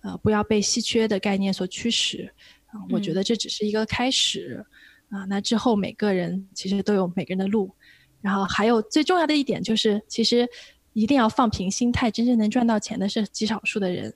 [0.00, 2.34] 呃，不要被稀缺的概念所驱使
[2.66, 2.82] 啊。
[2.90, 4.66] 我觉得这只是一个开始
[5.10, 5.24] 啊。
[5.26, 7.70] 那之后每个人其实都有每个人的路，
[8.20, 10.48] 然后还有最重要的一点就是，其实
[10.92, 14.12] 一定要放平心态，真正能赚到钱的是极少数的人，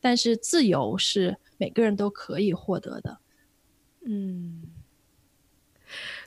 [0.00, 1.36] 但是自由是。
[1.56, 3.18] 每个人都可以获得的，
[4.06, 4.62] 嗯，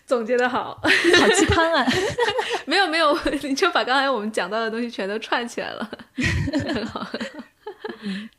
[0.06, 1.86] 总结的好，好鸡汤啊！
[2.66, 5.90] 没有没有， 你就把刚才我们讲到的东西全都串起来了，
[6.74, 7.06] 很好。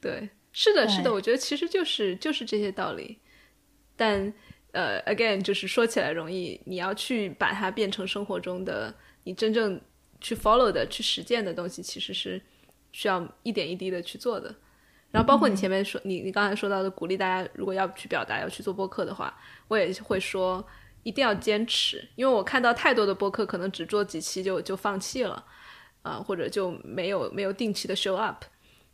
[0.01, 3.19] 对，是的，是的，我觉得其实就是就是这些道理，
[3.97, 4.33] 但
[4.73, 8.95] 呃，again，就是说起来容易，你要去把它变成生活中的
[9.25, 9.81] 你真正
[10.21, 12.41] 去 follow 的、去实践的东西，其实是
[12.93, 14.55] 需要一点一滴的去做的。
[15.11, 19.35] 然后包括你前面说你你刚才说到的鼓励大家，如果要去表达要去做播客的话，
[19.67, 20.63] 我也会说
[21.03, 25.43] 一定要坚持，因为我看到太多的播客可能只做几期就就放弃了，
[26.03, 28.45] 啊或者就没有没有定期的 show up，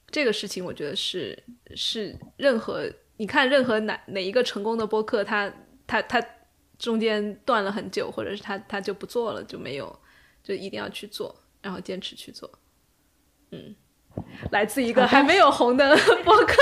[0.08, 1.36] 这个事情我觉得是
[1.74, 5.52] 是任何你看任何哪哪一个成功的播客，他
[5.86, 6.24] 他他
[6.78, 10.00] 中间断了很久，或者是他他就不做了就没有，
[10.44, 12.48] 就一定要去做，然后坚持去做，
[13.50, 13.74] 嗯。
[14.50, 16.54] 来自一个还没有红的 播客，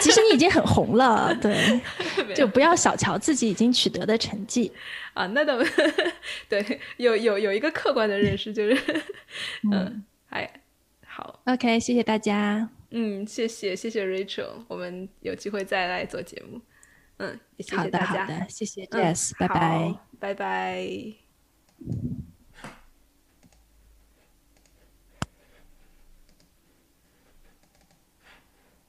[0.00, 1.80] 其实你已经很红了，对，
[2.34, 4.72] 就不要小瞧自己已经取得的成绩。
[5.14, 5.26] 啊。
[5.28, 5.58] 那倒
[6.48, 9.02] 对，有有有一个客观的认识，就是
[9.72, 10.48] 嗯，哎，
[11.06, 16.60] 好，OK，谢谢大家，嗯，谢谢谢谢 Rachel，我们有机会再来做节目，
[17.18, 18.84] 嗯，也谢谢大家，谢谢。
[18.86, 22.27] Jess，拜拜，拜拜。